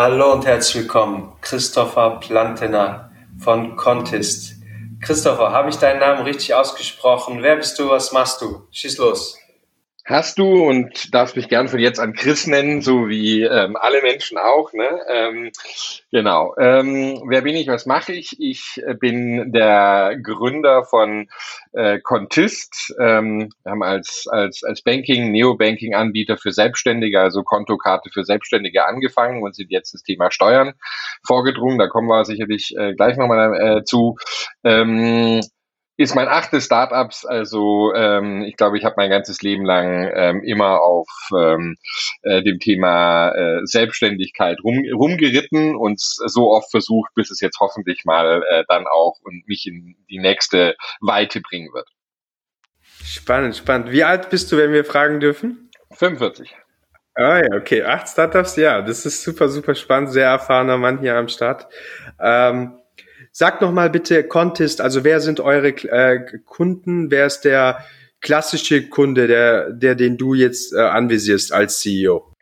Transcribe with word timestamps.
Hallo 0.00 0.32
und 0.32 0.46
herzlich 0.46 0.84
willkommen, 0.84 1.32
Christopher 1.40 2.20
Plantener 2.20 3.10
von 3.42 3.74
Contest. 3.74 4.54
Christopher, 5.00 5.50
habe 5.50 5.70
ich 5.70 5.76
deinen 5.78 5.98
Namen 5.98 6.22
richtig 6.22 6.54
ausgesprochen? 6.54 7.42
Wer 7.42 7.56
bist 7.56 7.76
du? 7.80 7.90
Was 7.90 8.12
machst 8.12 8.40
du? 8.40 8.62
Schieß 8.70 8.98
los. 8.98 9.36
Hast 10.08 10.38
du 10.38 10.66
und 10.66 11.14
darfst 11.14 11.36
mich 11.36 11.50
gern 11.50 11.68
von 11.68 11.80
jetzt 11.80 12.00
an 12.00 12.14
Chris 12.14 12.46
nennen, 12.46 12.80
so 12.80 13.10
wie 13.10 13.42
ähm, 13.42 13.76
alle 13.76 14.00
Menschen 14.00 14.38
auch. 14.38 14.72
Ne? 14.72 14.88
Ähm, 15.06 15.52
genau. 16.10 16.54
Ähm, 16.58 17.24
wer 17.28 17.42
bin 17.42 17.54
ich? 17.54 17.68
Was 17.68 17.84
mache 17.84 18.14
ich? 18.14 18.34
Ich 18.40 18.82
bin 19.00 19.52
der 19.52 20.16
Gründer 20.22 20.84
von 20.84 21.28
äh, 21.74 21.98
Contist. 22.00 22.94
Ähm, 22.98 23.50
wir 23.62 23.72
haben 23.72 23.82
als 23.82 24.26
als 24.30 24.64
als 24.64 24.80
Banking 24.80 25.30
Neobanking 25.30 25.94
Anbieter 25.94 26.38
für 26.38 26.52
Selbstständige, 26.52 27.20
also 27.20 27.42
Kontokarte 27.42 28.08
für 28.10 28.24
Selbstständige 28.24 28.86
angefangen 28.86 29.42
und 29.42 29.54
sind 29.54 29.70
jetzt 29.70 29.92
das 29.92 30.04
Thema 30.04 30.30
Steuern 30.30 30.72
vorgedrungen. 31.22 31.78
Da 31.78 31.86
kommen 31.86 32.08
wir 32.08 32.24
sicherlich 32.24 32.74
äh, 32.78 32.94
gleich 32.94 33.18
nochmal 33.18 33.80
äh, 33.80 33.84
zu. 33.84 34.16
Ist 35.98 36.14
mein 36.14 36.28
achtes 36.28 36.64
Startups. 36.64 37.26
Also 37.26 37.92
ähm, 37.92 38.42
ich 38.42 38.56
glaube, 38.56 38.78
ich 38.78 38.84
habe 38.84 38.94
mein 38.96 39.10
ganzes 39.10 39.42
Leben 39.42 39.64
lang 39.64 40.08
ähm, 40.14 40.44
immer 40.44 40.80
auf 40.80 41.08
ähm, 41.36 41.76
äh, 42.22 42.40
dem 42.40 42.60
Thema 42.60 43.32
äh, 43.32 43.60
Selbstständigkeit 43.64 44.58
rum, 44.62 44.84
rumgeritten 44.94 45.74
und 45.74 46.00
so 46.00 46.52
oft 46.52 46.70
versucht, 46.70 47.12
bis 47.16 47.32
es 47.32 47.40
jetzt 47.40 47.58
hoffentlich 47.58 48.04
mal 48.04 48.44
äh, 48.48 48.62
dann 48.68 48.86
auch 48.86 49.16
und 49.24 49.42
mich 49.48 49.66
in 49.66 49.96
die 50.08 50.20
nächste 50.20 50.76
Weite 51.00 51.40
bringen 51.40 51.74
wird. 51.74 51.88
Spannend, 53.04 53.56
spannend. 53.56 53.90
Wie 53.90 54.04
alt 54.04 54.30
bist 54.30 54.52
du, 54.52 54.56
wenn 54.56 54.72
wir 54.72 54.84
fragen 54.84 55.18
dürfen? 55.18 55.68
45. 55.90 56.54
Ah 57.16 57.38
ja, 57.38 57.56
okay. 57.56 57.82
Acht 57.82 58.08
Startups, 58.08 58.54
ja, 58.54 58.82
das 58.82 59.04
ist 59.04 59.24
super, 59.24 59.48
super 59.48 59.74
spannend. 59.74 60.12
Sehr 60.12 60.28
erfahrener 60.28 60.76
Mann 60.76 61.00
hier 61.00 61.16
am 61.16 61.26
Start. 61.26 61.66
Ähm, 62.20 62.77
Sag 63.40 63.60
noch 63.60 63.70
mal 63.70 63.88
bitte 63.88 64.24
Contest, 64.24 64.80
also 64.80 65.04
wer 65.04 65.20
sind 65.20 65.38
eure 65.38 65.68
äh, 65.68 66.40
Kunden? 66.44 67.12
Wer 67.12 67.24
ist 67.24 67.42
der 67.42 67.84
klassische 68.20 68.88
Kunde, 68.88 69.28
der, 69.28 69.70
der 69.70 69.94
den 69.94 70.16
du 70.16 70.34
jetzt 70.34 70.72
äh, 70.72 70.80
anvisierst 70.80 71.52
als 71.52 71.78
CEO? 71.78 72.34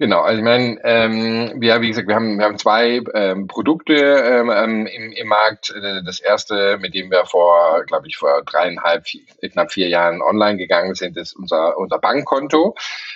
Genau, 0.00 0.22
also 0.22 0.38
ich 0.38 0.44
meine, 0.44 0.78
ähm, 0.82 1.62
ja, 1.62 1.82
wie 1.82 1.88
gesagt, 1.88 2.08
wir 2.08 2.14
haben, 2.14 2.38
wir 2.38 2.46
haben 2.46 2.56
zwei 2.56 3.02
ähm, 3.12 3.46
Produkte 3.48 3.92
ähm, 3.94 4.50
ähm 4.50 4.86
im, 4.86 5.12
im 5.12 5.28
Markt. 5.28 5.74
Äh, 5.76 6.02
das 6.02 6.20
erste, 6.20 6.78
mit 6.78 6.94
dem 6.94 7.10
wir 7.10 7.26
vor, 7.26 7.84
glaube 7.84 8.08
ich, 8.08 8.16
vor 8.16 8.42
dreieinhalb, 8.46 9.06
vier, 9.06 9.20
knapp 9.52 9.70
vier 9.70 9.88
Jahren 9.88 10.22
online 10.22 10.56
gegangen 10.56 10.94
sind, 10.94 11.18
ist 11.18 11.34
unser, 11.34 11.76
unser 11.76 11.98
Bankkonto. 11.98 12.74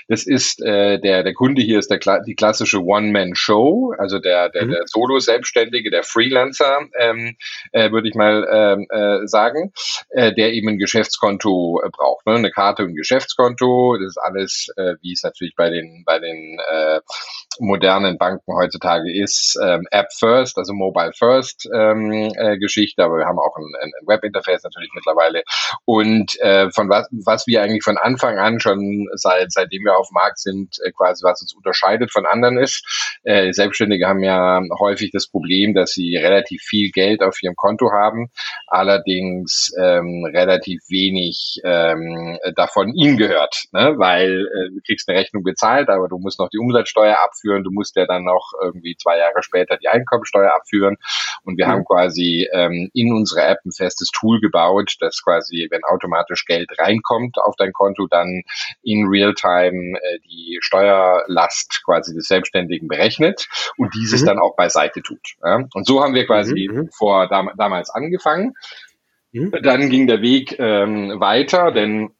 Das 0.08 0.26
ist 0.26 0.60
äh, 0.60 0.98
der, 1.00 1.22
der 1.22 1.32
Kunde 1.32 1.62
hier 1.62 1.78
ist 1.78 1.90
der, 1.90 2.00
die 2.20 2.34
klassische 2.34 2.84
One-Man-Show, 2.84 3.94
also 3.96 4.18
der, 4.18 4.50
der, 4.50 4.66
mhm. 4.66 4.70
der 4.72 4.82
Solo-Selbstständige, 4.84 5.90
der 5.90 6.02
Freelancer, 6.02 6.80
ähm, 7.00 7.36
äh, 7.72 7.92
würde 7.92 8.08
ich 8.08 8.14
mal 8.14 8.46
ähm, 8.52 8.86
äh, 8.90 9.26
sagen, 9.26 9.72
äh, 10.10 10.34
der 10.34 10.52
eben 10.52 10.68
ein 10.68 10.78
Geschäftskonto 10.78 11.80
äh, 11.82 11.88
braucht. 11.88 12.26
Ne? 12.26 12.34
Eine 12.34 12.50
Karte 12.50 12.82
und 12.82 12.90
ein 12.90 12.94
Geschäftskonto, 12.94 13.96
das 13.96 14.08
ist 14.08 14.18
alles, 14.18 14.68
äh, 14.76 14.96
wie 15.00 15.14
es 15.14 15.22
natürlich 15.22 15.54
bei 15.56 15.70
den, 15.70 16.02
bei 16.04 16.18
den 16.18 16.58
äh, 16.58 16.73
modernen 17.58 18.18
Banken 18.18 18.54
heutzutage 18.54 19.12
ist, 19.12 19.58
ähm, 19.62 19.86
App 19.90 20.08
First, 20.18 20.58
also 20.58 20.72
Mobile 20.72 21.12
First 21.16 21.68
ähm, 21.72 22.32
äh, 22.36 22.58
Geschichte, 22.58 23.04
aber 23.04 23.18
wir 23.18 23.26
haben 23.26 23.38
auch 23.38 23.56
ein, 23.56 23.72
ein 23.80 23.92
Webinterface 24.06 24.62
natürlich 24.64 24.90
mittlerweile. 24.94 25.42
Und 25.84 26.38
äh, 26.40 26.70
von 26.70 26.88
was, 26.88 27.08
was 27.24 27.46
wir 27.46 27.62
eigentlich 27.62 27.84
von 27.84 27.96
Anfang 27.96 28.38
an 28.38 28.60
schon 28.60 29.08
seit 29.14 29.52
seitdem 29.52 29.84
wir 29.84 29.96
auf 29.96 30.08
dem 30.08 30.14
Markt 30.14 30.38
sind, 30.38 30.76
äh, 30.84 30.90
quasi 30.92 31.24
was 31.24 31.40
uns 31.42 31.54
unterscheidet 31.54 32.10
von 32.12 32.26
anderen 32.26 32.58
ist. 32.58 32.84
Äh, 33.22 33.52
Selbstständige 33.52 34.06
haben 34.06 34.22
ja 34.22 34.60
häufig 34.78 35.10
das 35.12 35.28
Problem, 35.28 35.74
dass 35.74 35.92
sie 35.92 36.16
relativ 36.16 36.62
viel 36.62 36.90
Geld 36.90 37.22
auf 37.22 37.42
ihrem 37.42 37.56
Konto 37.56 37.90
haben, 37.92 38.30
allerdings 38.66 39.72
ähm, 39.80 40.24
relativ 40.32 40.80
wenig 40.88 41.60
ähm, 41.64 42.38
davon 42.56 42.94
ihnen 42.94 43.16
gehört, 43.16 43.64
ne? 43.72 43.94
weil 43.96 44.46
äh, 44.46 44.70
du 44.70 44.80
kriegst 44.84 45.08
eine 45.08 45.18
Rechnung 45.18 45.42
bezahlt, 45.42 45.88
aber 45.88 46.08
du 46.08 46.18
musst 46.18 46.38
noch 46.38 46.48
die 46.48 46.58
Umsatzsteuer 46.64 47.16
abführen, 47.22 47.64
du 47.64 47.70
musst 47.70 47.96
ja 47.96 48.06
dann 48.06 48.24
noch 48.24 48.52
irgendwie 48.60 48.96
zwei 48.96 49.18
Jahre 49.18 49.42
später 49.42 49.76
die 49.76 49.88
Einkommensteuer 49.88 50.52
abführen. 50.54 50.96
Und 51.44 51.58
wir 51.58 51.66
mhm. 51.66 51.70
haben 51.70 51.84
quasi 51.84 52.48
ähm, 52.52 52.90
in 52.94 53.12
unsere 53.12 53.42
App 53.42 53.58
ein 53.64 53.72
festes 53.72 54.10
Tool 54.10 54.40
gebaut, 54.40 54.96
das 55.00 55.22
quasi, 55.22 55.68
wenn 55.70 55.84
automatisch 55.84 56.44
Geld 56.44 56.70
reinkommt 56.78 57.38
auf 57.38 57.54
dein 57.56 57.72
Konto, 57.72 58.06
dann 58.08 58.42
in 58.82 59.06
Realtime 59.08 59.98
äh, 59.98 60.18
die 60.20 60.58
Steuerlast 60.60 61.82
quasi 61.84 62.14
des 62.14 62.26
Selbstständigen 62.26 62.88
berechnet 62.88 63.48
und 63.76 63.94
dieses 63.94 64.22
mhm. 64.22 64.26
dann 64.26 64.38
auch 64.38 64.56
beiseite 64.56 65.02
tut. 65.02 65.36
Ja? 65.42 65.64
Und 65.72 65.86
so 65.86 66.02
haben 66.02 66.14
wir 66.14 66.26
quasi 66.26 66.68
mhm. 66.68 66.76
mhm. 66.76 66.90
vor 66.90 67.28
dam 67.28 67.50
damals 67.56 67.90
angefangen. 67.90 68.54
Mhm. 69.32 69.52
Dann 69.62 69.90
ging 69.90 70.06
der 70.06 70.22
Weg 70.22 70.58
ähm, 70.58 71.20
weiter, 71.20 71.72
denn 71.72 72.14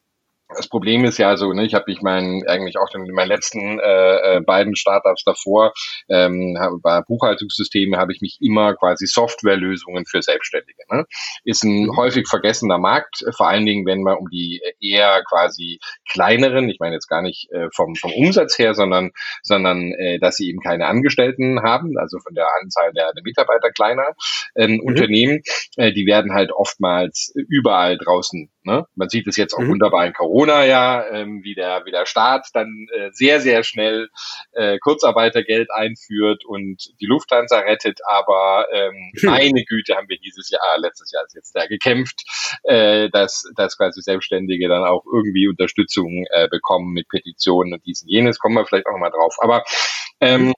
das 0.56 0.68
Problem 0.68 1.04
ist 1.04 1.18
ja 1.18 1.36
so, 1.36 1.52
ne, 1.52 1.64
ich 1.64 1.74
habe 1.74 1.84
mich 1.88 2.02
mein, 2.02 2.42
eigentlich 2.46 2.78
auch 2.78 2.92
in 2.94 3.06
meinen 3.12 3.28
letzten 3.28 3.78
äh, 3.78 4.36
äh, 4.36 4.40
beiden 4.40 4.76
Startups 4.76 5.24
davor, 5.24 5.72
ähm, 6.08 6.58
bei 6.82 7.02
Buchhaltungssysteme 7.02 7.96
habe 7.96 8.12
ich 8.12 8.20
mich 8.20 8.38
immer 8.40 8.74
quasi 8.74 9.06
Softwarelösungen 9.06 10.06
für 10.06 10.22
Selbstständige. 10.22 10.82
Ne? 10.90 11.04
Ist 11.44 11.64
ein 11.64 11.86
mhm. 11.86 11.96
häufig 11.96 12.26
vergessener 12.28 12.78
Markt, 12.78 13.24
vor 13.36 13.48
allen 13.48 13.66
Dingen, 13.66 13.86
wenn 13.86 14.02
man 14.02 14.16
um 14.16 14.28
die 14.28 14.60
eher 14.80 15.22
quasi 15.28 15.78
kleineren, 16.10 16.68
ich 16.68 16.78
meine 16.80 16.94
jetzt 16.94 17.08
gar 17.08 17.22
nicht 17.22 17.50
äh, 17.52 17.68
vom, 17.74 17.94
vom 17.96 18.12
Umsatz 18.12 18.58
her, 18.58 18.74
sondern, 18.74 19.10
sondern 19.42 19.92
äh, 19.92 20.18
dass 20.18 20.36
sie 20.36 20.48
eben 20.48 20.60
keine 20.60 20.86
Angestellten 20.86 21.62
haben, 21.62 21.98
also 21.98 22.18
von 22.18 22.34
der 22.34 22.46
Anzahl 22.62 22.92
der, 22.92 23.12
der 23.12 23.22
Mitarbeiter 23.22 23.70
kleiner 23.70 24.14
ähm, 24.56 24.72
mhm. 24.72 24.80
Unternehmen, 24.80 25.42
äh, 25.76 25.92
die 25.92 26.06
werden 26.06 26.32
halt 26.32 26.52
oftmals 26.52 27.32
überall 27.48 27.98
draußen 27.98 28.50
Ne? 28.64 28.86
Man 28.94 29.10
sieht 29.10 29.26
es 29.26 29.36
jetzt 29.36 29.54
auch 29.54 29.60
mhm. 29.60 29.72
wunderbar 29.72 30.06
in 30.06 30.14
Corona 30.14 30.64
ja, 30.64 31.06
ähm, 31.10 31.42
wie, 31.42 31.54
der, 31.54 31.84
wie 31.84 31.90
der 31.90 32.06
Staat 32.06 32.48
dann 32.54 32.86
äh, 32.94 33.10
sehr, 33.12 33.40
sehr 33.40 33.62
schnell 33.62 34.08
äh, 34.52 34.78
Kurzarbeitergeld 34.78 35.70
einführt 35.70 36.44
und 36.46 36.82
die 37.00 37.06
Lufthansa 37.06 37.58
rettet. 37.58 38.00
Aber 38.06 38.66
ähm, 38.72 39.12
hm. 39.20 39.30
meine 39.30 39.64
Güte 39.64 39.96
haben 39.96 40.08
wir 40.08 40.18
dieses 40.18 40.48
Jahr, 40.48 40.78
letztes 40.78 41.12
Jahr 41.12 41.24
ist 41.24 41.34
jetzt 41.34 41.54
da 41.54 41.66
gekämpft, 41.66 42.22
äh, 42.62 43.10
dass, 43.10 43.44
dass 43.54 43.76
quasi 43.76 44.00
Selbstständige 44.00 44.68
dann 44.68 44.84
auch 44.84 45.04
irgendwie 45.04 45.46
Unterstützung 45.46 46.24
äh, 46.30 46.48
bekommen 46.48 46.92
mit 46.92 47.08
Petitionen 47.08 47.74
und 47.74 47.84
dies 47.84 48.02
und 48.02 48.08
jenes. 48.08 48.38
Kommen 48.38 48.54
wir 48.54 48.64
vielleicht 48.64 48.86
auch 48.86 48.98
mal 48.98 49.10
drauf. 49.10 49.36
Aber 49.40 49.62
ähm, 50.20 50.54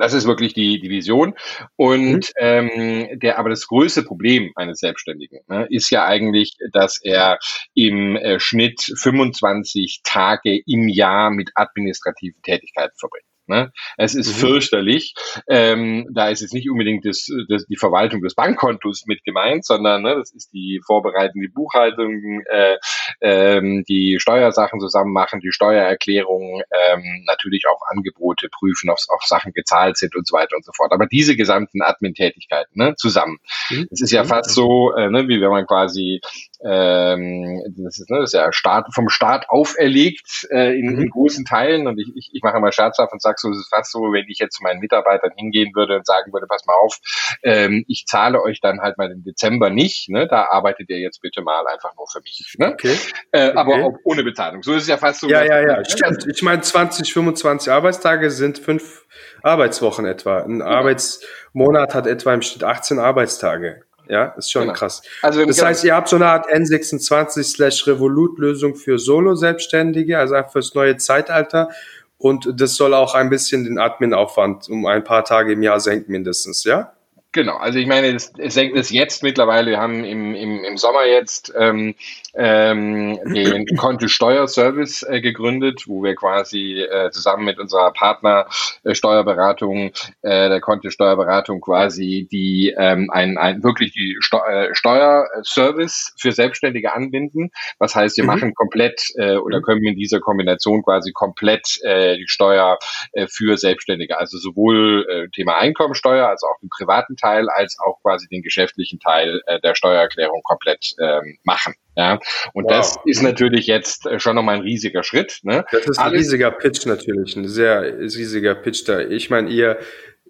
das 0.00 0.12
ist 0.12 0.26
wirklich 0.26 0.54
die, 0.54 0.80
die 0.80 0.90
Vision. 0.90 1.34
Und 1.76 2.14
mhm. 2.16 2.22
ähm, 2.38 3.18
der, 3.18 3.38
aber 3.38 3.50
das 3.50 3.66
größte 3.66 4.02
Problem 4.02 4.52
eines 4.56 4.78
Selbstständigen 4.78 5.40
ne, 5.48 5.66
ist 5.70 5.90
ja 5.90 6.04
eigentlich, 6.04 6.56
dass 6.72 7.00
er 7.02 7.38
im 7.74 8.16
äh, 8.16 8.38
Schnitt 8.40 8.80
25 8.96 10.00
Tage 10.04 10.60
im 10.66 10.88
Jahr 10.88 11.30
mit 11.30 11.50
administrativen 11.54 12.42
Tätigkeiten 12.42 12.96
verbringt. 12.98 13.26
Ne? 13.46 13.72
Es 13.96 14.14
ist 14.14 14.28
mhm. 14.28 14.46
fürchterlich. 14.46 15.14
Ähm, 15.48 16.08
da 16.12 16.28
ist 16.28 16.40
jetzt 16.40 16.54
nicht 16.54 16.70
unbedingt 16.70 17.04
das, 17.04 17.26
das, 17.48 17.66
die 17.66 17.76
Verwaltung 17.76 18.22
des 18.22 18.34
Bankkontos 18.34 19.04
mit 19.06 19.22
gemeint, 19.24 19.64
sondern 19.66 20.02
ne, 20.02 20.14
das 20.16 20.32
ist 20.32 20.52
die 20.52 20.80
vorbereitende 20.86 21.48
Buchhaltung, 21.48 22.42
äh, 22.50 22.76
ähm, 23.20 23.84
die 23.88 24.18
Steuersachen 24.18 24.80
zusammen 24.80 25.12
machen, 25.12 25.40
die 25.40 25.52
Steuererklärung, 25.52 26.62
ähm, 26.70 27.24
natürlich 27.26 27.64
auch 27.68 27.80
Angebote 27.88 28.48
prüfen, 28.48 28.90
ob, 28.90 28.98
ob 29.08 29.22
Sachen 29.24 29.52
gezahlt 29.52 29.96
sind 29.96 30.16
und 30.16 30.26
so 30.26 30.36
weiter 30.36 30.56
und 30.56 30.64
so 30.64 30.72
fort. 30.74 30.92
Aber 30.92 31.06
diese 31.06 31.36
gesamten 31.36 31.82
Admin-Tätigkeiten 31.82 32.78
ne, 32.78 32.94
zusammen. 32.96 33.38
Mhm. 33.70 33.88
Es 33.90 34.00
ist 34.00 34.10
ja 34.10 34.24
mhm. 34.24 34.28
fast 34.28 34.50
so, 34.50 34.94
äh, 34.94 35.10
ne, 35.10 35.28
wie 35.28 35.40
wenn 35.40 35.50
man 35.50 35.66
quasi 35.66 36.20
ähm, 36.64 37.62
das 37.76 37.98
ist, 37.98 38.10
ne, 38.10 38.20
das 38.20 38.30
ist 38.30 38.34
ja 38.34 38.52
Staat, 38.52 38.86
vom 38.94 39.10
Staat 39.10 39.50
auferlegt 39.50 40.48
äh, 40.50 40.78
in, 40.78 40.88
in 40.88 40.96
mhm. 40.96 41.10
großen 41.10 41.44
Teilen 41.44 41.86
und 41.86 41.98
ich, 41.98 42.10
ich, 42.16 42.30
ich 42.32 42.42
mache 42.42 42.56
immer 42.56 42.72
scherzhaft 42.72 43.12
und 43.12 43.20
sage 43.20 43.36
so, 43.38 43.50
es 43.50 43.58
ist 43.58 43.68
fast 43.68 43.92
so, 43.92 44.00
wenn 44.00 44.24
ich 44.28 44.38
jetzt 44.38 44.56
zu 44.56 44.62
meinen 44.62 44.80
Mitarbeitern 44.80 45.32
hingehen 45.36 45.74
würde 45.74 45.96
und 45.96 46.06
sagen 46.06 46.32
würde, 46.32 46.46
pass 46.46 46.64
mal 46.66 46.74
auf, 46.74 46.98
ähm, 47.42 47.84
ich 47.86 48.06
zahle 48.06 48.42
euch 48.42 48.60
dann 48.60 48.80
halt 48.80 48.96
mal 48.96 49.10
im 49.10 49.22
Dezember 49.22 49.68
nicht, 49.68 50.08
ne, 50.08 50.26
da 50.26 50.46
arbeitet 50.50 50.88
ihr 50.88 50.98
jetzt 50.98 51.20
bitte 51.20 51.42
mal 51.42 51.66
einfach 51.66 51.94
nur 51.96 52.06
für 52.10 52.20
mich. 52.20 52.54
Ne? 52.58 52.72
Okay. 52.72 52.96
Äh, 53.32 53.50
okay. 53.50 53.58
Aber 53.58 53.84
auch 53.84 53.98
ohne 54.04 54.22
Bezahlung. 54.22 54.62
So 54.62 54.72
ist 54.72 54.82
es 54.82 54.88
ja 54.88 54.96
fast 54.96 55.20
so. 55.20 55.28
Ja, 55.28 55.44
ja, 55.44 55.60
ja, 55.60 55.84
stimmt. 55.84 56.26
Ich 56.26 56.42
meine, 56.42 56.62
20, 56.62 57.12
25 57.12 57.70
Arbeitstage 57.70 58.30
sind 58.30 58.58
fünf 58.58 59.04
Arbeitswochen 59.42 60.06
etwa. 60.06 60.38
Ein 60.38 60.60
ja. 60.60 60.66
Arbeitsmonat 60.66 61.94
hat 61.94 62.06
etwa 62.06 62.32
im 62.32 62.42
Schnitt 62.42 62.64
18 62.64 62.98
Arbeitstage. 62.98 63.82
Ja, 64.08 64.34
ist 64.36 64.50
schon 64.50 64.62
genau. 64.62 64.72
krass. 64.74 65.02
Also 65.22 65.44
das 65.44 65.62
heißt, 65.62 65.84
ihr 65.84 65.94
habt 65.94 66.08
so 66.08 66.16
eine 66.16 66.26
Art 66.26 66.48
N26-Revolut-Lösung 66.48 68.74
für 68.74 68.98
Solo-Selbstständige, 68.98 70.18
also 70.18 70.34
einfach 70.34 70.50
fürs 70.52 70.74
neue 70.74 70.96
Zeitalter. 70.98 71.70
Und 72.18 72.60
das 72.60 72.76
soll 72.76 72.92
auch 72.94 73.14
ein 73.14 73.30
bisschen 73.30 73.64
den 73.64 73.78
Admin-Aufwand 73.78 74.68
um 74.68 74.84
ein 74.86 75.04
paar 75.04 75.24
Tage 75.24 75.52
im 75.52 75.62
Jahr 75.62 75.80
senken, 75.80 76.12
mindestens, 76.12 76.64
ja? 76.64 76.92
Genau, 77.32 77.56
also 77.56 77.78
ich 77.80 77.88
meine, 77.88 78.14
es, 78.14 78.32
es 78.38 78.54
senkt 78.54 78.76
es 78.76 78.90
jetzt 78.90 79.24
mittlerweile, 79.24 79.72
wir 79.72 79.80
haben 79.80 80.04
im, 80.04 80.36
im, 80.36 80.62
im 80.62 80.76
Sommer 80.76 81.04
jetzt 81.04 81.52
ähm, 81.58 81.96
ähm, 82.36 83.18
den 83.24 83.66
Konto 83.76 84.08
Steuerservice 84.08 85.02
äh, 85.02 85.20
gegründet, 85.20 85.84
wo 85.86 86.02
wir 86.02 86.14
quasi 86.14 86.80
äh, 86.80 87.10
zusammen 87.10 87.44
mit 87.44 87.58
unserer 87.58 87.92
Partner 87.92 88.46
äh, 88.82 88.94
Steuerberatung, 88.94 89.92
äh, 90.22 90.48
der 90.48 90.60
Konto 90.60 90.90
Steuerberatung 90.90 91.60
quasi 91.60 92.28
die 92.30 92.74
ähm, 92.76 93.10
ein, 93.12 93.38
ein 93.38 93.62
wirklich 93.62 93.92
die 93.92 94.16
Steu 94.20 94.38
äh, 94.38 94.74
Steuerservice 94.74 96.14
für 96.18 96.32
Selbstständige 96.32 96.92
anbinden. 96.92 97.50
Was 97.78 97.94
heißt, 97.94 98.16
wir 98.16 98.24
mhm. 98.24 98.30
machen 98.30 98.54
komplett 98.54 99.00
äh, 99.16 99.36
oder 99.36 99.60
können 99.60 99.84
in 99.84 99.96
dieser 99.96 100.20
Kombination 100.20 100.82
quasi 100.82 101.12
komplett 101.12 101.78
äh, 101.82 102.16
die 102.16 102.28
Steuer 102.28 102.78
äh, 103.12 103.26
für 103.26 103.56
Selbstständige, 103.56 104.18
also 104.18 104.38
sowohl 104.38 105.06
äh, 105.08 105.28
Thema 105.30 105.58
Einkommensteuer 105.58 106.28
als 106.28 106.42
auch 106.42 106.58
den 106.60 106.68
privaten 106.68 107.16
Teil 107.16 107.48
als 107.48 107.76
auch 107.84 108.00
quasi 108.02 108.28
den 108.28 108.42
geschäftlichen 108.42 108.98
Teil 108.98 109.40
äh, 109.46 109.60
der 109.60 109.74
Steuererklärung 109.74 110.42
komplett 110.42 110.94
ähm, 111.00 111.38
machen. 111.44 111.74
Ja, 111.96 112.18
und 112.54 112.64
wow. 112.64 112.72
das 112.72 112.96
ist 113.04 113.22
natürlich 113.22 113.66
jetzt 113.66 114.06
äh, 114.06 114.18
schon 114.18 114.34
nochmal 114.36 114.56
ein 114.56 114.62
riesiger 114.62 115.02
Schritt. 115.04 115.38
Ne? 115.42 115.64
Das 115.70 115.86
ist 115.86 115.98
ein 115.98 116.06
Alles 116.06 116.20
riesiger 116.20 116.50
Pitch 116.50 116.86
natürlich, 116.86 117.36
ein 117.36 117.48
sehr 117.48 117.98
riesiger 117.98 118.54
Pitch 118.56 118.88
da. 118.88 119.00
Ich 119.00 119.30
meine, 119.30 119.48
ihr 119.48 119.78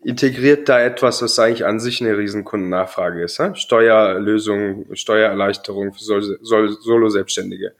integriert 0.05 0.69
da 0.69 0.81
etwas, 0.81 1.23
was 1.23 1.39
eigentlich 1.39 1.65
an 1.65 1.81
sich 1.81 2.03
eine 2.03 2.19
Riesenkundennachfrage 2.19 3.23
ist. 3.23 3.41
Ne? 3.41 3.55
Steuerlösung, 3.57 4.87
Steuererleichterung 4.95 5.95
für 5.95 6.03
Solo-Selbstständige. 6.43 7.73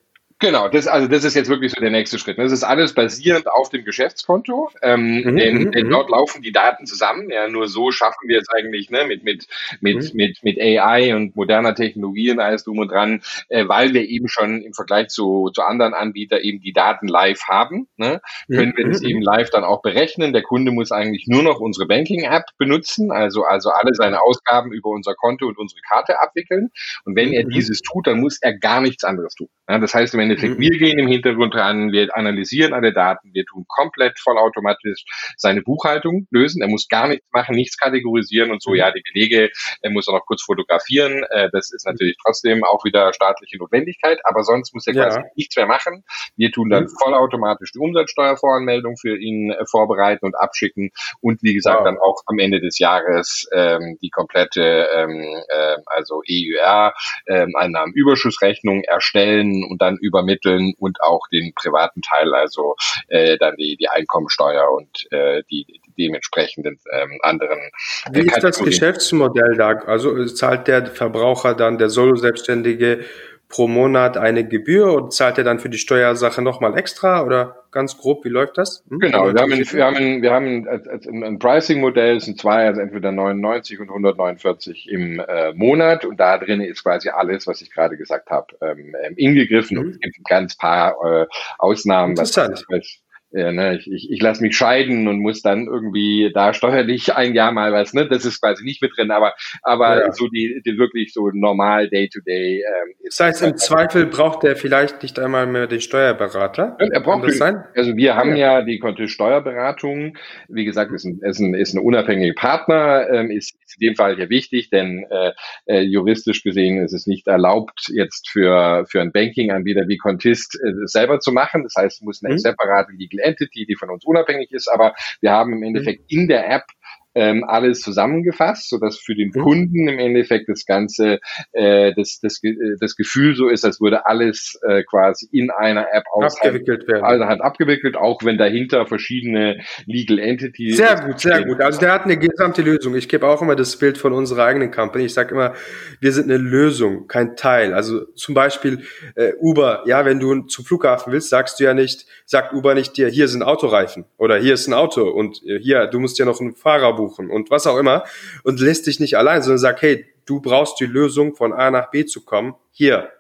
Genau, 0.45 0.69
das, 0.69 0.87
also 0.87 1.09
das 1.09 1.25
ist 1.25 1.35
jetzt 1.35 1.49
wirklich 1.49 1.73
so 1.73 1.81
der 1.81 1.91
nächste 1.91 2.19
Schritt. 2.19 2.37
Das 2.37 2.53
ist 2.53 2.65
alles 2.65 2.93
basierend 2.93 3.51
auf 3.51 3.71
dem 3.71 3.83
Geschäftskonto, 3.83 4.71
ähm, 4.83 5.23
mhm, 5.23 5.37
denn, 5.37 5.55
mhm, 5.55 5.73
denn, 5.73 5.87
mhm. 5.87 5.91
dort 5.91 6.11
laufen 6.11 6.43
die 6.43 6.53
Daten 6.53 6.85
zusammen. 6.85 7.31
Ja, 7.31 7.49
nur 7.49 7.67
so 7.67 7.91
schaffen 7.91 8.29
wir 8.29 8.41
es 8.41 8.51
eigentlich 8.51 8.91
ne, 8.91 9.07
mit, 9.07 9.25
mit, 9.25 9.47
mit, 9.81 9.97
mhm. 9.97 10.11
mit, 10.13 10.43
mit 10.43 10.61
AI 10.61 11.17
und 11.17 11.35
moderner 11.35 11.75
Technologie 11.75 12.31
und 12.31 12.41
alles 12.41 12.63
drum 12.65 12.79
und 12.79 12.91
dran, 12.91 13.23
äh, 13.49 13.67
weil 13.69 13.95
wir 13.95 14.07
eben 14.07 14.29
schon 14.29 14.61
im 14.61 14.75
Vergleich 14.75 15.09
zu, 15.09 15.49
zu 15.55 15.63
anderen 15.63 15.95
Anbietern 15.95 16.41
eben 16.43 16.61
die 16.61 16.75
Daten 16.75 17.09
live 17.09 17.41
haben, 17.49 17.89
ne, 17.97 18.21
können 18.51 18.75
wir 18.77 18.87
das 18.87 19.01
mhm, 19.01 19.09
eben 19.09 19.23
live 19.23 19.49
dann 19.49 19.65
auch 19.65 19.81
berechnen. 19.81 20.35
Der 20.35 20.43
Kunde 20.43 20.73
muss 20.73 20.93
eigentlich 20.93 21.25
nur 21.27 21.43
noch 21.43 21.59
unsere 21.59 21.87
Banking-App 21.87 22.45
benutzen, 22.59 23.11
also, 23.11 23.45
also 23.45 23.71
alle 23.71 23.95
seine 23.95 24.21
Ausgaben 24.21 24.73
über 24.73 24.91
unser 24.91 25.15
Konto 25.15 25.47
und 25.47 25.57
unsere 25.57 25.81
Karte 25.89 26.21
abwickeln. 26.21 26.69
Und 27.07 27.17
wenn 27.17 27.33
er 27.33 27.45
dieses 27.45 27.81
tut, 27.81 28.07
dann 28.07 28.21
muss 28.21 28.43
er 28.43 28.59
gar 28.59 28.83
nichts 28.83 29.05
anderes 29.05 29.35
tun. 29.35 29.49
Ja, 29.71 29.79
das 29.79 29.95
heißt, 29.95 30.13
wenn 30.19 30.34
Endeffekt, 30.35 30.61
wir 30.61 30.79
gehen 30.79 30.99
im 30.99 31.09
Hintergrund 31.09 31.55
ran, 31.55 31.93
wir 31.93 32.17
analysieren 32.17 32.73
alle 32.73 32.93
Daten, 32.93 33.31
wir 33.33 33.45
tun 33.45 33.65
komplett 33.69 34.19
vollautomatisch 34.19 35.05
seine 35.37 35.63
Buchhaltung 35.63 36.27
lösen. 36.31 36.63
Er 36.63 36.69
muss 36.69 36.89
gar 36.89 37.09
nichts 37.09 37.27
machen, 37.33 37.55
nichts 37.55 37.77
kategorisieren 37.77 38.51
und 38.51 38.63
so. 38.63 38.75
Ja, 38.75 38.91
die 38.91 39.03
Belege, 39.13 39.51
er 39.83 39.91
muss 39.91 40.09
auch 40.09 40.15
noch 40.15 40.27
kurz 40.27 40.43
fotografieren. 40.43 41.25
Äh, 41.31 41.51
das 41.53 41.73
ist 41.73 41.87
natürlich 41.87 42.17
trotzdem 42.25 42.65
auch 42.65 42.85
wieder 42.85 43.13
staatliche 43.13 43.59
Notwendigkeit, 43.59 44.19
aber 44.25 44.43
sonst 44.43 44.75
muss 44.75 44.87
er 44.87 44.95
quasi 44.95 45.19
ja. 45.19 45.25
nichts 45.37 45.57
mehr 45.57 45.67
machen. 45.67 46.05
Wir 46.37 46.51
tun 46.51 46.71
dann 46.71 46.85
mhm. 46.85 46.89
vollautomatisch 47.03 47.73
die 47.73 47.79
Umsatzsteuervoranmeldung 47.79 48.97
für 48.97 49.17
ihn 49.17 49.51
äh, 49.51 49.65
vorbereiten 49.67 50.27
und 50.27 50.35
abschicken 50.35 50.91
und 51.21 51.43
wie 51.43 51.55
gesagt 51.55 51.79
wow. 51.79 51.85
dann 51.85 51.99
auch 51.99 52.23
am 52.27 52.39
Ende 52.39 52.61
des 52.61 52.79
Jahres 52.79 53.49
ähm, 53.53 53.99
die 54.03 54.11
komplette 54.11 54.89
ähm, 54.95 55.43
äh, 55.49 55.77
also 55.87 56.23
EUR 56.29 56.95
ähm, 57.27 57.53
Einnahmenüberschussrechnung 57.57 58.83
erstellen 58.85 59.65
und 59.69 59.81
dann 59.81 59.97
über 60.01 60.14
übermitteln 60.15 60.75
und 60.79 61.03
auch 61.03 61.27
den 61.33 61.53
privaten 61.55 62.03
Teil, 62.03 62.33
also 62.35 62.77
äh, 63.09 63.37
dann 63.39 63.57
die, 63.57 63.77
die 63.77 63.89
Einkommensteuer 63.89 64.71
und 64.71 65.13
äh, 65.13 65.43
die, 65.51 65.67
die 65.67 65.81
dementsprechenden 65.99 66.79
ähm, 66.93 67.19
anderen. 67.23 67.59
Äh, 67.59 68.23
Wie 68.23 68.27
ist 68.27 68.43
das 68.43 68.59
Geschäftsmodell 68.59 69.57
da? 69.57 69.71
Also 69.87 70.25
zahlt 70.27 70.69
der 70.69 70.87
Verbraucher 70.87 71.55
dann, 71.55 71.79
der 71.79 71.91
Solo-Selbstständige, 71.91 73.05
pro 73.49 73.69
Monat 73.69 74.17
eine 74.17 74.47
Gebühr 74.47 74.93
und 74.93 75.13
zahlt 75.13 75.39
er 75.39 75.45
dann 75.45 75.59
für 75.59 75.69
die 75.69 75.79
Steuersache 75.79 76.43
nochmal 76.43 76.77
extra 76.79 77.23
oder 77.23 77.65
ganz 77.71 77.99
grob, 77.99 78.25
wie 78.25 78.29
läuft 78.29 78.57
das? 78.57 78.85
Hm? 78.89 79.01
Genau, 79.01 79.35
wir 79.35 79.41
haben, 79.41 79.51
wir 79.51 79.85
haben, 79.85 80.23
wir 80.23 80.33
haben 80.33 80.69
ein, 80.69 81.25
ein 81.25 81.39
Pricing-Modell, 81.39 82.17
es 82.17 82.25
sind 82.25 82.41
zwei, 82.41 82.67
also 82.67 82.81
entweder 82.81 83.13
99 83.13 83.81
und 83.81 83.89
149 83.89 84.89
im 84.91 85.21
äh, 85.21 85.53
Monat 85.53 86.05
und 86.05 86.19
da 86.19 86.39
drin 86.39 86.61
ist 86.61 86.83
quasi 86.83 87.11
alles, 87.11 87.47
was 87.47 87.61
ich 87.61 87.71
gerade 87.71 87.97
gesagt 87.97 88.31
habe, 88.31 88.47
ähm, 88.61 88.95
ähm 89.03 89.15
ingegriffen 89.17 89.77
mhm. 89.77 89.85
und 89.85 89.91
es 89.91 90.13
gibt 90.13 90.29
ganz 90.29 90.57
paar 90.57 90.97
äh, 91.05 91.27
Ausnahmen. 91.59 92.11
Interessant. 92.11 92.65
Was, 92.69 92.79
was, 92.79 93.04
ja, 93.35 93.51
ne, 93.51 93.79
ich, 93.79 93.91
ich, 93.91 94.11
ich 94.13 94.23
lasse 94.23 94.43
mich 94.43 94.57
scheiden 94.57 95.09
und 95.09 95.19
muss 95.19 95.43
dann 95.43 95.67
irgendwie 95.67 96.31
da 96.33 96.55
steuerlich 96.55 97.15
ein 97.15 97.35
Jahr 97.35 97.51
mal 97.51 97.73
was, 97.73 97.93
ne? 97.93 98.07
Das 98.09 98.25
ist 98.25 98.41
quasi 98.41 98.63
nicht 98.63 98.81
mit 98.81 98.93
drin, 98.97 99.11
aber 99.11 99.35
aber 99.63 100.05
ja. 100.05 100.13
so 100.13 100.29
die, 100.29 100.63
die 100.65 100.79
wirklich 100.79 101.13
so 101.13 101.31
normal 101.33 101.89
Day-to-Day. 101.89 102.59
ähm, 102.59 102.95
das 103.05 103.19
heißt, 103.19 103.43
im 103.43 103.57
Zweifel 103.57 104.07
braucht 104.07 104.45
er 104.45 104.55
vielleicht 104.55 105.03
nicht 105.03 105.19
einmal 105.19 105.49
mehr 105.49 105.67
den 105.67 105.81
Steuerberater. 105.81 106.77
er 106.79 107.01
braucht 107.01 107.27
das 107.27 107.39
sein? 107.39 107.65
Also 107.75 107.97
wir 107.97 108.15
haben 108.15 108.37
ja, 108.37 108.61
ja 108.61 108.63
die 108.63 108.79
Konto 108.79 109.09
Steuerberatung. 109.09 110.17
Wie 110.49 110.65
gesagt, 110.65 110.93
ist 110.93 111.05
ein, 111.05 111.19
ist 111.23 111.41
ein, 111.41 111.55
ist 111.55 111.75
ein 111.75 111.81
unabhängiger 111.81 112.35
Partner, 112.35 113.09
ähm, 113.11 113.33
ist, 113.33 113.57
ist 113.65 113.81
in 113.81 113.89
dem 113.89 113.97
Fall 113.97 114.15
hier 114.15 114.31
wichtig, 114.31 114.71
denn 114.71 115.07
äh, 115.11 115.33
äh, 115.67 115.81
juristisch 115.81 116.45
gesehen 116.45 116.85
ist 116.85 116.93
es 116.93 117.09
nicht 117.09 117.27
erlaubt, 117.27 117.91
jetzt 117.93 118.31
für 118.31 118.85
für 118.89 119.01
einen 119.01 119.11
Banking-Anbieter 119.11 119.89
wie 119.89 119.97
Contist 119.97 120.55
äh, 120.55 120.87
selber 120.87 121.19
zu 121.19 121.33
machen. 121.33 121.65
Das 121.65 121.75
heißt, 121.77 121.97
es 121.97 122.03
muss 122.03 122.23
eine 122.23 122.35
mhm. 122.35 122.39
separate 122.39 122.93
Legal 122.93 123.24
Entity, 123.25 123.67
die 123.67 123.77
von 123.77 123.91
uns 123.91 124.05
unabhängig 124.05 124.53
ist, 124.53 124.69
aber 124.69 124.95
wir 125.21 125.33
haben 125.33 125.53
im 125.53 125.63
Endeffekt 125.63 126.03
mhm. 126.03 126.21
in 126.21 126.29
der 126.29 126.51
App 126.51 126.65
ähm, 127.15 127.45
alles 127.45 127.81
zusammengefasst, 127.81 128.69
so 128.69 128.79
dass 128.79 128.99
für 128.99 129.15
den 129.15 129.31
mhm. 129.35 129.41
Kunden 129.43 129.89
im 129.89 129.99
Endeffekt 129.99 130.49
das 130.49 130.65
Ganze, 130.67 131.21
äh, 131.53 131.93
das, 131.95 132.19
das, 132.21 132.43
äh, 132.43 132.55
das 132.81 132.97
Gefühl 132.97 133.35
so 133.35 133.49
ist, 133.49 133.65
als 133.65 133.81
würde 133.81 134.07
alles 134.07 134.59
äh, 134.67 134.83
quasi 134.85 135.29
in 135.31 135.51
einer 135.51 135.87
App 135.93 136.05
abgewickelt 136.21 136.89
werden. 136.89 137.05
Also 137.05 137.27
hat 137.27 137.41
abgewickelt, 137.41 137.97
auch 137.97 138.23
wenn 138.25 138.39
dahinter 138.39 138.87
verschiedene 138.87 139.61
Legal 139.87 140.19
Entities. 140.19 140.77
Sehr 140.77 140.97
gut, 141.01 141.21
sehr 141.21 141.45
gut. 141.45 141.61
Also 141.61 141.81
der 141.81 141.93
hat 141.93 142.05
eine 142.05 142.17
gesamte 142.17 142.63
Lösung. 142.63 142.95
Ich 142.97 143.09
gebe 143.09 143.27
auch 143.27 143.43
immer 143.43 143.57
das 143.57 143.77
Bild 143.77 143.99
von 143.99 144.13
unserer 144.13 144.45
eigenen 144.45 144.71
Company. 144.71 145.05
Ich 145.05 145.15
sage 145.15 145.35
immer, 145.35 145.55
wir 146.01 146.13
sind 146.13 146.31
eine 146.31 146.39
Lösung, 146.39 147.07
kein 147.07 147.37
Teil. 147.37 147.75
Also 147.75 148.05
zum 148.15 148.35
Beispiel 148.35 148.83
äh, 149.15 149.33
Uber. 149.41 149.85
Ja, 149.87 150.05
wenn 150.05 150.21
du 150.21 150.43
zum 150.43 150.65
Flughafen 150.65 151.13
willst, 151.13 151.31
sagst 151.31 151.61
du 151.61 151.65
ja 151.65 151.75
nicht, 151.75 152.07
sagt 152.27 152.53
Uber 152.53 152.75
nicht 152.75 152.97
dir, 152.97 153.09
hier 153.09 153.29
sind 153.29 153.43
Autoreifen 153.43 154.05
oder 154.17 154.37
hier 154.37 154.55
ist 154.55 154.67
ein 154.67 154.75
Auto 154.75 155.09
und 155.09 155.43
äh, 155.47 155.59
hier, 155.59 155.87
du 155.87 156.01
musst 156.01 156.19
ja 156.19 156.25
noch 156.25 156.41
einen 156.41 156.55
Fahrer 156.55 156.97
buchen 156.97 157.04
buchen 157.05 157.31
und 157.31 157.51
was 157.51 157.67
auch 157.67 157.77
immer 157.77 158.05
und 158.43 158.61
lässt 158.61 158.87
dich 158.87 159.01
nicht 159.01 159.17
allein, 159.17 159.43
sondern 159.43 159.59
sagt, 159.59 159.83
hey, 159.83 160.07
du 160.27 160.41
brauchst 160.41 160.81
die 160.81 160.87
Lösung 160.87 161.35
von 161.35 161.53
A 161.53 161.71
nach 161.71 161.91
B 161.91 162.05
zu 162.05 162.25
kommen. 162.25 162.55
Hier. 162.71 163.11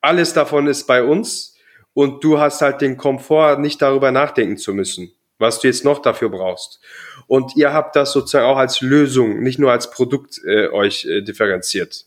Alles 0.00 0.32
davon 0.32 0.66
ist 0.66 0.86
bei 0.86 1.02
uns 1.02 1.56
und 1.94 2.22
du 2.22 2.38
hast 2.38 2.60
halt 2.60 2.80
den 2.80 2.96
Komfort, 2.96 3.58
nicht 3.58 3.80
darüber 3.80 4.10
nachdenken 4.10 4.58
zu 4.58 4.74
müssen, 4.74 5.12
was 5.38 5.60
du 5.60 5.68
jetzt 5.68 5.84
noch 5.84 6.00
dafür 6.00 6.28
brauchst. 6.28 6.80
Und 7.26 7.56
ihr 7.56 7.72
habt 7.72 7.96
das 7.96 8.12
sozusagen 8.12 8.46
auch 8.46 8.58
als 8.58 8.80
Lösung, 8.80 9.40
nicht 9.42 9.58
nur 9.58 9.72
als 9.72 9.90
Produkt 9.90 10.40
äh, 10.44 10.68
euch 10.68 11.06
äh, 11.06 11.22
differenziert. 11.22 12.04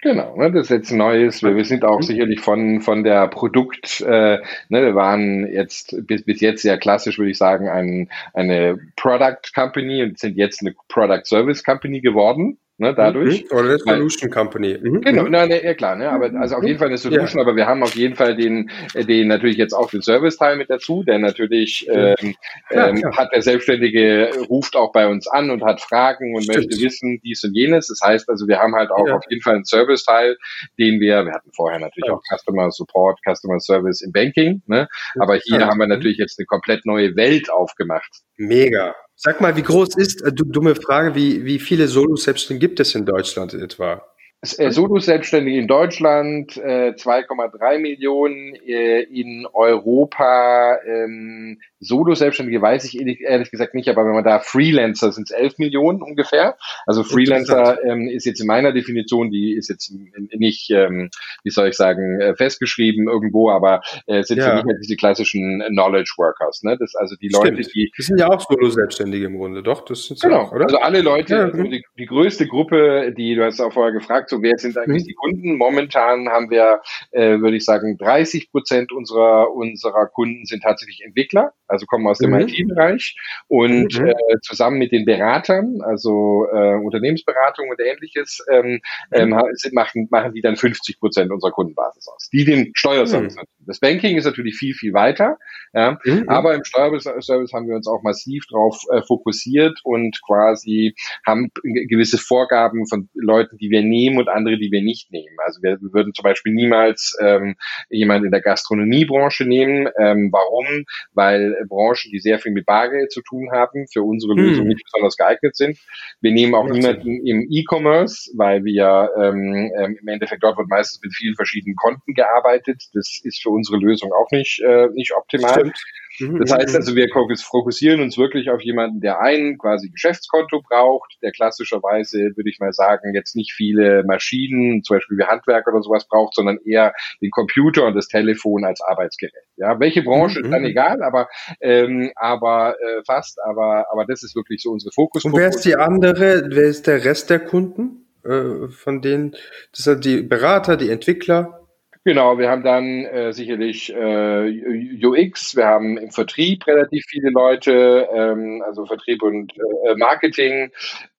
Genau, 0.00 0.36
ne, 0.36 0.52
das 0.52 0.66
ist 0.66 0.70
jetzt 0.70 0.92
Neues. 0.92 1.42
Wir, 1.42 1.56
wir 1.56 1.64
sind 1.64 1.84
auch 1.84 1.98
mhm. 1.98 2.04
sicherlich 2.04 2.40
von, 2.40 2.80
von 2.82 3.02
der 3.02 3.26
Produkt, 3.26 4.00
äh, 4.00 4.38
ne, 4.68 4.82
wir 4.82 4.94
waren 4.94 5.50
jetzt 5.52 5.96
bis, 6.06 6.24
bis 6.24 6.40
jetzt 6.40 6.62
sehr 6.62 6.78
klassisch, 6.78 7.18
würde 7.18 7.32
ich 7.32 7.38
sagen, 7.38 7.68
ein, 7.68 8.08
eine 8.32 8.78
Product 8.94 9.52
Company 9.52 10.04
und 10.04 10.18
sind 10.18 10.36
jetzt 10.36 10.60
eine 10.60 10.74
Product 10.88 11.24
Service 11.24 11.64
Company 11.64 12.00
geworden 12.00 12.58
ne, 12.78 12.94
dadurch. 12.94 13.44
Mhm. 13.44 13.56
Oder 13.56 13.68
eine 13.68 13.78
Solution 13.78 14.30
Company. 14.30 14.78
Mhm. 14.80 15.00
Genau, 15.02 15.24
na, 15.28 15.46
ne, 15.46 15.62
ja 15.62 15.74
klar, 15.74 15.96
ne, 15.96 16.10
aber 16.10 16.32
also 16.38 16.56
auf 16.56 16.64
jeden 16.64 16.78
Fall 16.78 16.88
eine 16.88 16.98
Solution, 16.98 17.38
ja. 17.38 17.42
aber 17.42 17.56
wir 17.56 17.66
haben 17.66 17.82
auf 17.82 17.94
jeden 17.94 18.14
Fall 18.14 18.36
den, 18.36 18.70
äh, 18.94 19.04
den 19.04 19.28
natürlich 19.28 19.56
jetzt 19.56 19.72
auch 19.72 19.90
den 19.90 20.02
Service-Teil 20.02 20.56
mit 20.56 20.70
dazu, 20.70 21.02
der 21.02 21.18
natürlich 21.18 21.86
ähm, 21.90 22.34
ja, 22.70 22.88
ähm, 22.88 23.04
hat 23.16 23.32
der 23.32 23.42
Selbstständige 23.42 24.30
ruft 24.48 24.76
auch 24.76 24.92
bei 24.92 25.06
uns 25.08 25.26
an 25.26 25.50
und 25.50 25.62
hat 25.64 25.80
Fragen 25.80 26.34
und 26.34 26.44
Stimmt. 26.44 26.58
möchte 26.58 26.82
wissen 26.82 27.20
dies 27.24 27.42
und 27.44 27.54
jenes. 27.54 27.88
Das 27.88 28.00
heißt 28.02 28.28
also, 28.28 28.46
wir 28.46 28.58
haben 28.58 28.74
halt 28.74 28.90
auch 28.90 29.06
ja. 29.06 29.16
auf 29.16 29.24
jeden 29.28 29.42
Fall 29.42 29.56
einen 29.56 29.64
Service-Teil, 29.64 30.36
den 30.78 31.00
wir, 31.00 31.24
wir 31.24 31.32
hatten 31.32 31.50
vorher 31.52 31.78
natürlich 31.78 32.10
auch 32.10 32.22
Customer 32.32 32.70
Support, 32.70 33.18
Customer 33.28 33.60
Service 33.60 34.00
im 34.02 34.12
Banking, 34.12 34.62
ne, 34.66 34.88
aber 35.18 35.36
hier 35.36 35.66
haben 35.66 35.78
wir 35.78 35.86
natürlich 35.86 36.18
jetzt 36.18 36.38
eine 36.38 36.46
komplett 36.46 36.86
neue 36.86 37.16
Welt 37.16 37.50
aufgemacht. 37.50 38.22
Mega. 38.36 38.94
Sag 39.20 39.40
mal, 39.40 39.56
wie 39.56 39.62
groß 39.62 39.96
ist, 39.96 40.22
äh, 40.22 40.30
dumme 40.32 40.76
Frage, 40.76 41.16
wie, 41.16 41.44
wie 41.44 41.58
viele 41.58 41.88
Solo-Selbstständige 41.88 42.68
gibt 42.68 42.78
es 42.78 42.94
in 42.94 43.04
Deutschland 43.04 43.52
etwa? 43.52 44.00
Äh, 44.42 44.70
Solo-Selbstständige 44.70 45.58
in 45.58 45.66
Deutschland, 45.66 46.56
äh, 46.56 46.94
2,3 46.94 47.80
Millionen, 47.80 48.54
äh, 48.54 49.00
in 49.02 49.44
Europa 49.52 50.78
ähm, 50.86 51.58
Solo-Selbstständige 51.80 52.60
weiß 52.60 52.84
ich 52.84 52.98
ehrlich, 52.98 53.20
ehrlich, 53.20 53.50
gesagt 53.50 53.74
nicht, 53.74 53.88
aber 53.88 54.04
wenn 54.04 54.14
man 54.14 54.24
da 54.24 54.40
Freelancer 54.40 55.12
sind 55.12 55.30
es 55.30 55.36
11 55.36 55.58
Millionen 55.58 56.02
ungefähr. 56.02 56.56
Also 56.86 57.04
Freelancer 57.04 57.78
ähm, 57.84 58.08
ist 58.08 58.26
jetzt 58.26 58.40
in 58.40 58.46
meiner 58.46 58.72
Definition, 58.72 59.30
die 59.30 59.54
ist 59.54 59.68
jetzt 59.68 59.92
nicht, 60.36 60.70
ähm, 60.70 61.10
wie 61.44 61.50
soll 61.50 61.68
ich 61.68 61.76
sagen, 61.76 62.20
äh, 62.20 62.34
festgeschrieben 62.34 63.08
irgendwo, 63.08 63.50
aber 63.50 63.80
äh, 64.06 64.22
sind 64.22 64.38
ja. 64.38 64.58
für 64.58 64.64
mich 64.64 64.76
diese 64.82 64.96
klassischen 64.96 65.62
Knowledge 65.68 66.14
Workers. 66.16 66.62
Ne? 66.62 66.76
Das 66.78 66.94
also 66.94 67.14
die 67.16 67.28
Stimmt. 67.28 67.56
Leute, 67.56 67.70
die 67.74 67.92
das 67.96 68.06
sind 68.06 68.18
ja 68.18 68.28
auch 68.28 68.40
Solo-Selbstständige 68.40 69.26
im 69.26 69.38
Grunde, 69.38 69.62
doch? 69.62 69.84
Das 69.84 70.06
sind 70.06 70.20
genau. 70.20 70.42
Auch, 70.42 70.52
oder? 70.52 70.64
Also 70.64 70.78
alle 70.78 71.00
Leute, 71.00 71.34
ja, 71.34 71.44
also 71.44 71.62
die, 71.62 71.84
die, 71.98 72.06
größte 72.06 72.46
Gruppe, 72.46 73.12
die 73.16 73.34
du 73.34 73.44
hast 73.44 73.60
auch 73.60 73.72
vorher 73.72 73.92
gefragt, 73.92 74.30
so 74.30 74.42
wer 74.42 74.58
sind 74.58 74.76
eigentlich 74.76 75.04
mhm. 75.04 75.08
die 75.08 75.14
Kunden? 75.14 75.56
Momentan 75.56 76.28
haben 76.28 76.50
wir, 76.50 76.80
äh, 77.10 77.38
würde 77.40 77.56
ich 77.56 77.64
sagen, 77.64 77.96
30 77.98 78.50
Prozent 78.50 78.92
unserer 78.92 79.54
unserer 79.54 80.06
Kunden 80.06 80.44
sind 80.44 80.62
tatsächlich 80.62 81.02
Entwickler 81.04 81.52
also 81.68 81.86
kommen 81.86 82.06
aus 82.06 82.18
dem 82.18 82.30
mhm. 82.30 82.40
IT-Bereich 82.40 83.16
und 83.46 83.98
mhm. 83.98 84.08
äh, 84.08 84.14
zusammen 84.42 84.78
mit 84.78 84.92
den 84.92 85.04
Beratern, 85.04 85.80
also 85.82 86.46
äh, 86.52 86.74
Unternehmensberatung 86.74 87.68
und 87.68 87.80
ähnliches, 87.80 88.44
ähm, 88.50 88.80
ähm, 89.12 89.30
mhm. 89.30 89.42
sind, 89.52 89.74
machen, 89.74 90.08
machen 90.10 90.32
die 90.32 90.42
dann 90.42 90.56
50 90.56 90.98
Prozent 90.98 91.30
unserer 91.30 91.52
Kundenbasis 91.52 92.08
aus, 92.08 92.28
die 92.32 92.44
den 92.44 92.72
Steuerservice 92.74 93.36
mhm. 93.36 93.42
Das 93.66 93.80
Banking 93.80 94.16
ist 94.16 94.24
natürlich 94.24 94.56
viel, 94.56 94.74
viel 94.74 94.94
weiter, 94.94 95.36
ja, 95.74 95.98
mhm. 96.04 96.28
aber 96.28 96.54
im 96.54 96.64
Steuerservice 96.64 97.52
haben 97.52 97.68
wir 97.68 97.76
uns 97.76 97.86
auch 97.86 98.02
massiv 98.02 98.44
darauf 98.50 98.80
äh, 98.90 99.02
fokussiert 99.02 99.78
und 99.84 100.18
quasi 100.26 100.94
haben 101.26 101.50
gewisse 101.62 102.18
Vorgaben 102.18 102.86
von 102.86 103.08
Leuten, 103.14 103.58
die 103.58 103.70
wir 103.70 103.82
nehmen 103.82 104.18
und 104.18 104.28
andere, 104.28 104.58
die 104.58 104.72
wir 104.72 104.82
nicht 104.82 105.12
nehmen. 105.12 105.36
Also 105.44 105.62
wir, 105.62 105.78
wir 105.80 105.92
würden 105.92 106.14
zum 106.14 106.22
Beispiel 106.22 106.52
niemals 106.52 107.16
ähm, 107.20 107.56
jemanden 107.90 108.26
in 108.26 108.32
der 108.32 108.40
Gastronomiebranche 108.40 109.44
nehmen. 109.44 109.88
Ähm, 109.98 110.30
warum? 110.32 110.84
Weil 111.12 111.56
Branchen, 111.66 112.10
die 112.12 112.18
sehr 112.18 112.38
viel 112.38 112.52
mit 112.52 112.66
Bargeld 112.66 113.10
zu 113.12 113.22
tun 113.22 113.50
haben, 113.52 113.86
für 113.92 114.02
unsere 114.02 114.34
hm. 114.34 114.38
Lösung 114.38 114.66
nicht 114.68 114.82
besonders 114.84 115.16
geeignet 115.16 115.56
sind. 115.56 115.78
Wir 116.20 116.32
nehmen 116.32 116.54
auch 116.54 116.68
niemanden 116.68 117.26
im 117.26 117.46
E-Commerce, 117.50 118.30
weil 118.36 118.64
wir 118.64 119.10
ähm, 119.16 119.70
ähm, 119.78 119.98
im 120.00 120.08
Endeffekt 120.08 120.42
dort 120.42 120.58
wird 120.58 120.68
meistens 120.68 121.00
mit 121.02 121.14
vielen 121.14 121.34
verschiedenen 121.34 121.76
Konten 121.76 122.14
gearbeitet. 122.14 122.82
Das 122.94 123.20
ist 123.22 123.42
für 123.42 123.50
unsere 123.50 123.78
Lösung 123.78 124.12
auch 124.12 124.30
nicht, 124.30 124.60
äh, 124.60 124.88
nicht 124.92 125.14
optimal. 125.14 125.52
Stimmt. 125.52 125.78
Das 126.18 126.52
heißt 126.52 126.76
also, 126.76 126.94
wir 126.96 127.08
fokussieren 127.08 128.00
uns 128.00 128.18
wirklich 128.18 128.50
auf 128.50 128.60
jemanden, 128.60 129.00
der 129.00 129.20
ein 129.20 129.58
quasi 129.58 129.90
Geschäftskonto 129.90 130.62
braucht, 130.62 131.16
der 131.22 131.32
klassischerweise, 131.32 132.18
würde 132.36 132.50
ich 132.50 132.58
mal 132.58 132.72
sagen, 132.72 133.14
jetzt 133.14 133.36
nicht 133.36 133.52
viele 133.52 134.04
Maschinen, 134.04 134.82
zum 134.82 134.96
Beispiel 134.96 135.18
wie 135.18 135.24
Handwerk 135.24 135.66
oder 135.68 135.82
sowas 135.82 136.06
braucht, 136.08 136.34
sondern 136.34 136.58
eher 136.64 136.92
den 137.20 137.30
Computer 137.30 137.86
und 137.86 137.94
das 137.94 138.08
Telefon 138.08 138.64
als 138.64 138.80
Arbeitsgerät. 138.80 139.32
Ja, 139.56 139.78
welche 139.80 140.02
Branche 140.02 140.40
ist 140.40 140.50
dann 140.50 140.62
mhm, 140.62 140.68
egal, 140.68 141.02
aber 141.02 141.28
ähm, 141.60 142.10
aber 142.16 142.76
äh, 142.80 143.02
fast, 143.06 143.38
aber 143.44 143.86
aber 143.90 144.04
das 144.06 144.22
ist 144.22 144.34
wirklich 144.34 144.62
so 144.62 144.70
unsere 144.70 144.92
Fokus. 144.92 145.24
Und 145.24 145.36
wer 145.36 145.48
ist 145.48 145.64
die 145.64 145.76
andere? 145.76 146.48
Wer 146.50 146.64
ist 146.64 146.86
der 146.86 147.04
Rest 147.04 147.30
der 147.30 147.40
Kunden? 147.40 148.04
Äh, 148.24 148.68
von 148.68 149.00
denen, 149.00 149.32
das 149.72 149.84
sind 149.84 150.04
die 150.04 150.22
Berater, 150.22 150.76
die 150.76 150.90
Entwickler. 150.90 151.67
Genau, 152.08 152.38
wir 152.38 152.48
haben 152.48 152.62
dann 152.62 153.04
äh, 153.04 153.34
sicherlich 153.34 153.94
äh, 153.94 155.04
UX, 155.04 155.54
wir 155.54 155.66
haben 155.66 155.98
im 155.98 156.10
Vertrieb 156.10 156.66
relativ 156.66 157.04
viele 157.06 157.28
Leute, 157.28 158.08
ähm, 158.10 158.62
also 158.66 158.86
Vertrieb 158.86 159.22
und 159.22 159.52
äh, 159.52 159.94
Marketing. 159.94 160.70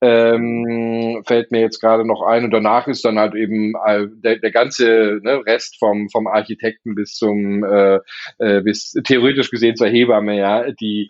Ähm, 0.01 1.22
fällt 1.27 1.51
mir 1.51 1.60
jetzt 1.60 1.79
gerade 1.79 2.08
noch 2.08 2.24
ein. 2.24 2.46
Und 2.46 2.51
danach 2.51 2.88
ist 2.88 3.05
dann 3.05 3.19
halt 3.19 3.36
eben 3.36 3.75
äh, 3.86 4.08
der, 4.10 4.38
der 4.38 4.50
ganze 4.50 5.19
ne, 5.22 5.46
Rest 5.46 5.77
vom 5.77 6.10
vom 6.10 6.25
Architekten 6.25 6.96
bis 6.96 7.13
zum 7.13 7.63
äh, 7.63 8.00
äh, 8.39 8.62
bis 8.62 8.93
theoretisch 9.03 9.51
gesehen 9.51 9.75
zur 9.75 9.89
Hebamme, 9.89 10.39
ja, 10.39 10.72
die 10.72 11.08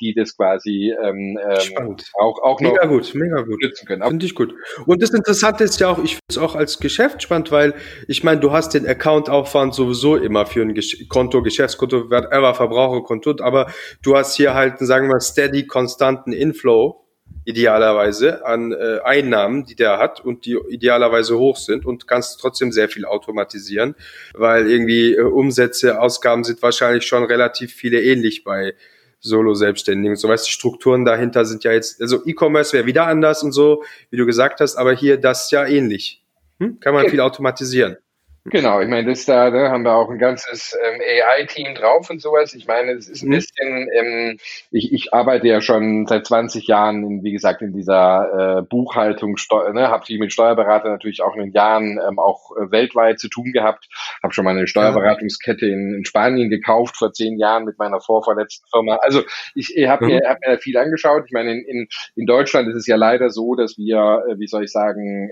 die 0.00 0.14
das 0.14 0.36
quasi 0.36 0.92
ähm, 1.02 1.38
ähm, 1.40 1.96
auch 2.18 2.42
auch 2.42 2.60
noch 2.60 2.72
mega 2.72 2.86
gut, 2.86 3.14
mega 3.14 3.40
gut. 3.40 3.62
können. 3.86 4.02
Finde 4.02 4.26
ich 4.26 4.34
gut. 4.34 4.52
Und 4.84 5.00
das 5.00 5.10
Interessante 5.10 5.64
ist 5.64 5.80
ja 5.80 5.88
auch, 5.88 6.02
ich 6.02 6.10
finde 6.10 6.24
es 6.28 6.38
auch 6.38 6.56
als 6.56 6.78
Geschäft 6.78 7.22
spannend, 7.22 7.52
weil 7.52 7.74
ich 8.08 8.24
meine, 8.24 8.40
du 8.40 8.52
hast 8.52 8.74
den 8.74 8.86
Account 8.86 9.13
Accountaufwand 9.14 9.74
sowieso 9.74 10.16
immer 10.16 10.44
für 10.46 10.62
ein 10.62 10.74
Konto, 11.08 11.42
Geschäftskonto, 11.42 12.10
whatever, 12.10 12.54
Verbraucherkonto, 12.54 13.36
aber 13.40 13.70
du 14.02 14.16
hast 14.16 14.34
hier 14.36 14.54
halt, 14.54 14.78
sagen 14.78 15.08
wir, 15.08 15.20
steady, 15.20 15.66
konstanten 15.66 16.32
Inflow 16.32 17.00
idealerweise 17.44 18.44
an 18.44 18.72
äh, 18.72 18.98
Einnahmen, 19.04 19.64
die 19.64 19.76
der 19.76 19.98
hat 19.98 20.20
und 20.20 20.46
die 20.46 20.58
idealerweise 20.68 21.38
hoch 21.38 21.56
sind 21.56 21.84
und 21.86 22.08
kannst 22.08 22.40
trotzdem 22.40 22.72
sehr 22.72 22.88
viel 22.88 23.04
automatisieren, 23.04 23.94
weil 24.32 24.68
irgendwie 24.68 25.14
äh, 25.14 25.20
Umsätze, 25.20 26.00
Ausgaben 26.00 26.42
sind 26.42 26.62
wahrscheinlich 26.62 27.06
schon 27.06 27.24
relativ 27.24 27.72
viele 27.72 28.02
ähnlich 28.02 28.44
bei 28.44 28.74
Solo-Selbstständigen. 29.20 30.16
So 30.16 30.28
weißt 30.28 30.46
die 30.46 30.52
Strukturen 30.52 31.04
dahinter 31.04 31.44
sind 31.44 31.64
ja 31.64 31.72
jetzt, 31.72 32.00
also 32.00 32.22
E-Commerce 32.26 32.72
wäre 32.72 32.86
wieder 32.86 33.06
anders 33.06 33.42
und 33.42 33.52
so, 33.52 33.84
wie 34.10 34.16
du 34.16 34.26
gesagt 34.26 34.60
hast, 34.60 34.76
aber 34.76 34.94
hier 34.94 35.18
das 35.18 35.50
ja 35.50 35.66
ähnlich. 35.66 36.22
Hm? 36.60 36.80
Kann 36.80 36.94
man 36.94 37.08
viel 37.08 37.20
automatisieren. 37.20 37.98
Genau, 38.46 38.78
ich 38.82 38.88
meine, 38.88 39.08
das 39.08 39.24
da 39.24 39.48
ne, 39.48 39.70
haben 39.70 39.84
wir 39.84 39.94
auch 39.94 40.10
ein 40.10 40.18
ganzes 40.18 40.76
ähm, 40.84 41.00
AI-Team 41.00 41.74
drauf 41.74 42.10
und 42.10 42.20
sowas. 42.20 42.52
Ich 42.52 42.66
meine, 42.66 42.92
es 42.92 43.08
ist 43.08 43.22
ein 43.22 43.28
mhm. 43.28 43.32
bisschen, 43.36 43.88
ähm, 43.98 44.38
ich, 44.70 44.92
ich 44.92 45.14
arbeite 45.14 45.48
ja 45.48 45.62
schon 45.62 46.06
seit 46.06 46.26
20 46.26 46.66
Jahren, 46.66 47.04
in, 47.04 47.22
wie 47.22 47.32
gesagt, 47.32 47.62
in 47.62 47.72
dieser 47.72 48.58
äh, 48.58 48.62
Buchhaltung, 48.62 49.36
ne, 49.72 49.88
habe 49.88 50.04
viel 50.04 50.18
mit 50.18 50.34
Steuerberatern 50.34 50.92
natürlich 50.92 51.22
auch 51.22 51.34
in 51.36 51.40
den 51.40 51.52
Jahren 51.52 51.98
ähm, 52.06 52.18
auch 52.18 52.50
äh, 52.58 52.70
weltweit 52.70 53.18
zu 53.18 53.30
tun 53.30 53.50
gehabt. 53.50 53.88
Habe 54.22 54.34
schon 54.34 54.44
mal 54.44 54.50
eine 54.50 54.66
Steuerberatungskette 54.66 55.64
in, 55.64 55.94
in 55.94 56.04
Spanien 56.04 56.50
gekauft 56.50 56.98
vor 56.98 57.14
zehn 57.14 57.38
Jahren 57.38 57.64
mit 57.64 57.78
meiner 57.78 58.02
vorvorletzten 58.02 58.68
Firma. 58.70 58.96
Also 58.96 59.22
ich, 59.54 59.74
ich 59.74 59.88
habe 59.88 60.04
mhm. 60.04 60.10
mir, 60.10 60.20
hab 60.28 60.38
mir 60.46 60.58
viel 60.58 60.76
angeschaut. 60.76 61.24
Ich 61.24 61.32
meine, 61.32 61.50
in, 61.52 61.64
in, 61.64 61.88
in 62.14 62.26
Deutschland 62.26 62.68
ist 62.68 62.76
es 62.76 62.86
ja 62.86 62.96
leider 62.96 63.30
so, 63.30 63.54
dass 63.54 63.78
wir, 63.78 64.22
äh, 64.28 64.38
wie 64.38 64.48
soll 64.48 64.64
ich 64.64 64.70
sagen, 64.70 65.30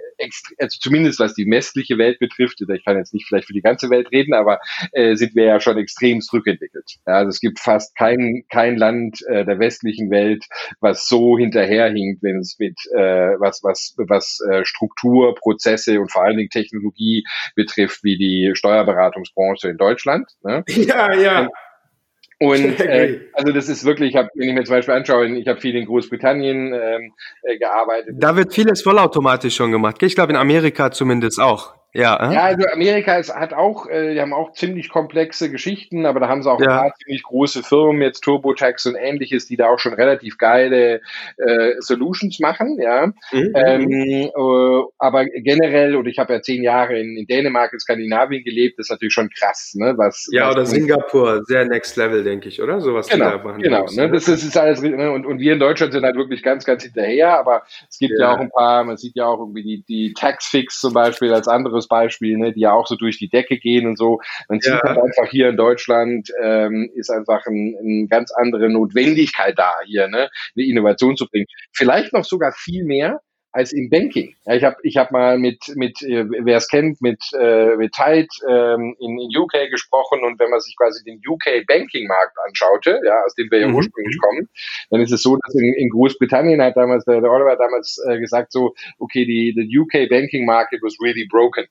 also 0.57 0.79
zumindest 0.81 1.21
was 1.21 1.35
die 1.35 1.45
messliche 1.45 1.99
Welt 1.99 2.19
betrifft, 2.19 2.59
ich 2.63 2.85
kann 2.87 3.02
jetzt 3.03 3.15
nicht 3.15 3.27
vielleicht 3.27 3.47
für 3.47 3.53
die 3.53 3.63
ganze 3.63 3.91
Welt 3.91 4.11
reden, 4.13 4.35
aber 4.35 4.61
äh, 4.93 5.15
sind 5.17 5.35
wir 5.35 5.45
ja 5.45 5.61
schon 5.61 5.79
extrem 5.79 6.21
zurückentwickelt. 6.21 6.97
Ja, 7.07 7.15
also 7.15 7.29
es 7.29 7.41
gibt 7.41 7.59
fast 7.59 7.97
kein, 7.97 8.45
kein 8.51 8.77
Land 8.77 9.21
äh, 9.29 9.45
der 9.45 9.59
westlichen 9.59 10.11
Welt, 10.11 10.45
was 10.81 11.07
so 11.07 11.39
hinterherhinkt, 11.39 12.23
wenn 12.23 12.39
es 12.39 12.57
mit 12.59 12.79
äh, 12.95 13.35
was, 13.39 13.63
was, 13.63 13.95
was 13.99 14.39
äh, 14.51 14.65
Struktur, 14.65 15.35
Prozesse 15.35 16.01
und 16.01 16.11
vor 16.11 16.25
allen 16.25 16.37
Dingen 16.37 16.51
Technologie 16.51 17.25
betrifft, 17.55 18.05
wie 18.05 18.17
die 18.17 18.53
Steuerberatungsbranche 18.55 19.69
in 19.69 19.77
Deutschland. 19.77 20.29
Ne? 20.43 20.65
Ja, 20.69 21.15
ja. 21.15 21.49
Und 22.43 22.81
äh, 22.81 23.21
also 23.35 23.53
das 23.53 23.69
ist 23.69 23.85
wirklich, 23.85 24.11
ich 24.11 24.17
hab, 24.17 24.29
wenn 24.35 24.49
ich 24.49 24.55
mir 24.55 24.65
zum 24.65 24.75
Beispiel 24.75 24.95
anschaue, 24.95 25.29
ich 25.29 25.47
habe 25.47 25.61
viel 25.61 25.77
in 25.77 25.87
Großbritannien 25.87 26.75
ähm, 26.75 27.13
äh, 27.43 27.57
gearbeitet. 27.57 28.17
Da 28.19 28.37
wird 28.37 28.53
vieles 28.53 28.83
vollautomatisch 28.83 29.55
schon 29.55 29.71
gemacht. 29.71 30.03
Ich 30.03 30.17
glaube 30.17 30.33
in 30.33 30.37
Amerika 30.37 30.91
zumindest 30.91 31.41
auch. 31.41 31.75
Ja, 31.95 32.31
äh? 32.31 32.35
ja, 32.35 32.43
also 32.45 32.67
Amerika 32.73 33.17
ist, 33.17 33.35
hat 33.35 33.53
auch, 33.53 33.87
äh, 33.87 34.15
die 34.15 34.21
haben 34.21 34.33
auch 34.33 34.53
ziemlich 34.53 34.89
komplexe 34.89 35.51
Geschichten, 35.51 36.07
aber 36.07 36.21
da 36.21 36.29
haben 36.29 36.43
sie 36.43 36.51
auch 36.51 36.61
ja. 36.61 36.71
ein 36.71 36.79
paar 36.79 36.95
ziemlich 36.95 37.23
große 37.23 37.63
Firmen, 37.63 38.01
jetzt 38.01 38.23
TurboTax 38.23 38.87
und 38.87 38.95
ähnliches, 38.95 39.47
die 39.47 39.57
da 39.57 39.69
auch 39.69 39.79
schon 39.79 39.93
relativ 39.93 40.39
geile 40.39 41.03
äh, 41.37 41.75
Solutions 41.81 42.41
machen, 42.41 42.79
ja. 42.81 43.09
Mhm. 43.33 43.53
Ähm, 43.55 43.91
äh, 43.91 44.83
aber 44.99 45.27
generell, 45.27 45.97
und 45.97 46.07
ich 46.07 46.19
habe 46.19 46.33
ja 46.33 46.41
zehn 46.41 46.63
Jahre 46.63 46.99
in, 46.99 47.19
in 47.19 47.27
Dänemark, 47.27 47.75
in 47.75 47.81
Skandinavien 47.81 48.43
gelebt, 48.43 48.79
das 48.79 48.87
ist 48.87 48.91
natürlich 48.91 49.13
schon 49.13 49.29
krass, 49.29 49.75
ne? 49.75 49.93
Was, 49.99 50.29
ja, 50.33 50.47
was 50.47 50.55
oder 50.55 50.67
Singapur, 50.67 51.45
sehr 51.45 51.67
next 51.67 51.97
level, 51.97 52.25
denke 52.25 52.49
ich, 52.49 52.63
oder? 52.63 52.81
Sowas 52.81 53.09
genau, 53.09 53.37
da. 53.37 53.53
Genau, 53.59 53.85
ne? 53.93 54.11
das, 54.11 54.29
ist, 54.29 54.45
ist 54.45 54.57
alles, 54.57 54.81
ne? 54.81 55.13
und, 55.13 55.27
und 55.27 55.41
wir 55.41 55.53
in 55.53 55.61
Deutschland 55.61 55.93
sind 55.93 56.05
halt 56.05 56.17
wirklich 56.17 56.43
ganz, 56.43 56.65
ganz 56.65 56.85
hinterher, 56.85 57.39
aber 57.39 57.65
es 57.91 57.99
gibt 57.99 58.15
ja, 58.19 58.29
ja 58.29 58.35
auch 58.35 58.41
ein 58.41 58.51
paar, 58.51 58.83
man 58.85 58.97
sieht 58.97 59.15
ja 59.15 59.27
auch 59.27 59.41
irgendwie 59.41 59.63
die, 59.63 59.85
die 59.87 60.15
Taxfix 60.15 60.81
zum 60.81 60.95
Beispiel 60.95 61.35
als 61.35 61.49
anderes 61.49 61.82
anderes 61.83 61.89
Beispiel, 61.89 62.39
ne, 62.39 62.53
die 62.53 62.61
ja 62.61 62.73
auch 62.73 62.87
so 62.87 62.97
durch 62.97 63.19
die 63.19 63.29
Decke 63.29 63.59
gehen 63.59 63.87
und 63.87 63.99
so. 63.99 64.21
Man 64.49 64.61
sieht 64.61 64.73
ja. 64.73 64.83
halt 64.83 64.99
einfach 64.99 65.31
hier 65.31 65.49
in 65.49 65.57
Deutschland 65.57 66.29
ähm, 66.43 66.91
ist 66.95 67.11
einfach 67.11 67.47
ein, 67.47 67.77
eine 67.79 68.07
ganz 68.09 68.33
andere 68.33 68.69
Notwendigkeit 68.71 69.59
da, 69.59 69.73
hier 69.87 70.09
ne, 70.09 70.31
eine 70.57 70.67
Innovation 70.67 71.17
zu 71.17 71.27
bringen. 71.27 71.47
Vielleicht 71.73 72.13
noch 72.13 72.25
sogar 72.25 72.53
viel 72.53 72.85
mehr, 72.85 73.21
als 73.53 73.73
im 73.73 73.91
Banking. 73.91 74.35
Ja, 74.47 74.55
ich 74.55 74.65
habe 74.65 74.77
ich 74.83 74.97
hab 74.97 75.13
mal 75.13 75.39
mit, 75.39 75.73
mit 75.77 76.03
äh, 76.03 76.25
wer 76.29 76.57
es 76.57 76.69
kennt, 76.69 77.01
mit, 77.03 77.23
äh, 77.39 77.77
mit 77.77 77.93
Tide 77.93 78.29
ähm, 78.49 78.97
in, 78.99 79.19
in 79.19 79.29
UK 79.37 79.71
gesprochen 79.71 80.25
und 80.25 80.39
wenn 80.41 80.51
man 80.51 80.61
sich 80.61 80.75
quasi 80.77 81.05
den 81.05 81.21
UK 81.27 81.67
Banking 81.67 82.09
Markt 82.09 82.37
anschaute, 82.47 83.01
ja, 83.05 83.23
aus 83.25 83.35
dem 83.35 83.51
wir 83.51 83.61
ja 83.61 83.69
mhm. 83.69 83.77
ursprünglich 83.77 84.19
kommen, 84.21 84.49
dann 84.91 85.01
ist 85.01 85.13
es 85.13 85.23
so, 85.23 85.37
dass 85.37 85.55
in, 85.55 85.75
in 85.75 85.91
Großbritannien 85.91 86.63
hat 86.63 86.77
damals 86.77 87.05
der, 87.05 87.23
Oliver 87.23 87.53
hat 87.53 87.61
damals 87.61 88.03
äh, 88.09 88.19
gesagt 88.19 88.53
so, 88.53 88.75
okay, 88.99 89.25
die 89.27 89.53
the 89.55 89.79
UK 89.79 90.09
Banking 90.09 90.47
Market 90.47 90.81
was 90.83 90.97
really 91.03 91.27
broken. 91.29 91.67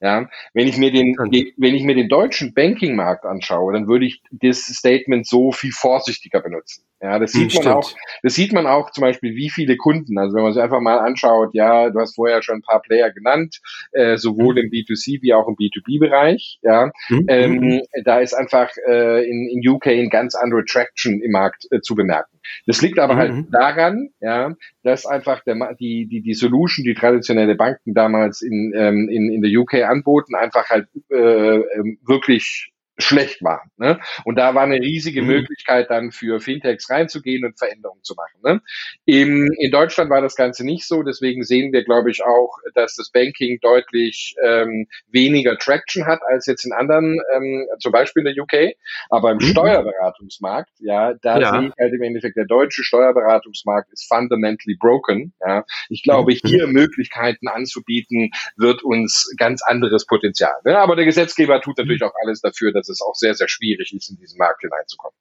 Ja, 0.00 0.28
wenn 0.52 0.68
ich 0.68 0.76
mir 0.76 0.92
den, 0.92 1.16
wenn 1.16 1.74
ich 1.74 1.82
mir 1.82 1.94
den 1.94 2.10
deutschen 2.10 2.52
Banking-Markt 2.52 3.24
anschaue, 3.24 3.72
dann 3.72 3.88
würde 3.88 4.04
ich 4.04 4.20
das 4.32 4.58
Statement 4.58 5.26
so 5.26 5.50
viel 5.50 5.72
vorsichtiger 5.72 6.42
benutzen. 6.42 6.84
Ja, 7.04 7.18
das 7.18 7.32
sieht 7.32 7.52
hm, 7.52 7.64
man 7.64 7.74
auch, 7.74 7.92
das 8.22 8.34
sieht 8.34 8.54
man 8.54 8.66
auch 8.66 8.90
zum 8.90 9.02
Beispiel, 9.02 9.36
wie 9.36 9.50
viele 9.50 9.76
Kunden, 9.76 10.16
also 10.16 10.36
wenn 10.36 10.42
man 10.42 10.54
sich 10.54 10.62
einfach 10.62 10.80
mal 10.80 11.00
anschaut, 11.00 11.50
ja, 11.52 11.90
du 11.90 12.00
hast 12.00 12.14
vorher 12.14 12.40
schon 12.40 12.56
ein 12.56 12.62
paar 12.62 12.80
Player 12.80 13.10
genannt, 13.10 13.60
äh, 13.92 14.16
sowohl 14.16 14.54
mhm. 14.54 14.60
im 14.60 14.70
B2C 14.70 15.20
wie 15.20 15.34
auch 15.34 15.46
im 15.46 15.54
B2B-Bereich, 15.54 16.60
ja, 16.62 16.90
mhm. 17.10 17.26
ähm, 17.28 17.60
hm. 17.60 17.82
da 18.04 18.20
ist 18.20 18.32
einfach 18.32 18.70
äh, 18.88 19.22
in, 19.22 19.50
in 19.50 19.68
UK 19.68 19.88
ein 19.88 20.08
ganz 20.08 20.34
andere 20.34 20.64
Traction 20.64 21.20
im 21.20 21.32
Markt 21.32 21.66
äh, 21.70 21.82
zu 21.82 21.94
bemerken. 21.94 22.38
Das 22.66 22.80
liegt 22.80 22.98
aber 22.98 23.16
halt 23.16 23.32
mhm. 23.32 23.36
halt 23.36 23.48
daran, 23.52 24.08
ja, 24.20 24.54
dass 24.82 25.04
einfach 25.04 25.44
der, 25.44 25.74
die, 25.78 26.06
die, 26.06 26.22
die 26.22 26.34
Solution, 26.34 26.84
die 26.84 26.94
traditionelle 26.94 27.54
Banken 27.54 27.92
damals 27.92 28.40
in, 28.40 28.72
ähm, 28.74 29.10
in, 29.10 29.30
in 29.30 29.42
der 29.42 29.50
UK 29.50 29.84
anboten, 29.84 30.34
einfach 30.34 30.70
halt 30.70 30.88
äh, 31.10 31.56
ähm, 31.56 31.98
wirklich 32.06 32.72
schlecht 32.98 33.42
waren. 33.42 33.70
Ne? 33.76 33.98
Und 34.24 34.36
da 34.36 34.54
war 34.54 34.62
eine 34.62 34.80
riesige 34.80 35.22
mhm. 35.22 35.28
Möglichkeit 35.28 35.90
dann 35.90 36.12
für 36.12 36.40
Fintechs 36.40 36.88
reinzugehen 36.90 37.44
und 37.44 37.58
Veränderungen 37.58 38.02
zu 38.02 38.14
machen. 38.14 38.40
Ne? 38.42 38.60
Im, 39.04 39.50
in 39.58 39.70
Deutschland 39.70 40.10
war 40.10 40.20
das 40.20 40.36
Ganze 40.36 40.64
nicht 40.64 40.86
so, 40.86 41.02
deswegen 41.02 41.42
sehen 41.42 41.72
wir, 41.72 41.84
glaube 41.84 42.10
ich, 42.10 42.24
auch, 42.24 42.56
dass 42.74 42.94
das 42.94 43.10
Banking 43.10 43.58
deutlich 43.60 44.36
ähm, 44.44 44.86
weniger 45.08 45.58
Traction 45.58 46.06
hat 46.06 46.20
als 46.22 46.46
jetzt 46.46 46.64
in 46.64 46.72
anderen, 46.72 47.20
ähm, 47.34 47.66
zum 47.80 47.90
Beispiel 47.90 48.24
in 48.26 48.34
der 48.34 48.42
UK. 48.42 48.76
Aber 49.10 49.32
im 49.32 49.38
mhm. 49.38 49.42
Steuerberatungsmarkt, 49.42 50.70
ja, 50.78 51.14
da 51.14 51.38
ja. 51.38 51.50
sehe 51.50 51.68
ich 51.68 51.74
halt 51.78 51.94
im 51.94 52.02
Endeffekt, 52.02 52.36
der 52.36 52.46
deutsche 52.46 52.84
Steuerberatungsmarkt 52.84 53.92
ist 53.92 54.06
fundamentally 54.08 54.76
broken. 54.78 55.34
Ja? 55.44 55.64
Ich 55.88 56.02
glaube, 56.02 56.32
mhm. 56.32 56.48
hier 56.48 56.66
Möglichkeiten 56.68 57.48
anzubieten, 57.48 58.30
wird 58.56 58.84
uns 58.84 59.34
ganz 59.36 59.62
anderes 59.62 60.06
Potenzial. 60.06 60.54
Ne? 60.64 60.78
Aber 60.78 60.94
der 60.94 61.04
Gesetzgeber 61.04 61.60
tut 61.60 61.78
natürlich 61.78 62.02
mhm. 62.02 62.08
auch 62.08 62.14
alles 62.22 62.40
dafür, 62.40 62.72
dass 62.72 62.83
dass 62.88 63.00
es 63.00 63.02
auch 63.02 63.14
sehr, 63.14 63.34
sehr 63.34 63.48
schwierig 63.48 63.92
ist, 63.94 64.10
in 64.10 64.16
diesen 64.16 64.38
Markt 64.38 64.60
hineinzukommen. 64.60 65.16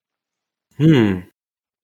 Hm. 0.75 1.24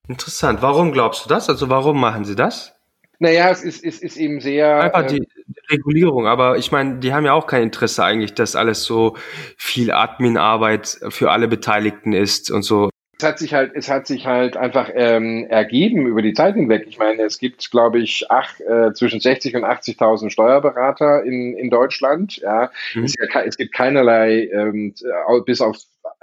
Interessant. 0.07 0.61
Warum 0.61 0.91
glaubst 0.91 1.25
du 1.25 1.29
das? 1.29 1.49
Also 1.49 1.69
warum 1.69 1.99
machen 1.99 2.25
sie 2.25 2.35
das? 2.35 2.75
Naja, 3.19 3.49
es 3.49 3.63
ist, 3.63 3.83
es 3.83 3.99
ist 3.99 4.17
eben 4.17 4.39
sehr. 4.39 4.81
Einfach 4.81 5.05
die, 5.05 5.19
die 5.19 5.59
Regulierung, 5.69 6.25
aber 6.25 6.57
ich 6.57 6.71
meine, 6.71 6.99
die 6.99 7.13
haben 7.13 7.25
ja 7.25 7.33
auch 7.33 7.47
kein 7.47 7.63
Interesse 7.63 8.03
eigentlich, 8.03 8.33
dass 8.33 8.55
alles 8.55 8.83
so 8.83 9.17
viel 9.57 9.91
Admin-Arbeit 9.91 10.99
für 11.09 11.31
alle 11.31 11.47
Beteiligten 11.47 12.13
ist 12.13 12.49
und 12.49 12.63
so 12.63 12.89
es 13.19 13.27
hat 13.27 13.37
sich 13.37 13.53
halt, 13.53 13.71
es 13.75 13.89
hat 13.89 14.07
sich 14.07 14.25
halt 14.25 14.55
einfach 14.55 14.89
ähm, 14.93 15.45
ergeben 15.49 16.07
über 16.07 16.21
die 16.21 16.33
Zeit 16.33 16.55
hinweg. 16.55 16.85
Ich 16.87 16.97
meine, 16.97 17.23
es 17.23 17.37
gibt, 17.37 17.69
glaube 17.69 17.99
ich, 17.99 18.25
ach, 18.29 18.57
äh, 18.61 18.93
zwischen 18.93 19.19
60 19.19 19.57
und 19.57 19.65
80.000 19.65 20.29
Steuerberater 20.29 21.23
in, 21.23 21.57
in 21.57 21.69
Deutschland. 21.69 22.37
Ja, 22.37 22.71
mhm. 22.93 23.03
es, 23.03 23.15
es, 23.45 23.57
gibt 23.57 23.73
keinerlei, 23.73 24.49
ähm, 24.53 24.93
bis 25.45 25.59
auf 25.59 25.77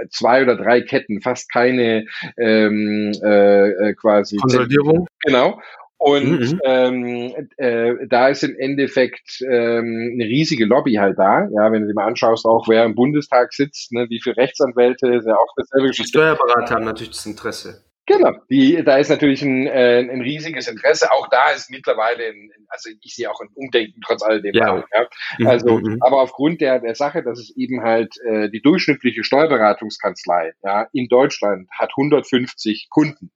zwei 0.08 0.42
oder 0.42 0.56
drei 0.56 0.80
Ketten, 0.80 1.20
fast 1.20 1.52
keine 1.52 2.06
ähm, 2.38 3.12
äh, 3.22 3.68
äh 3.68 3.94
quasi 3.94 4.38
Konsolidierung. 4.38 5.06
Genau. 5.22 5.60
Und 5.98 6.40
mhm. 6.40 6.60
ähm, 6.64 7.48
äh, 7.56 7.94
da 8.08 8.28
ist 8.28 8.44
im 8.44 8.54
Endeffekt 8.58 9.40
ähm, 9.42 10.12
eine 10.14 10.24
riesige 10.24 10.66
Lobby 10.66 10.94
halt 10.94 11.18
da. 11.18 11.48
Ja, 11.50 11.72
wenn 11.72 11.82
du 11.82 11.88
dir 11.88 11.94
mal 11.94 12.06
anschaust, 12.06 12.44
auch 12.44 12.68
wer 12.68 12.84
im 12.84 12.94
Bundestag 12.94 13.52
sitzt, 13.52 13.92
ne, 13.92 14.06
wie 14.10 14.20
viele 14.22 14.36
Rechtsanwälte, 14.36 15.14
ist 15.14 15.26
ja 15.26 15.34
auch 15.34 15.52
dasselbe. 15.56 15.90
Die 15.90 16.04
Steuerberater 16.04 16.74
haben 16.74 16.84
natürlich 16.84 17.12
das 17.12 17.26
Interesse. 17.26 17.86
Genau, 18.06 18.34
die, 18.48 18.84
da 18.84 18.98
ist 18.98 19.08
natürlich 19.08 19.42
ein, 19.42 19.66
äh, 19.66 19.98
ein 19.98 20.20
riesiges 20.20 20.68
Interesse. 20.68 21.10
Auch 21.10 21.28
da 21.28 21.50
ist 21.50 21.70
mittlerweile, 21.70 22.28
ein, 22.28 22.50
also 22.68 22.88
ich 23.02 23.16
sehe 23.16 23.28
auch 23.28 23.40
ein 23.40 23.48
Umdenken 23.54 24.00
trotz 24.00 24.22
alledem. 24.22 24.54
Ja. 24.54 24.76
Ja. 24.76 25.08
Mhm, 25.38 25.46
also, 25.48 25.78
mhm. 25.78 25.98
aber 26.00 26.22
aufgrund 26.22 26.60
der, 26.60 26.78
der 26.78 26.94
Sache, 26.94 27.24
dass 27.24 27.40
es 27.40 27.52
eben 27.56 27.82
halt 27.82 28.14
äh, 28.24 28.48
die 28.48 28.62
durchschnittliche 28.62 29.24
Steuerberatungskanzlei 29.24 30.52
ja, 30.62 30.86
in 30.92 31.08
Deutschland 31.08 31.68
hat 31.72 31.90
150 31.96 32.88
Kunden. 32.90 33.32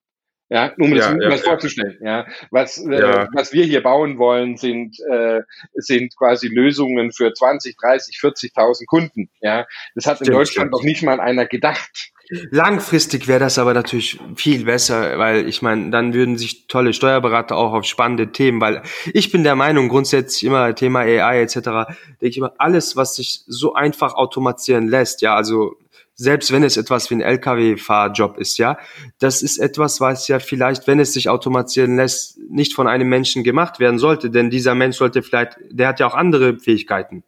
Ja, 0.52 0.72
um 0.78 0.92
das, 0.92 1.06
ja, 1.06 1.16
ja, 1.20 1.28
das 1.30 1.42
vorzustellen. 1.42 1.96
Ja, 2.02 2.26
was, 2.50 2.76
äh, 2.78 3.26
was 3.32 3.52
wir 3.52 3.64
hier 3.64 3.84
bauen 3.84 4.18
wollen, 4.18 4.56
sind, 4.56 4.98
äh, 5.08 5.42
sind 5.74 6.16
quasi 6.16 6.48
Lösungen 6.48 7.12
für 7.12 7.32
20, 7.32 7.76
30, 7.76 8.18
40.000 8.20 8.86
Kunden. 8.86 9.30
Ja, 9.40 9.66
das 9.94 10.06
hat 10.06 10.16
stimmt, 10.16 10.28
in 10.28 10.34
Deutschland 10.34 10.68
stimmt. 10.68 10.72
noch 10.72 10.82
nicht 10.82 11.04
mal 11.04 11.20
einer 11.20 11.46
gedacht. 11.46 12.10
Langfristig 12.50 13.28
wäre 13.28 13.38
das 13.38 13.58
aber 13.58 13.74
natürlich 13.74 14.18
viel 14.34 14.64
besser, 14.64 15.18
weil 15.18 15.48
ich 15.48 15.62
meine, 15.62 15.90
dann 15.90 16.14
würden 16.14 16.36
sich 16.36 16.66
tolle 16.66 16.94
Steuerberater 16.94 17.56
auch 17.56 17.72
auf 17.72 17.84
spannende 17.84 18.32
Themen, 18.32 18.60
weil 18.60 18.82
ich 19.12 19.30
bin 19.30 19.44
der 19.44 19.56
Meinung, 19.56 19.88
grundsätzlich 19.88 20.44
immer 20.44 20.74
Thema 20.74 21.00
AI 21.00 21.42
etc., 21.42 21.54
denke 21.54 22.28
ich 22.28 22.38
immer, 22.38 22.54
alles, 22.58 22.96
was 22.96 23.14
sich 23.14 23.42
so 23.46 23.74
einfach 23.74 24.14
automatisieren 24.14 24.88
lässt, 24.88 25.22
ja, 25.22 25.34
also 25.36 25.76
selbst 26.20 26.52
wenn 26.52 26.62
es 26.62 26.76
etwas 26.76 27.08
wie 27.08 27.14
ein 27.14 27.22
Lkw-Fahrjob 27.22 28.36
ist, 28.36 28.58
ja, 28.58 28.76
das 29.20 29.42
ist 29.42 29.56
etwas, 29.56 30.02
was 30.02 30.28
ja 30.28 30.38
vielleicht, 30.38 30.86
wenn 30.86 31.00
es 31.00 31.14
sich 31.14 31.30
automatisieren 31.30 31.96
lässt, 31.96 32.38
nicht 32.50 32.74
von 32.74 32.86
einem 32.86 33.08
Menschen 33.08 33.42
gemacht 33.42 33.80
werden 33.80 33.98
sollte, 33.98 34.28
denn 34.28 34.50
dieser 34.50 34.74
Mensch 34.74 34.98
sollte 34.98 35.22
vielleicht, 35.22 35.56
der 35.70 35.88
hat 35.88 35.98
ja 35.98 36.06
auch 36.06 36.14
andere 36.14 36.58
Fähigkeiten. 36.58 37.24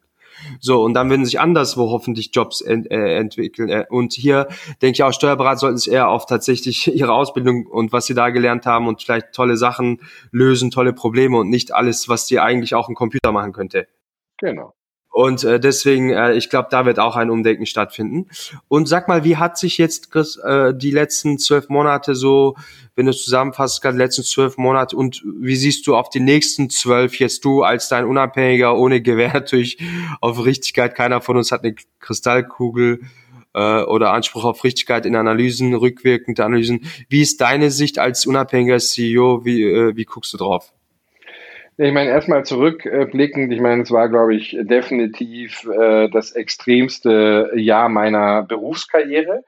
So, 0.59 0.83
und 0.83 0.93
dann 0.93 1.09
würden 1.09 1.25
sich 1.25 1.39
anderswo 1.39 1.89
hoffentlich 1.89 2.29
Jobs 2.33 2.61
ent, 2.61 2.91
äh, 2.91 3.15
entwickeln. 3.17 3.69
Äh, 3.69 3.85
und 3.89 4.13
hier 4.13 4.47
denke 4.83 4.97
ich 4.97 5.03
auch, 5.03 5.13
Steuerberater 5.13 5.57
sollten 5.57 5.77
sich 5.77 5.91
eher 5.91 6.09
auf 6.09 6.27
tatsächlich 6.27 6.87
ihre 6.95 7.13
Ausbildung 7.13 7.65
und 7.65 7.93
was 7.93 8.05
sie 8.05 8.13
da 8.13 8.29
gelernt 8.29 8.67
haben 8.67 8.87
und 8.87 9.01
vielleicht 9.01 9.33
tolle 9.33 9.57
Sachen 9.57 10.01
lösen, 10.31 10.69
tolle 10.69 10.93
Probleme 10.93 11.37
und 11.39 11.49
nicht 11.49 11.73
alles, 11.73 12.09
was 12.09 12.27
sie 12.27 12.39
eigentlich 12.39 12.75
auch 12.75 12.89
ein 12.89 12.95
Computer 12.95 13.31
machen 13.31 13.53
könnte. 13.53 13.87
Genau. 14.37 14.75
Und 15.13 15.43
äh, 15.43 15.59
deswegen, 15.59 16.09
äh, 16.09 16.33
ich 16.33 16.49
glaube, 16.49 16.69
da 16.71 16.87
wird 16.87 16.97
auch 16.97 17.15
ein 17.15 17.29
Umdenken 17.29 17.67
stattfinden. 17.67 18.29
Und 18.67 18.87
sag 18.87 19.07
mal, 19.07 19.23
wie 19.23 19.37
hat 19.37 19.59
sich 19.59 19.77
jetzt 19.77 20.09
Chris, 20.11 20.37
äh, 20.37 20.73
die 20.73 20.89
letzten 20.89 21.37
zwölf 21.37 21.69
Monate 21.69 22.15
so, 22.15 22.55
wenn 22.95 23.05
du 23.05 23.13
zusammenfasst, 23.13 23.83
die 23.83 23.89
letzten 23.89 24.23
zwölf 24.23 24.57
Monate 24.57 24.95
und 24.95 25.21
wie 25.23 25.55
siehst 25.55 25.85
du 25.85 25.95
auf 25.95 26.09
die 26.09 26.19
nächsten 26.19 26.71
zwölf 26.71 27.19
jetzt 27.19 27.45
du 27.45 27.61
als 27.61 27.89
dein 27.89 28.05
Unabhängiger 28.05 28.75
ohne 28.75 29.03
Gewehr 29.03 29.31
natürlich 29.33 29.77
auf 30.19 30.43
Richtigkeit? 30.43 30.95
Keiner 30.95 31.21
von 31.21 31.37
uns 31.37 31.51
hat 31.51 31.63
eine 31.63 31.75
Kristallkugel 31.99 33.01
äh, 33.53 33.83
oder 33.83 34.13
Anspruch 34.13 34.45
auf 34.45 34.63
Richtigkeit 34.63 35.05
in 35.05 35.15
Analysen, 35.15 35.75
rückwirkende 35.75 36.43
Analysen. 36.43 36.87
Wie 37.07 37.21
ist 37.21 37.39
deine 37.39 37.69
Sicht 37.69 37.99
als 37.99 38.25
unabhängiger 38.25 38.79
CEO? 38.79 39.45
Wie, 39.45 39.61
äh, 39.61 39.95
wie 39.95 40.05
guckst 40.05 40.33
du 40.33 40.37
drauf? 40.37 40.73
Ich 41.77 41.91
meine, 41.91 42.11
erstmal 42.11 42.45
zurückblickend, 42.45 43.51
ich 43.51 43.59
meine, 43.59 43.81
es 43.81 43.91
war, 43.91 44.07
glaube 44.07 44.35
ich, 44.35 44.55
definitiv 44.61 45.67
äh, 45.67 46.07
das 46.09 46.31
extremste 46.31 47.51
Jahr 47.55 47.89
meiner 47.89 48.43
Berufskarriere. 48.43 49.43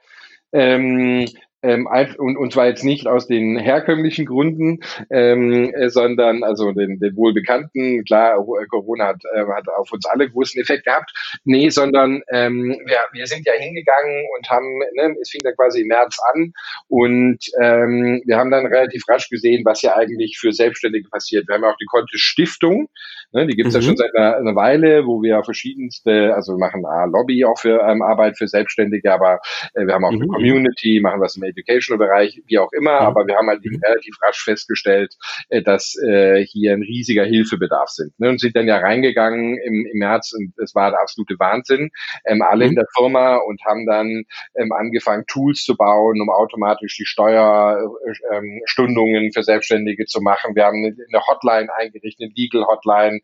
Ähm, 0.52 1.26
ähm, 1.66 1.88
und, 2.18 2.36
und 2.36 2.52
zwar 2.52 2.66
jetzt 2.66 2.84
nicht 2.84 3.06
aus 3.06 3.26
den 3.26 3.56
herkömmlichen 3.56 4.26
Gründen, 4.26 4.80
ähm, 5.10 5.74
äh, 5.74 5.88
sondern 5.90 6.44
also 6.44 6.72
den, 6.72 6.98
den 6.98 7.16
wohlbekannten, 7.16 8.04
klar, 8.04 8.38
äh, 8.38 8.66
Corona 8.66 9.08
hat, 9.08 9.22
äh, 9.34 9.40
hat 9.40 9.68
auf 9.76 9.92
uns 9.92 10.06
alle 10.06 10.30
großen 10.30 10.60
Effekt 10.60 10.84
gehabt, 10.84 11.12
nee, 11.44 11.68
sondern 11.70 12.22
ähm, 12.32 12.76
wir, 12.84 12.98
wir 13.12 13.26
sind 13.26 13.46
ja 13.46 13.52
hingegangen 13.54 14.24
und 14.36 14.48
haben, 14.48 14.78
ne, 14.94 15.16
es 15.20 15.30
fing 15.30 15.40
da 15.42 15.52
quasi 15.52 15.82
im 15.82 15.88
März 15.88 16.18
an 16.34 16.52
und 16.88 17.38
ähm, 17.60 18.22
wir 18.24 18.36
haben 18.36 18.50
dann 18.50 18.66
relativ 18.66 19.02
rasch 19.08 19.28
gesehen, 19.28 19.64
was 19.64 19.82
ja 19.82 19.96
eigentlich 19.96 20.38
für 20.38 20.52
Selbstständige 20.52 21.08
passiert. 21.08 21.48
Wir 21.48 21.56
haben 21.56 21.62
ja 21.62 21.70
auch 21.70 21.76
die 21.76 21.86
Kontist 21.86 22.22
Stiftung, 22.22 22.88
ne, 23.32 23.46
die 23.46 23.56
gibt's 23.56 23.74
mhm. 23.74 23.80
ja 23.80 23.86
schon 23.86 23.96
seit 23.96 24.14
einer, 24.14 24.36
einer 24.36 24.54
Weile, 24.54 25.06
wo 25.06 25.22
wir 25.22 25.42
verschiedenste, 25.42 26.34
also 26.34 26.52
wir 26.52 26.58
machen 26.58 26.84
A, 26.86 27.04
Lobby 27.04 27.44
auch 27.44 27.58
für 27.58 27.80
ähm, 27.80 28.02
Arbeit 28.02 28.38
für 28.38 28.48
Selbstständige, 28.48 29.12
aber 29.12 29.40
äh, 29.74 29.86
wir 29.86 29.94
haben 29.94 30.04
auch 30.04 30.12
mhm. 30.12 30.22
eine 30.22 30.28
Community, 30.28 31.00
machen 31.02 31.20
was 31.20 31.36
im 31.36 31.42
Educational-Bereich, 31.56 32.42
wie 32.46 32.58
auch 32.58 32.72
immer, 32.72 33.00
aber 33.00 33.26
wir 33.26 33.36
haben 33.36 33.48
halt 33.48 33.62
relativ 33.64 34.16
rasch 34.22 34.44
festgestellt, 34.44 35.14
äh, 35.48 35.62
dass 35.62 35.94
äh, 36.02 36.44
hier 36.44 36.72
ein 36.72 36.82
riesiger 36.82 37.24
Hilfebedarf 37.24 37.88
sind. 37.88 38.18
Ne? 38.18 38.30
Und 38.30 38.40
sind 38.40 38.56
dann 38.56 38.66
ja 38.66 38.78
reingegangen 38.78 39.58
im, 39.58 39.86
im 39.92 39.98
März 39.98 40.32
und 40.32 40.54
es 40.62 40.74
war 40.74 40.90
der 40.90 41.00
absolute 41.00 41.38
Wahnsinn, 41.38 41.90
ähm, 42.26 42.42
alle 42.42 42.64
mhm. 42.64 42.70
in 42.70 42.76
der 42.76 42.86
Firma 42.96 43.36
und 43.36 43.60
haben 43.64 43.86
dann 43.86 44.24
ähm, 44.56 44.72
angefangen, 44.72 45.24
Tools 45.26 45.64
zu 45.64 45.76
bauen, 45.76 46.20
um 46.20 46.30
automatisch 46.30 46.96
die 46.96 47.06
Steuerstundungen 47.06 49.24
ähm, 49.24 49.32
für 49.32 49.42
Selbstständige 49.42 50.06
zu 50.06 50.20
machen. 50.20 50.54
Wir 50.54 50.64
haben 50.64 50.84
eine 50.84 51.26
Hotline 51.26 51.68
eingerichtet, 51.74 52.26
eine 52.26 52.32
Legal-Hotline, 52.36 53.20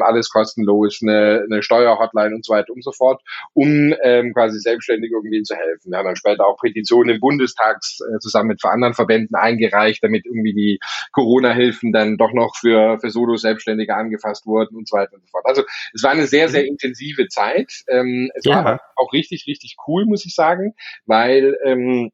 alles 0.00 0.30
kostenlos, 0.30 1.00
eine, 1.02 1.44
eine 1.44 1.62
Steuer-Hotline 1.62 2.34
und 2.34 2.44
so 2.44 2.52
weiter 2.52 2.72
und 2.72 2.82
so 2.82 2.92
fort, 2.92 3.22
um 3.52 3.94
quasi 4.34 4.58
Selbstständige 4.58 5.14
irgendwie 5.14 5.42
zu 5.42 5.54
helfen. 5.54 5.90
Wir 5.90 5.98
haben 5.98 6.06
dann 6.06 6.16
später 6.16 6.46
auch 6.46 6.58
Petitionen 6.58 7.14
im 7.14 7.20
Bundestag 7.20 7.73
Bundestags 7.74 7.98
äh, 8.00 8.18
zusammen 8.18 8.48
mit 8.48 8.64
anderen 8.64 8.94
Verbänden 8.94 9.36
eingereicht, 9.36 10.02
damit 10.02 10.26
irgendwie 10.26 10.54
die 10.54 10.78
Corona-Hilfen 11.12 11.92
dann 11.92 12.16
doch 12.16 12.32
noch 12.32 12.56
für, 12.56 12.98
für 12.98 13.10
Solo-Selbstständige 13.10 13.94
angefasst 13.94 14.46
wurden 14.46 14.76
und 14.76 14.88
so 14.88 14.96
weiter 14.96 15.14
und 15.14 15.22
so 15.22 15.28
fort. 15.30 15.44
Also 15.46 15.62
es 15.92 16.02
war 16.02 16.10
eine 16.10 16.26
sehr, 16.26 16.48
sehr 16.48 16.66
intensive 16.66 17.28
Zeit. 17.28 17.72
Ähm, 17.88 18.30
es 18.34 18.44
ja. 18.44 18.64
war 18.64 18.80
auch 18.96 19.12
richtig, 19.12 19.44
richtig 19.46 19.76
cool, 19.86 20.06
muss 20.06 20.24
ich 20.24 20.34
sagen, 20.34 20.74
weil 21.06 21.56
ähm, 21.64 22.10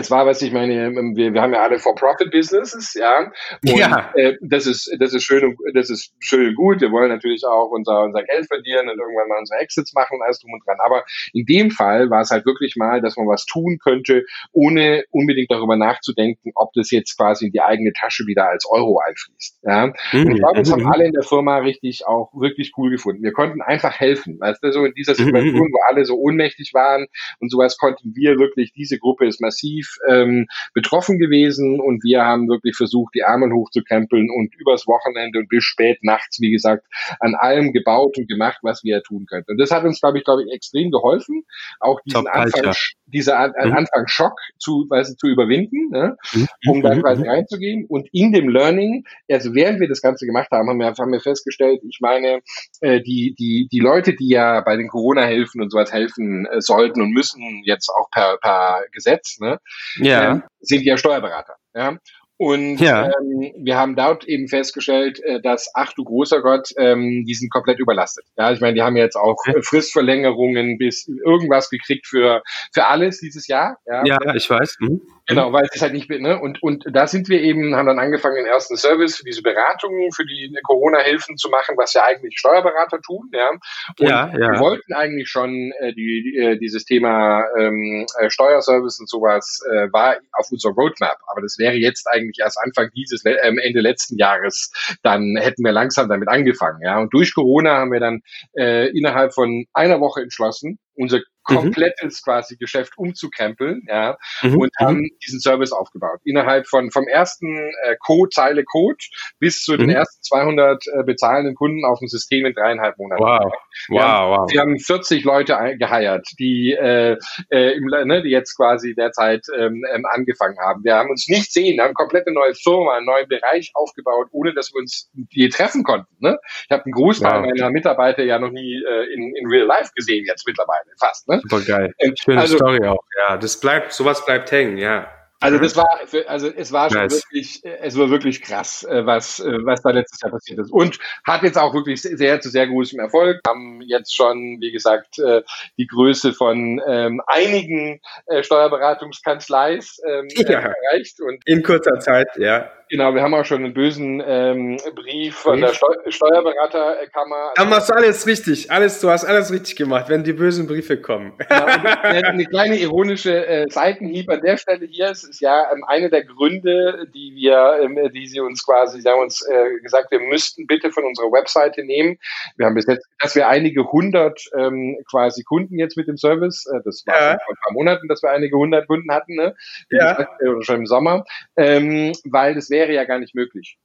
es 0.00 0.10
war, 0.10 0.26
was 0.26 0.42
ich 0.42 0.52
meine, 0.52 0.86
ähm, 0.86 1.16
wir, 1.16 1.32
wir 1.32 1.42
haben 1.42 1.52
ja 1.52 1.62
alle 1.62 1.78
For-Profit-Businesses, 1.78 2.94
ja. 2.94 3.30
Und 3.66 3.78
ja. 3.78 4.12
Äh, 4.14 4.36
das 4.40 4.66
ist, 4.66 4.90
das 4.98 5.14
ist 5.14 5.22
schön 5.22 5.44
und 5.44 5.56
das 5.74 5.90
ist 5.90 6.12
schön 6.18 6.48
und 6.48 6.54
gut. 6.56 6.80
Wir 6.80 6.90
wollen 6.90 7.10
natürlich 7.10 7.44
auch 7.46 7.70
unser, 7.70 8.02
unser 8.04 8.22
Geld 8.24 8.46
verdienen 8.46 8.88
und 8.88 8.98
irgendwann 8.98 9.28
mal 9.28 9.38
unsere 9.38 9.60
Exits 9.60 9.92
machen 9.94 10.16
und 10.16 10.22
alles 10.22 10.40
drum 10.40 10.52
und 10.52 10.66
dran. 10.66 10.78
Aber 10.84 11.04
in 11.32 11.44
dem 11.44 11.70
Fall 11.70 12.10
war 12.10 12.22
es 12.22 12.30
halt 12.30 12.46
wirklich 12.46 12.76
mal, 12.76 13.00
dass 13.00 13.16
man 13.16 13.26
was 13.26 13.44
tun 13.44 13.78
könnte, 13.82 14.24
ohne 14.52 15.04
unbedingt 15.10 15.50
darüber 15.50 15.76
nachzudenken, 15.76 16.52
ob 16.54 16.72
das 16.74 16.90
jetzt 16.90 17.16
quasi 17.16 17.46
in 17.46 17.52
die 17.52 17.60
eigene 17.60 17.92
Tasche 17.92 18.26
wieder 18.26 18.48
als 18.48 18.66
Euro 18.68 19.00
einfließt. 19.06 19.60
Ja. 19.62 19.86
Mhm. 20.12 20.26
Und 20.26 20.32
ich 20.32 20.38
glaube, 20.38 20.58
das 20.58 20.72
haben 20.72 20.82
mhm. 20.82 20.92
alle 20.92 21.04
in 21.06 21.12
der 21.12 21.22
Firma 21.22 21.58
richtig 21.58 22.06
auch 22.06 22.32
wirklich 22.34 22.72
cool 22.76 22.90
gefunden. 22.90 23.22
Wir 23.22 23.32
konnten 23.32 23.62
einfach 23.62 23.98
helfen. 23.98 24.38
Weißt 24.40 24.62
du, 24.62 24.72
so 24.72 24.84
in 24.84 24.94
dieser 24.94 25.12
mhm. 25.12 25.24
Situation, 25.24 25.68
wo 25.72 25.78
alle 25.88 26.04
so 26.04 26.16
ohnmächtig 26.16 26.72
waren 26.74 27.06
und 27.38 27.50
sowas 27.50 27.76
konnten 27.76 28.14
wir 28.14 28.38
wirklich, 28.38 28.72
diese 28.72 28.98
Gruppe 28.98 29.26
ist 29.26 29.40
massiv 29.40 29.89
ähm, 30.08 30.46
betroffen 30.74 31.18
gewesen 31.18 31.80
und 31.80 32.02
wir 32.04 32.24
haben 32.24 32.48
wirklich 32.48 32.76
versucht, 32.76 33.14
die 33.14 33.24
Arme 33.24 33.52
hochzukrempeln 33.52 34.28
und 34.30 34.54
übers 34.56 34.86
Wochenende 34.86 35.38
und 35.40 35.48
bis 35.48 35.64
spät 35.64 35.98
nachts, 36.02 36.40
wie 36.40 36.50
gesagt, 36.50 36.84
an 37.20 37.34
allem 37.34 37.72
gebaut 37.72 38.16
und 38.18 38.28
gemacht, 38.28 38.58
was 38.62 38.84
wir 38.84 39.02
tun 39.02 39.26
könnten. 39.26 39.52
Und 39.52 39.58
das 39.58 39.70
hat 39.70 39.84
uns, 39.84 40.00
glaube 40.00 40.18
ich, 40.18 40.24
glaube 40.24 40.44
ich, 40.44 40.52
extrem 40.52 40.90
geholfen, 40.90 41.44
auch 41.80 42.00
diesen 42.02 42.24
Top 42.24 42.34
Anfang, 42.34 42.74
dieser 43.06 43.38
An 43.38 43.52
mhm. 43.56 43.72
Anfangsschock 43.72 44.38
zu, 44.58 44.86
weißt 44.88 45.12
du, 45.12 45.16
zu 45.16 45.26
überwinden, 45.28 45.90
ne? 45.90 46.16
Mhm. 46.32 46.48
um 46.68 46.82
da 46.82 46.94
mhm. 46.94 47.02
quasi 47.02 47.26
reinzugehen. 47.26 47.86
Und 47.88 48.08
in 48.12 48.32
dem 48.32 48.48
Learning, 48.48 49.04
also 49.30 49.54
während 49.54 49.80
wir 49.80 49.88
das 49.88 50.02
Ganze 50.02 50.26
gemacht 50.26 50.50
haben, 50.50 50.68
haben 50.68 50.78
wir, 50.78 50.86
haben 50.86 51.12
wir 51.12 51.20
festgestellt, 51.20 51.80
ich 51.88 51.98
meine, 52.00 52.40
äh, 52.80 53.00
die, 53.00 53.34
die, 53.38 53.68
die 53.70 53.80
Leute, 53.80 54.14
die 54.14 54.28
ja 54.28 54.60
bei 54.60 54.76
den 54.76 54.88
Corona-Hilfen 54.88 55.60
und 55.60 55.70
sowas 55.70 55.92
helfen 55.92 56.46
äh, 56.46 56.60
sollten 56.60 57.00
und 57.02 57.10
müssen 57.10 57.62
jetzt 57.64 57.88
auch 57.90 58.10
per, 58.10 58.38
per 58.38 58.84
Gesetz, 58.92 59.38
ne, 59.40 59.58
ja. 59.98 60.36
äh, 60.36 60.40
sind 60.60 60.82
ja 60.82 60.96
Steuerberater. 60.96 61.56
Ja? 61.74 61.96
Und 62.40 62.78
ja. 62.80 63.04
ähm, 63.04 63.52
wir 63.58 63.76
haben 63.76 63.96
dort 63.96 64.24
eben 64.24 64.48
festgestellt, 64.48 65.20
äh, 65.22 65.42
dass, 65.42 65.70
ach 65.74 65.92
du 65.92 66.04
großer 66.04 66.40
Gott, 66.40 66.70
ähm, 66.78 67.26
die 67.26 67.34
sind 67.34 67.52
komplett 67.52 67.78
überlastet. 67.78 68.24
Ja, 68.38 68.50
ich 68.50 68.62
meine, 68.62 68.72
die 68.72 68.80
haben 68.80 68.96
jetzt 68.96 69.16
auch 69.16 69.36
okay. 69.46 69.60
Fristverlängerungen 69.62 70.78
bis 70.78 71.06
irgendwas 71.06 71.68
gekriegt 71.68 72.06
für, 72.06 72.42
für 72.72 72.86
alles 72.86 73.20
dieses 73.20 73.46
Jahr. 73.46 73.76
Ja, 73.84 74.06
ja 74.06 74.34
ich 74.34 74.48
weiß. 74.48 74.78
Mhm. 74.80 75.02
Genau, 75.30 75.52
weil 75.52 75.68
es 75.72 75.80
halt 75.80 75.92
nicht, 75.92 76.10
ne, 76.10 76.38
und, 76.40 76.62
und 76.62 76.84
da 76.92 77.06
sind 77.06 77.28
wir 77.28 77.40
eben, 77.40 77.76
haben 77.76 77.86
dann 77.86 77.98
angefangen, 77.98 78.36
den 78.36 78.46
ersten 78.46 78.76
Service 78.76 79.16
für 79.16 79.24
diese 79.24 79.42
Beratungen, 79.42 80.10
für 80.12 80.24
die 80.24 80.52
Corona-Hilfen 80.64 81.36
zu 81.36 81.48
machen, 81.48 81.76
was 81.78 81.94
ja 81.94 82.04
eigentlich 82.04 82.38
Steuerberater 82.38 83.00
tun, 83.00 83.30
ja. 83.32 83.50
Und 83.50 83.60
ja, 83.98 84.28
ja. 84.28 84.52
wir 84.52 84.58
wollten 84.60 84.92
eigentlich 84.92 85.28
schon 85.28 85.72
äh, 85.78 85.92
die, 85.94 86.22
die, 86.22 86.36
äh, 86.38 86.58
dieses 86.58 86.84
Thema 86.84 87.44
ähm, 87.58 88.06
äh, 88.18 88.28
Steuerservice 88.28 88.98
und 89.00 89.08
sowas 89.08 89.60
äh, 89.70 89.92
war 89.92 90.16
auf 90.32 90.50
unserer 90.50 90.72
Roadmap, 90.72 91.18
aber 91.28 91.40
das 91.42 91.56
wäre 91.58 91.74
jetzt 91.74 92.06
eigentlich 92.08 92.38
erst 92.40 92.58
Anfang 92.62 92.90
dieses, 92.94 93.24
äh, 93.24 93.36
Ende 93.40 93.80
letzten 93.80 94.18
Jahres, 94.18 94.72
dann 95.02 95.36
hätten 95.38 95.64
wir 95.64 95.72
langsam 95.72 96.08
damit 96.08 96.28
angefangen, 96.28 96.80
ja. 96.82 96.98
Und 96.98 97.14
durch 97.14 97.34
Corona 97.34 97.78
haben 97.78 97.92
wir 97.92 98.00
dann 98.00 98.20
äh, 98.56 98.88
innerhalb 98.90 99.32
von 99.32 99.66
einer 99.72 100.00
Woche 100.00 100.22
entschlossen, 100.22 100.78
unser 100.94 101.20
Mhm. 101.50 101.56
komplettes 101.56 102.20
mhm. 102.20 102.24
quasi 102.30 102.56
Geschäft 102.56 102.92
umzukrempeln, 102.96 103.82
ja, 103.88 104.16
mhm. 104.42 104.58
und 104.58 104.70
haben 104.78 104.98
mhm. 104.98 105.10
diesen 105.24 105.40
Service 105.40 105.72
aufgebaut. 105.72 106.20
Innerhalb 106.24 106.66
von, 106.66 106.90
vom 106.90 107.08
ersten 107.08 107.70
äh, 107.84 107.96
Code, 107.98 108.30
Zeile 108.30 108.64
Code 108.64 108.98
bis 109.38 109.62
zu 109.62 109.76
den 109.76 109.86
mhm. 109.88 109.96
ersten 109.96 110.22
200 110.22 110.86
äh, 110.86 111.02
bezahlenden 111.04 111.54
Kunden 111.54 111.84
auf 111.84 111.98
dem 111.98 112.08
System 112.08 112.46
in 112.46 112.54
dreieinhalb 112.54 112.98
Monaten. 112.98 113.22
Wow. 113.22 113.52
Wow, 113.88 114.00
haben, 114.00 114.30
wow. 114.30 114.50
wir 114.50 114.60
haben 114.60 114.78
40 114.78 115.24
Leute 115.24 115.76
geheiert, 115.78 116.26
die, 116.38 116.72
äh, 116.72 117.16
äh, 117.50 117.76
im, 117.76 117.86
ne, 117.86 118.22
die 118.22 118.30
jetzt 118.30 118.56
quasi 118.56 118.94
derzeit 118.94 119.46
ähm, 119.56 119.84
ähm, 119.94 120.04
angefangen 120.06 120.58
haben. 120.58 120.84
Wir 120.84 120.94
haben 120.94 121.10
uns 121.10 121.28
nicht 121.28 121.52
sehen, 121.52 121.76
wir 121.76 121.84
haben 121.84 121.94
komplett 121.94 122.26
eine 122.26 122.34
neue 122.34 122.54
Firma, 122.54 122.96
einen 122.96 123.06
neuen 123.06 123.28
Bereich 123.28 123.70
aufgebaut, 123.74 124.28
ohne 124.32 124.54
dass 124.54 124.72
wir 124.72 124.80
uns 124.80 125.10
je 125.30 125.48
treffen 125.48 125.84
konnten. 125.84 126.14
Ne? 126.18 126.38
Ich 126.64 126.70
habe 126.70 126.84
einen 126.84 126.92
Großteil 126.92 127.42
wow. 127.42 127.50
meiner 127.50 127.70
Mitarbeiter 127.70 128.22
ja 128.24 128.38
noch 128.38 128.50
nie 128.50 128.74
äh, 128.74 129.12
in, 129.12 129.34
in 129.34 129.46
Real 129.48 129.66
Life 129.66 129.90
gesehen, 129.94 130.24
jetzt 130.26 130.46
mittlerweile 130.46 130.90
fast. 130.98 131.28
Ne? 131.28 131.39
Super 131.42 131.60
geil. 131.60 131.94
Schöne 132.22 132.40
also, 132.40 132.56
Story 132.56 132.86
auch. 132.86 133.04
Ja, 133.16 133.36
das 133.36 133.58
bleibt, 133.60 133.92
sowas 133.92 134.24
bleibt 134.24 134.50
hängen, 134.52 134.76
ja. 134.78 135.10
Also 135.40 135.58
das 135.58 135.74
war, 135.74 135.88
also 136.26 136.48
es 136.48 136.70
war 136.70 136.90
schon 136.90 137.00
nice. 137.00 137.24
wirklich, 137.24 137.62
es 137.64 137.98
war 137.98 138.10
wirklich 138.10 138.42
krass, 138.42 138.84
äh, 138.84 139.06
was, 139.06 139.40
äh, 139.40 139.58
was 139.64 139.80
da 139.80 139.90
letztes 139.90 140.20
Jahr 140.20 140.30
passiert 140.30 140.58
ist. 140.58 140.70
Und 140.70 140.98
hat 141.24 141.42
jetzt 141.42 141.56
auch 141.56 141.72
wirklich 141.72 142.02
sehr 142.02 142.40
zu 142.40 142.50
sehr 142.50 142.66
großem 142.66 143.00
Erfolg. 143.00 143.40
Haben 143.48 143.80
jetzt 143.80 144.14
schon, 144.14 144.58
wie 144.60 144.70
gesagt, 144.70 145.18
äh, 145.18 145.42
die 145.78 145.86
Größe 145.86 146.34
von 146.34 146.80
ähm, 146.86 147.22
einigen 147.26 148.00
Steuerberatungskanzleis 148.42 150.00
ähm, 150.06 150.28
ja. 150.36 150.60
erreicht. 150.60 151.20
Und 151.20 151.42
in 151.46 151.62
kurzer 151.62 151.98
Zeit, 152.00 152.28
ja. 152.36 152.70
Genau, 152.90 153.14
wir 153.14 153.22
haben 153.22 153.34
auch 153.34 153.44
schon 153.44 153.64
einen 153.64 153.72
bösen 153.72 154.20
ähm, 154.26 154.76
Brief 154.96 155.36
von 155.36 155.60
der 155.60 155.68
Steu 155.68 155.94
Steuerberaterkammer. 156.08 157.52
Da 157.54 157.64
machst 157.64 157.88
du 157.88 157.94
alles 157.94 158.26
richtig. 158.26 158.72
Alles, 158.72 159.00
du 159.00 159.10
hast 159.10 159.24
alles 159.24 159.52
richtig 159.52 159.76
gemacht, 159.76 160.08
wenn 160.08 160.24
die 160.24 160.32
bösen 160.32 160.66
Briefe 160.66 161.00
kommen. 161.00 161.32
Genau, 161.38 161.66
eine 162.02 162.44
kleine 162.46 162.76
ironische 162.80 163.46
äh, 163.46 163.70
Seitenhieb 163.70 164.28
an 164.28 164.40
der 164.40 164.56
Stelle 164.56 164.86
hier. 164.86 165.06
Es 165.06 165.22
ist 165.30 165.40
ja 165.40 165.72
ähm, 165.72 165.84
eine 165.86 166.10
der 166.10 166.24
Gründe, 166.24 167.06
die 167.14 167.34
wir, 167.34 167.80
ähm, 167.82 168.10
die 168.12 168.26
sie 168.26 168.40
uns 168.40 168.64
quasi, 168.64 169.00
sie 169.00 169.08
haben 169.08 169.22
uns 169.22 169.42
äh, 169.46 169.80
gesagt, 169.80 170.10
wir 170.10 170.20
müssten 170.20 170.66
bitte 170.66 170.90
von 170.90 171.04
unserer 171.04 171.32
Webseite 171.32 171.84
nehmen. 171.84 172.18
Wir 172.56 172.66
haben 172.66 172.74
bis 172.74 172.86
jetzt, 172.86 173.08
dass 173.18 173.34
wir 173.34 173.48
einige 173.48 173.90
hundert 173.90 174.40
ähm, 174.56 174.98
quasi 175.08 175.42
Kunden 175.42 175.78
jetzt 175.78 175.96
mit 175.96 176.08
dem 176.08 176.16
Service, 176.16 176.66
äh, 176.66 176.80
das 176.84 177.04
war 177.06 177.14
ja. 177.14 177.38
vor 177.44 177.54
ein 177.54 177.60
paar 177.64 177.72
Monaten, 177.72 178.08
dass 178.08 178.22
wir 178.22 178.30
einige 178.30 178.56
hundert 178.56 178.86
Kunden 178.86 179.12
hatten, 179.12 179.34
ne? 179.34 179.54
ja. 179.90 180.12
Gesagt, 180.12 180.42
äh, 180.42 180.62
schon 180.62 180.76
im 180.76 180.86
Sommer, 180.86 181.24
ähm, 181.56 182.12
weil 182.24 182.54
das 182.54 182.70
wäre 182.70 182.92
ja 182.92 183.04
gar 183.04 183.18
nicht 183.18 183.34
möglich. 183.34 183.78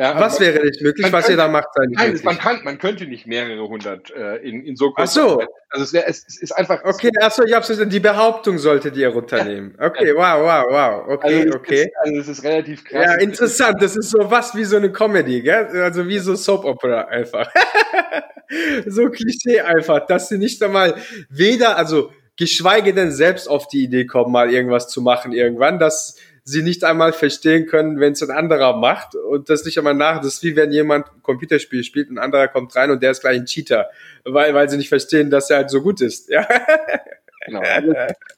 Ja, 0.00 0.18
was 0.20 0.38
wäre 0.38 0.64
nicht 0.64 0.80
möglich, 0.80 1.12
was 1.12 1.26
könnte, 1.26 1.32
ihr 1.32 1.36
da 1.36 1.48
macht? 1.48 1.66
Nein, 1.76 2.06
möglich. 2.06 2.22
man 2.22 2.38
kann, 2.38 2.60
man 2.62 2.78
könnte 2.78 3.06
nicht 3.06 3.26
mehrere 3.26 3.68
hundert 3.68 4.12
äh, 4.12 4.36
in, 4.36 4.64
in 4.64 4.76
so 4.76 4.92
Ach 4.94 5.08
so. 5.08 5.42
Also 5.70 5.84
es, 5.84 5.92
wär, 5.92 6.08
es, 6.08 6.24
es 6.28 6.40
ist 6.40 6.52
einfach. 6.52 6.84
Okay, 6.84 7.10
achso, 7.20 7.42
ich 7.42 7.52
hab's 7.52 7.66
die 7.68 7.98
Behauptung 8.00 8.58
solltet 8.58 8.96
ihr 8.96 9.08
runternehmen. 9.08 9.74
Okay, 9.76 10.14
wow, 10.14 10.40
wow, 10.40 10.66
wow. 10.70 11.14
Okay, 11.14 11.42
also 11.42 11.58
okay. 11.58 11.82
Ist, 11.82 11.90
also 12.00 12.20
es 12.20 12.28
ist 12.28 12.44
relativ 12.44 12.84
krass. 12.84 13.06
Ja, 13.06 13.14
interessant. 13.16 13.82
Das 13.82 13.96
ist 13.96 14.10
so 14.10 14.30
was 14.30 14.54
wie 14.54 14.64
so 14.64 14.76
eine 14.76 14.92
Comedy, 14.92 15.42
gell? 15.42 15.66
Also 15.82 16.06
wie 16.06 16.20
so 16.20 16.36
Soap 16.36 16.64
Opera 16.64 17.00
einfach. 17.06 17.50
so 18.86 19.10
Klischee 19.10 19.62
einfach, 19.62 20.06
dass 20.06 20.28
sie 20.28 20.38
nicht 20.38 20.62
einmal 20.62 20.94
weder, 21.28 21.76
also 21.76 22.12
geschweige 22.36 22.94
denn 22.94 23.10
selbst 23.10 23.48
auf 23.48 23.66
die 23.66 23.82
Idee 23.82 24.06
kommen, 24.06 24.30
mal 24.30 24.50
irgendwas 24.50 24.88
zu 24.88 25.02
machen 25.02 25.32
irgendwann, 25.32 25.80
dass 25.80 26.16
sie 26.48 26.62
nicht 26.62 26.84
einmal 26.84 27.12
verstehen 27.12 27.66
können, 27.66 28.00
wenn 28.00 28.12
es 28.12 28.22
ein 28.22 28.30
anderer 28.30 28.76
macht 28.76 29.14
und 29.14 29.50
das 29.50 29.64
nicht 29.64 29.78
einmal 29.78 29.94
nach. 29.94 30.18
Das 30.18 30.34
ist 30.34 30.42
wie 30.42 30.56
wenn 30.56 30.72
jemand 30.72 31.06
ein 31.06 31.22
Computerspiel 31.22 31.84
spielt, 31.84 32.10
ein 32.10 32.18
anderer 32.18 32.48
kommt 32.48 32.74
rein 32.74 32.90
und 32.90 33.02
der 33.02 33.10
ist 33.10 33.20
gleich 33.20 33.38
ein 33.38 33.46
Cheater, 33.46 33.88
weil, 34.24 34.54
weil 34.54 34.68
sie 34.68 34.76
nicht 34.76 34.88
verstehen, 34.88 35.30
dass 35.30 35.50
er 35.50 35.58
halt 35.58 35.70
so 35.70 35.82
gut 35.82 36.00
ist. 36.00 36.28
Ja. 36.28 36.46
Genau. 37.46 37.60
Also, 37.60 37.94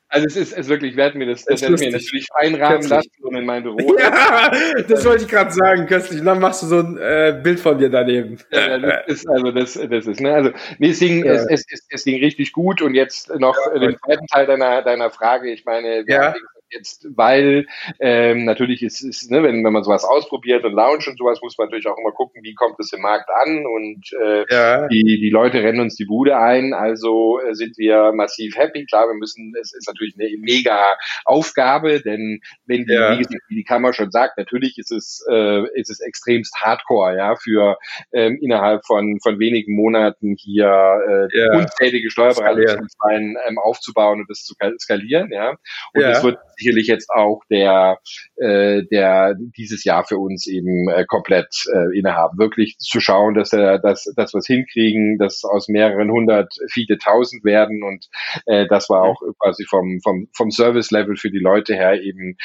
also 0.09 0.27
es 0.27 0.37
ist, 0.37 0.57
es 0.57 0.68
wirklich, 0.68 0.96
werden 0.96 1.18
mir 1.18 1.27
das, 1.27 1.44
das 1.44 1.62
werden 1.62 1.77
mir 1.79 1.90
natürlich 1.90 2.29
einrahmen 2.35 2.87
lassen 2.88 3.11
und 3.23 3.37
in 3.37 3.44
mein 3.44 3.62
Büro. 3.62 3.96
Ja, 3.99 4.51
das 4.88 5.05
wollte 5.05 5.25
ich 5.25 5.29
gerade 5.29 5.51
sagen, 5.53 5.87
köstlich. 5.87 6.20
Und 6.20 6.27
dann 6.27 6.38
machst 6.40 6.62
du 6.62 6.66
so 6.66 6.79
ein 6.79 6.96
äh, 6.99 7.38
Bild 7.42 7.61
von 7.61 7.79
dir 7.79 7.90
daneben. 7.90 8.38
Ja, 8.51 8.79
das 8.79 9.07
ist, 9.07 9.29
also 9.29 9.51
das, 9.51 9.75
das 9.75 10.07
ist, 10.07 10.20
ne, 10.20 10.35
also, 10.35 10.51
nee, 10.79 10.90
es 10.90 10.99
ging, 10.99 11.25
ja. 11.25 11.33
es, 11.33 11.46
es, 11.49 11.64
es, 11.70 11.87
es 11.88 12.05
ging 12.05 12.20
richtig 12.23 12.53
gut 12.53 12.83
und 12.83 12.94
jetzt 12.94 13.35
noch 13.38 13.57
ja, 13.73 13.79
den 13.79 13.96
zweiten 14.05 14.27
Teil 14.27 14.46
deiner, 14.46 14.83
deiner 14.83 15.11
Frage. 15.11 15.51
Ich 15.51 15.64
meine, 15.64 16.07
wir 16.07 16.14
ja. 16.14 16.23
haben 16.27 16.40
jetzt, 16.70 17.06
weil 17.16 17.66
ähm, 17.98 18.44
natürlich 18.44 18.83
ist, 18.83 19.02
ist 19.02 19.30
ne, 19.30 19.42
wenn, 19.42 19.64
wenn 19.64 19.72
man 19.72 19.85
sowas 19.85 20.04
ausprobiert 20.04 20.64
und 20.64 20.72
launch 20.72 21.09
und 21.09 21.18
sowas, 21.18 21.40
muss 21.42 21.59
man 21.59 21.66
natürlich 21.66 21.87
auch 21.87 21.98
immer 21.98 22.12
gucken, 22.12 22.42
wie 22.42 22.54
kommt 22.54 22.78
es 22.78 22.92
im 22.92 23.02
Markt 23.02 23.28
an 23.42 23.66
und 23.66 24.02
äh, 24.22 24.44
ja. 24.50 24.88
die, 24.88 25.18
die 25.20 25.30
Leute 25.30 25.62
rennen 25.62 25.80
uns 25.80 25.96
die 25.96 26.04
Bude 26.04 26.37
ein, 26.38 26.72
also 26.72 27.40
äh, 27.40 27.54
sind 27.54 27.76
wir 27.78 28.12
massiv 28.12 28.56
happy. 28.56 28.87
Klar, 28.87 29.09
wir 29.09 29.14
müssen, 29.14 29.52
es 29.61 29.74
ist 29.74 29.88
natürlich 29.88 30.14
eine 30.18 30.30
mega 30.38 30.78
Aufgabe, 31.24 32.00
denn 32.00 32.40
wenn 32.66 32.85
die, 32.85 32.92
ja. 32.92 33.18
wie, 33.18 33.26
wie 33.48 33.54
die 33.56 33.64
Kammer 33.64 33.92
schon 33.92 34.11
sagt, 34.11 34.38
natürlich 34.38 34.78
ist 34.78 34.92
es, 34.92 35.24
äh, 35.30 35.62
ist 35.74 35.90
es 35.90 36.00
extremst 36.00 36.54
hardcore, 36.56 37.16
ja, 37.16 37.37
für 37.37 37.76
ähm, 38.12 38.38
innerhalb 38.40 38.85
von, 38.87 39.18
von 39.22 39.38
wenigen 39.38 39.74
Monaten 39.74 40.37
hier 40.38 40.66
äh, 40.66 41.38
ja. 41.38 41.52
unzählige 41.52 42.11
Steuerberatungskanzleien 42.11 43.37
ähm, 43.46 43.59
aufzubauen 43.59 44.20
und 44.20 44.30
das 44.30 44.44
zu 44.44 44.54
skalieren, 44.78 45.30
ja. 45.33 45.56
Und 45.94 46.02
es 46.02 46.22
wird 46.22 46.38
sicherlich 46.61 46.87
jetzt 46.87 47.11
auch 47.11 47.42
der, 47.51 47.99
äh, 48.37 48.83
der 48.90 49.35
dieses 49.57 49.85
Jahr 49.85 50.05
für 50.05 50.18
uns 50.18 50.46
eben 50.46 50.88
äh, 50.88 51.05
komplett 51.07 51.49
äh, 51.73 51.99
innehaben. 51.99 52.38
Wirklich 52.38 52.77
zu 52.79 53.01
schauen, 53.01 53.35
dass 53.35 53.53
er, 53.53 53.79
dass, 53.79 54.05
dass 54.16 54.35
wir 54.35 54.38
es 54.38 54.46
hinkriegen, 54.46 55.18
dass 55.18 55.44
aus 55.44 55.68
mehreren 55.68 56.11
hundert 56.11 56.55
viele 56.70 56.99
tausend 56.99 57.44
werden 57.44 57.83
und 57.83 58.07
äh, 58.46 58.66
das 58.68 58.88
war 58.88 59.03
auch 59.03 59.20
quasi 59.38 59.64
vom, 59.64 60.01
vom, 60.03 60.29
vom 60.37 60.51
Service-Level 60.51 61.16
für 61.16 61.31
die 61.31 61.38
Leute 61.38 61.75
her 61.75 62.01
eben 62.01 62.37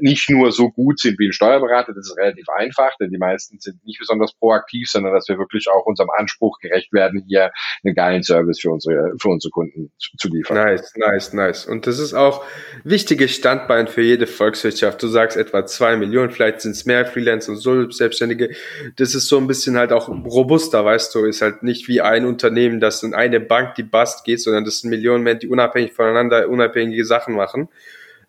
nicht 0.00 0.30
nur 0.30 0.52
so 0.52 0.70
gut 0.70 0.98
sind 0.98 1.18
wie 1.18 1.28
ein 1.28 1.32
Steuerberater, 1.32 1.92
das 1.94 2.08
ist 2.08 2.16
relativ 2.16 2.48
einfach, 2.48 2.96
denn 2.98 3.10
die 3.10 3.18
meisten 3.18 3.58
sind 3.60 3.84
nicht 3.84 3.98
besonders 3.98 4.32
proaktiv, 4.34 4.88
sondern 4.88 5.12
dass 5.12 5.28
wir 5.28 5.38
wirklich 5.38 5.68
auch 5.68 5.84
unserem 5.86 6.10
Anspruch 6.16 6.58
gerecht 6.60 6.92
werden, 6.92 7.24
hier 7.26 7.50
einen 7.84 7.94
geilen 7.94 8.22
Service 8.22 8.60
für 8.60 8.70
unsere, 8.70 9.12
für 9.18 9.28
unsere 9.28 9.50
Kunden 9.50 9.92
zu, 9.98 10.16
zu 10.16 10.28
liefern. 10.28 10.56
Nice, 10.56 10.92
nice, 10.96 11.32
nice. 11.32 11.66
Und 11.66 11.86
das 11.86 11.98
ist 11.98 12.14
auch 12.14 12.44
wichtige 12.84 13.28
Standbein 13.34 13.88
für 13.88 14.02
jede 14.02 14.26
Volkswirtschaft. 14.26 15.02
Du 15.02 15.08
sagst 15.08 15.36
etwa 15.36 15.66
zwei 15.66 15.96
Millionen, 15.96 16.30
vielleicht 16.30 16.60
sind 16.60 16.72
es 16.72 16.86
mehr 16.86 17.04
Freelancer 17.06 17.52
und 17.52 17.58
so 17.58 17.90
Selbstständige. 17.90 18.50
Das 18.96 19.14
ist 19.14 19.28
so 19.28 19.38
ein 19.38 19.46
bisschen 19.46 19.76
halt 19.76 19.92
auch 19.92 20.08
robuster, 20.08 20.84
weißt 20.84 21.14
du, 21.14 21.24
ist 21.24 21.42
halt 21.42 21.62
nicht 21.62 21.88
wie 21.88 22.00
ein 22.00 22.26
Unternehmen, 22.26 22.80
das 22.80 23.02
in 23.02 23.14
eine 23.14 23.40
Bank 23.40 23.74
die 23.74 23.82
Bast 23.82 24.24
geht, 24.24 24.40
sondern 24.40 24.64
das 24.64 24.80
sind 24.80 24.90
Millionen 24.90 25.24
Menschen, 25.24 25.40
die 25.40 25.48
unabhängig 25.48 25.92
voneinander 25.92 26.48
unabhängige 26.48 27.04
Sachen 27.04 27.34
machen 27.34 27.68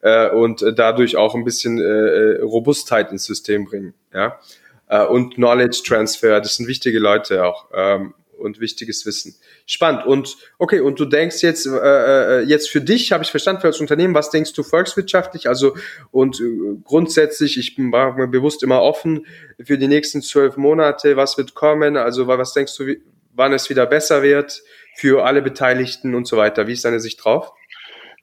äh, 0.01 0.29
und 0.29 0.63
dadurch 0.75 1.17
auch 1.17 1.35
ein 1.35 1.43
bisschen 1.43 1.79
äh, 1.79 1.83
äh, 1.83 2.41
Robustheit 2.41 3.11
ins 3.11 3.25
System 3.25 3.65
bringen. 3.65 3.93
Ja. 4.13 4.39
Äh, 4.87 5.05
und 5.05 5.35
Knowledge 5.35 5.81
Transfer, 5.85 6.39
das 6.39 6.57
sind 6.57 6.67
wichtige 6.67 6.99
Leute 6.99 7.45
auch. 7.45 7.67
Ähm, 7.73 8.13
und 8.37 8.59
wichtiges 8.59 9.05
Wissen. 9.05 9.35
Spannend. 9.65 10.05
Und 10.05 10.37
okay, 10.57 10.79
und 10.79 10.99
du 10.99 11.05
denkst 11.05 11.41
jetzt, 11.41 11.65
äh, 11.65 11.71
äh 11.71 12.41
jetzt 12.41 12.69
für 12.69 12.81
dich, 12.81 13.11
habe 13.11 13.23
ich 13.23 13.31
verstanden, 13.31 13.61
für 13.61 13.67
das 13.67 13.79
Unternehmen, 13.79 14.13
was 14.13 14.29
denkst 14.29 14.53
du 14.53 14.63
volkswirtschaftlich? 14.63 15.47
Also 15.47 15.75
und 16.11 16.39
äh, 16.39 16.77
grundsätzlich, 16.83 17.57
ich 17.57 17.75
bin 17.75 17.89
mir 17.89 18.27
bewusst 18.27 18.63
immer 18.63 18.81
offen 18.81 19.25
für 19.63 19.77
die 19.77 19.87
nächsten 19.87 20.21
zwölf 20.21 20.57
Monate, 20.57 21.15
was 21.15 21.37
wird 21.37 21.53
kommen? 21.53 21.97
Also 21.97 22.27
was 22.27 22.53
denkst 22.53 22.75
du, 22.77 22.95
wann 23.33 23.53
es 23.53 23.69
wieder 23.69 23.85
besser 23.85 24.23
wird 24.23 24.61
für 24.95 25.25
alle 25.25 25.41
Beteiligten 25.41 26.15
und 26.15 26.27
so 26.27 26.37
weiter? 26.37 26.67
Wie 26.67 26.73
ist 26.73 26.85
deine 26.85 26.99
Sicht 26.99 27.23
drauf? 27.23 27.53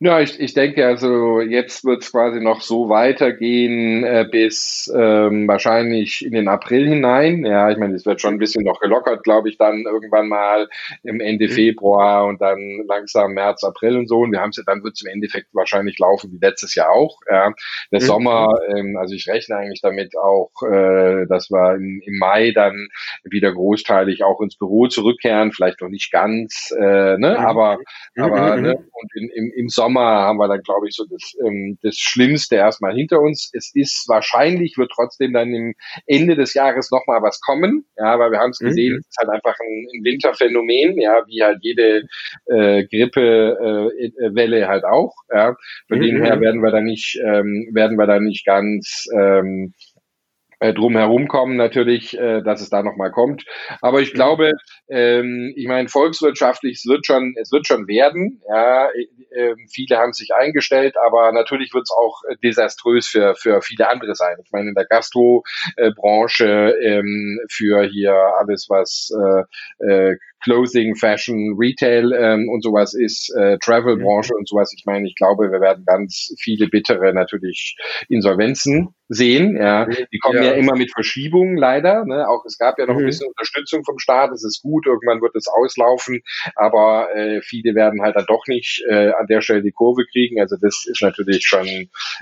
Ja, 0.02 0.18
ich, 0.18 0.40
ich 0.40 0.54
denke 0.54 0.86
also, 0.86 1.42
jetzt 1.42 1.84
wird 1.84 2.02
es 2.02 2.10
quasi 2.10 2.40
noch 2.40 2.62
so 2.62 2.88
weitergehen 2.88 4.02
äh, 4.02 4.26
bis 4.30 4.90
ähm, 4.96 5.46
wahrscheinlich 5.46 6.24
in 6.24 6.32
den 6.32 6.48
April 6.48 6.88
hinein. 6.88 7.44
Ja, 7.44 7.70
ich 7.70 7.76
meine, 7.76 7.96
es 7.96 8.06
wird 8.06 8.18
schon 8.22 8.32
ein 8.32 8.38
bisschen 8.38 8.64
noch 8.64 8.80
gelockert, 8.80 9.22
glaube 9.24 9.50
ich, 9.50 9.58
dann 9.58 9.84
irgendwann 9.84 10.28
mal 10.28 10.70
im 11.02 11.20
Ende 11.20 11.48
mhm. 11.48 11.50
Februar 11.50 12.24
und 12.24 12.40
dann 12.40 12.86
langsam 12.88 13.34
März, 13.34 13.62
April 13.62 13.98
und 13.98 14.08
so. 14.08 14.20
Und 14.20 14.32
wir 14.32 14.40
haben 14.40 14.48
es 14.48 14.56
ja, 14.56 14.62
dann 14.64 14.82
wird 14.82 14.94
es 14.94 15.02
im 15.04 15.12
Endeffekt 15.12 15.48
wahrscheinlich 15.52 15.98
laufen 15.98 16.32
wie 16.32 16.38
letztes 16.40 16.74
Jahr 16.74 16.88
auch. 16.92 17.18
Ja. 17.30 17.52
Der 17.92 18.00
mhm. 18.00 18.04
Sommer, 18.06 18.54
ähm, 18.74 18.96
also 18.96 19.14
ich 19.14 19.28
rechne 19.28 19.56
eigentlich 19.56 19.82
damit 19.82 20.16
auch, 20.16 20.50
äh, 20.62 21.26
dass 21.26 21.50
wir 21.50 21.74
im, 21.74 22.00
im 22.06 22.18
Mai 22.18 22.52
dann 22.52 22.88
wieder 23.24 23.52
großteilig 23.52 24.24
auch 24.24 24.40
ins 24.40 24.56
Büro 24.56 24.86
zurückkehren, 24.86 25.52
vielleicht 25.52 25.82
noch 25.82 25.90
nicht 25.90 26.10
ganz, 26.10 26.72
äh, 26.74 27.18
ne, 27.18 27.36
mhm. 27.38 27.44
aber, 27.44 27.78
aber 28.16 28.56
mhm. 28.56 28.62
ne, 28.62 28.76
und 28.76 29.10
in, 29.14 29.28
im, 29.28 29.52
im 29.54 29.68
Sommer 29.68 29.89
Sommer 29.90 30.22
haben 30.22 30.38
wir 30.38 30.48
dann, 30.48 30.62
glaube 30.62 30.88
ich, 30.88 30.94
so 30.94 31.04
das, 31.10 31.34
ähm, 31.44 31.78
das 31.82 31.96
Schlimmste 31.96 32.56
erstmal 32.56 32.94
hinter 32.94 33.20
uns. 33.20 33.50
Es 33.52 33.72
ist 33.74 34.08
wahrscheinlich, 34.08 34.76
wird 34.78 34.92
trotzdem 34.94 35.32
dann 35.32 35.52
im 35.52 35.74
Ende 36.06 36.36
des 36.36 36.54
Jahres 36.54 36.90
nochmal 36.90 37.22
was 37.22 37.40
kommen, 37.40 37.84
ja, 37.96 38.18
weil 38.18 38.30
wir 38.30 38.38
haben 38.38 38.50
es 38.50 38.60
mhm. 38.60 38.66
gesehen, 38.66 38.92
mhm. 38.94 38.98
es 39.00 39.08
ist 39.08 39.16
halt 39.20 39.30
einfach 39.30 39.58
ein, 39.60 39.86
ein, 39.92 40.04
Winterphänomen, 40.04 41.00
ja, 41.00 41.22
wie 41.26 41.42
halt 41.42 41.58
jede 41.62 42.02
äh, 42.46 42.84
Grippewelle 42.84 44.60
äh, 44.60 44.66
halt 44.66 44.84
auch. 44.84 45.14
Ja. 45.32 45.56
Von 45.88 45.98
mhm. 45.98 46.02
dem 46.02 46.22
her 46.22 46.40
werden 46.40 46.62
wir 46.62 46.70
da 46.70 46.80
nicht, 46.80 47.18
ähm, 47.24 47.70
werden 47.72 47.98
wir 47.98 48.06
da 48.06 48.20
nicht 48.20 48.46
ganz 48.46 49.06
ähm, 49.16 49.74
äh, 50.60 50.74
drum 50.74 51.28
kommen 51.28 51.56
natürlich, 51.56 52.16
äh, 52.18 52.42
dass 52.42 52.60
es 52.60 52.68
da 52.68 52.82
nochmal 52.82 53.10
kommt. 53.10 53.44
Aber 53.80 54.00
ich 54.00 54.12
glaube, 54.12 54.52
ähm, 54.88 55.52
ich 55.56 55.66
meine, 55.66 55.88
volkswirtschaftlich, 55.88 56.78
es 56.78 56.86
wird 56.86 57.06
schon, 57.06 57.34
es 57.40 57.50
wird 57.50 57.66
schon 57.66 57.88
werden. 57.88 58.42
Ja, 58.48 58.88
äh, 59.30 59.54
viele 59.72 59.96
haben 59.96 60.12
sich 60.12 60.34
eingestellt, 60.34 60.96
aber 60.98 61.32
natürlich 61.32 61.72
wird 61.72 61.84
es 61.84 61.90
auch 61.90 62.22
desaströs 62.44 63.06
für, 63.06 63.34
für 63.34 63.62
viele 63.62 63.88
andere 63.88 64.14
sein. 64.14 64.36
Ich 64.44 64.52
meine, 64.52 64.68
in 64.68 64.74
der 64.74 64.84
Gastrobranche, 64.84 66.76
ähm, 66.82 67.40
für 67.48 67.82
hier 67.84 68.14
alles, 68.38 68.66
was 68.68 69.10
äh, 69.80 69.84
äh, 69.86 70.16
Clothing, 70.42 70.96
Fashion, 70.96 71.56
Retail 71.58 72.12
ähm, 72.12 72.48
und 72.48 72.62
sowas 72.62 72.94
ist, 72.94 73.34
äh, 73.36 73.58
Travel-Branche 73.58 74.34
und 74.34 74.48
sowas. 74.48 74.72
Ich 74.76 74.84
meine, 74.86 75.06
ich 75.06 75.14
glaube, 75.14 75.50
wir 75.50 75.60
werden 75.60 75.84
ganz 75.84 76.34
viele 76.38 76.68
bittere 76.68 77.12
natürlich 77.12 77.76
Insolvenzen 78.08 78.94
sehen. 79.10 79.56
Ja, 79.56 79.86
die 79.86 80.18
kommen 80.20 80.36
ja, 80.36 80.50
ja 80.50 80.52
immer 80.52 80.76
mit 80.76 80.92
Verschiebungen 80.92 81.56
leider. 81.56 82.04
Ne? 82.04 82.26
Auch 82.28 82.44
es 82.46 82.56
gab 82.58 82.78
ja 82.78 82.86
noch 82.86 82.94
ein 82.94 83.02
mhm. 83.02 83.06
bisschen 83.06 83.26
Unterstützung 83.26 83.84
vom 83.84 83.98
Staat. 83.98 84.30
Es 84.30 84.44
ist 84.44 84.62
gut. 84.62 84.86
Irgendwann 84.86 85.20
wird 85.20 85.34
es 85.34 85.48
auslaufen, 85.48 86.22
aber 86.54 87.08
äh, 87.14 87.42
viele 87.42 87.74
werden 87.74 88.02
halt 88.02 88.14
dann 88.14 88.26
doch 88.26 88.46
nicht 88.46 88.84
äh, 88.88 89.10
an 89.10 89.26
der 89.26 89.40
Stelle 89.40 89.62
die 89.62 89.72
Kurve 89.72 90.04
kriegen. 90.06 90.40
Also 90.40 90.56
das 90.60 90.86
ist 90.88 91.02
natürlich 91.02 91.44
schon 91.44 91.66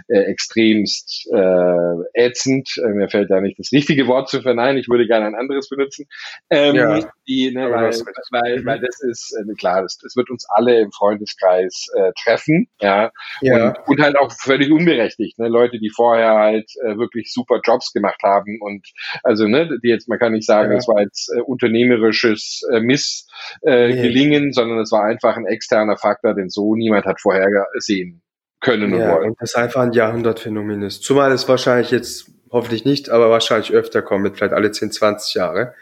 äh, 0.09 0.18
extremst 0.20 1.28
äh, 1.31 2.24
ätzend. 2.24 2.70
Äh, 2.83 2.88
mir 2.88 3.11
fällt 3.11 3.31
da 3.31 3.42
nicht 3.42 3.59
das 3.59 3.70
richtige 3.70 4.07
Wort 4.07 4.31
zu 4.31 4.40
verneinen. 4.40 4.78
Ich 4.78 4.88
würde 4.88 5.07
gerne 5.07 5.26
ein 5.26 5.35
anderes 5.35 5.68
benutzen. 5.68 6.07
Ähm, 6.48 6.74
ja. 6.74 7.00
die, 7.28 7.52
ne, 7.52 7.70
weil, 7.70 7.92
weil, 8.30 8.64
weil 8.64 8.80
das 8.80 9.00
ist 9.02 9.36
äh, 9.36 9.54
klar, 9.54 9.82
das, 9.82 9.98
das 9.98 10.16
wird 10.16 10.30
uns 10.30 10.46
alle 10.48 10.80
im 10.80 10.92
Freundeskreis 10.92 11.86
äh, 11.94 12.12
treffen. 12.22 12.68
Ja, 12.80 13.10
ja. 13.40 13.68
Und, 13.68 13.88
und 13.88 14.00
halt 14.00 14.16
auch 14.16 14.32
völlig 14.32 14.70
unberechtigt. 14.70 15.38
Ne? 15.38 15.48
Leute, 15.48 15.78
die 15.78 15.90
vorher 15.90 16.34
halt 16.34 16.70
äh, 16.84 16.96
wirklich 16.96 17.32
super 17.32 17.60
Jobs 17.64 17.92
gemacht 17.92 18.22
haben 18.22 18.58
und 18.60 18.86
also 19.22 19.46
ne, 19.46 19.78
die 19.82 19.88
jetzt 19.88 20.08
man 20.08 20.18
kann 20.18 20.32
nicht 20.32 20.46
sagen, 20.46 20.70
ja. 20.70 20.76
das 20.76 20.88
war 20.88 21.00
jetzt 21.00 21.30
äh, 21.36 21.40
unternehmerisches 21.40 22.62
äh, 22.72 22.80
Missgelingen, 22.80 24.42
äh, 24.42 24.46
nee. 24.46 24.52
sondern 24.52 24.78
es 24.80 24.92
war 24.92 25.04
einfach 25.04 25.36
ein 25.36 25.46
externer 25.46 25.96
Faktor, 25.96 26.34
den 26.34 26.48
so 26.50 26.74
niemand 26.74 27.06
hat 27.06 27.20
vorhergesehen 27.20 28.22
können 28.60 28.92
und 28.92 29.00
ja, 29.00 29.14
wollen. 29.14 29.30
Und 29.30 29.40
das 29.40 29.54
einfach 29.54 29.82
ein 29.82 29.92
Jahrhundertphänomen 29.92 30.82
ist. 30.82 31.02
Zumal 31.02 31.32
es 31.32 31.48
wahrscheinlich 31.48 31.90
jetzt 31.90 32.30
hoffentlich 32.50 32.84
nicht, 32.84 33.10
aber 33.10 33.30
wahrscheinlich 33.30 33.72
öfter 33.72 34.02
kommt, 34.02 34.22
mit 34.22 34.36
vielleicht 34.36 34.52
alle 34.52 34.70
10, 34.70 34.92
20 34.92 35.34
Jahre. 35.34 35.74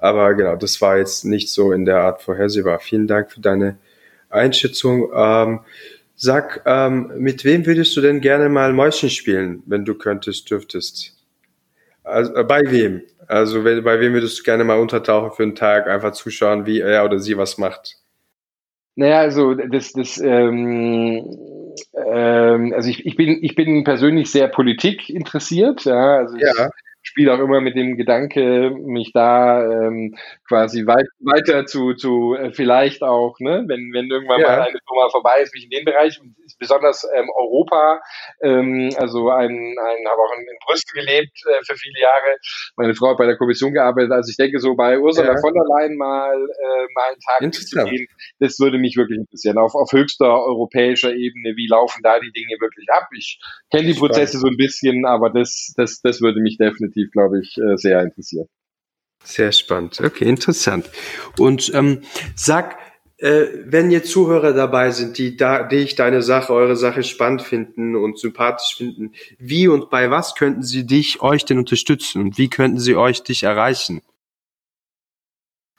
Aber 0.00 0.34
genau, 0.34 0.56
das 0.56 0.80
war 0.80 0.98
jetzt 0.98 1.24
nicht 1.24 1.48
so 1.50 1.72
in 1.72 1.84
der 1.84 1.98
Art 1.98 2.22
vorhersehbar. 2.22 2.80
Vielen 2.80 3.06
Dank 3.06 3.30
für 3.30 3.40
deine 3.40 3.78
Einschätzung. 4.28 5.10
Ähm, 5.14 5.60
Sag, 6.22 6.60
ähm, 6.66 7.12
mit 7.16 7.46
wem 7.46 7.64
würdest 7.64 7.96
du 7.96 8.02
denn 8.02 8.20
gerne 8.20 8.50
mal 8.50 8.74
Mäuschen 8.74 9.08
spielen, 9.08 9.62
wenn 9.64 9.86
du 9.86 9.94
könntest, 9.94 10.50
dürftest? 10.50 11.16
Also, 12.04 12.34
äh, 12.34 12.44
bei 12.44 12.60
wem? 12.66 13.00
Also 13.26 13.64
wenn, 13.64 13.82
bei 13.82 14.00
wem 14.00 14.12
würdest 14.12 14.38
du 14.38 14.42
gerne 14.42 14.62
mal 14.62 14.78
untertauchen 14.78 15.32
für 15.34 15.44
einen 15.44 15.54
Tag, 15.54 15.86
einfach 15.86 16.12
zuschauen, 16.12 16.66
wie 16.66 16.80
er 16.80 17.06
oder 17.06 17.20
sie 17.20 17.38
was 17.38 17.56
macht? 17.56 17.96
Naja, 18.96 19.20
also 19.20 19.54
das, 19.54 19.92
das 19.92 20.20
ähm, 20.20 21.24
ähm, 21.94 22.74
also 22.76 22.90
ich, 22.90 23.06
ich 23.06 23.16
bin 23.16 23.38
ich 23.42 23.54
bin 23.54 23.82
persönlich 23.84 24.30
sehr 24.30 24.48
Politik 24.48 25.08
interessiert, 25.08 25.86
ja. 25.86 26.18
Also 26.18 26.36
ich, 26.36 26.42
ja 26.42 26.68
spiele 27.10 27.34
auch 27.34 27.40
immer 27.40 27.60
mit 27.60 27.76
dem 27.76 27.96
Gedanke, 27.96 28.70
mich 28.70 29.10
da 29.12 29.64
ähm, 29.64 30.16
quasi 30.46 30.86
weit, 30.86 31.06
weiter 31.18 31.66
zu, 31.66 31.94
zu 31.94 32.34
äh, 32.34 32.52
vielleicht 32.52 33.02
auch, 33.02 33.34
ne, 33.40 33.64
wenn, 33.66 33.92
wenn 33.92 34.08
irgendwann 34.08 34.40
ja. 34.40 34.46
mal 34.46 34.60
eine 34.62 34.78
Firma 34.86 35.08
vorbei 35.10 35.40
ist, 35.42 35.52
mich 35.52 35.64
in 35.64 35.70
dem 35.70 35.84
Bereich, 35.84 36.20
besonders 36.58 37.04
ähm, 37.16 37.28
Europa, 37.36 38.00
ähm, 38.42 38.90
also 38.96 39.30
ein, 39.30 39.50
ein 39.50 40.00
habe 40.06 40.20
auch 40.20 40.38
in, 40.38 40.42
in 40.42 40.58
Brüssel 40.64 40.92
gelebt 40.94 41.36
äh, 41.46 41.64
für 41.64 41.74
viele 41.74 42.00
Jahre. 42.00 42.36
Meine 42.76 42.94
Frau 42.94 43.10
hat 43.10 43.18
bei 43.18 43.26
der 43.26 43.36
Kommission 43.36 43.72
gearbeitet. 43.72 44.12
Also 44.12 44.30
ich 44.30 44.36
denke, 44.36 44.60
so 44.60 44.76
bei 44.76 44.98
Ursula 44.98 45.34
ja. 45.34 45.40
von 45.40 45.52
der 45.52 45.64
Leyen 45.64 45.96
mal, 45.96 46.36
äh, 46.36 46.86
mal 46.94 47.10
einen 47.10 47.50
Tag 47.50 47.54
zu 47.54 47.84
gehen, 47.84 48.06
das 48.38 48.58
würde 48.60 48.78
mich 48.78 48.96
wirklich 48.96 49.18
interessieren. 49.18 49.58
Auf, 49.58 49.74
auf 49.74 49.90
höchster 49.92 50.44
europäischer 50.44 51.12
Ebene, 51.12 51.56
wie 51.56 51.66
laufen 51.66 52.00
da 52.02 52.20
die 52.20 52.30
Dinge 52.30 52.60
wirklich 52.60 52.86
ab? 52.92 53.08
Ich 53.16 53.40
kenne 53.72 53.88
die 53.88 53.98
Prozesse 53.98 54.38
so 54.38 54.46
ein 54.46 54.56
bisschen, 54.56 55.06
aber 55.06 55.30
das, 55.30 55.72
das, 55.76 56.00
das 56.02 56.20
würde 56.20 56.40
mich 56.40 56.56
definitiv, 56.58 56.99
glaube 57.08 57.40
ich, 57.40 57.56
äh, 57.58 57.76
sehr 57.76 58.02
interessieren. 58.02 58.46
Sehr 59.22 59.52
spannend. 59.52 60.00
Okay, 60.00 60.28
interessant. 60.28 60.90
Und 61.38 61.72
ähm, 61.74 62.00
sag, 62.34 62.78
äh, 63.18 63.46
wenn 63.66 63.90
jetzt 63.90 64.10
Zuhörer 64.10 64.54
dabei 64.54 64.90
sind, 64.92 65.18
die 65.18 65.36
da, 65.36 65.62
die 65.62 65.94
deine 65.94 66.22
Sache, 66.22 66.52
eure 66.54 66.76
Sache 66.76 67.02
spannend 67.02 67.42
finden 67.42 67.96
und 67.96 68.18
sympathisch 68.18 68.76
finden, 68.76 69.12
wie 69.38 69.68
und 69.68 69.90
bei 69.90 70.10
was 70.10 70.34
könnten 70.34 70.62
sie 70.62 70.86
dich, 70.86 71.20
euch 71.20 71.44
denn 71.44 71.58
unterstützen 71.58 72.22
und 72.22 72.38
wie 72.38 72.48
könnten 72.48 72.78
sie 72.78 72.96
euch 72.96 73.22
dich 73.22 73.42
erreichen? 73.42 74.00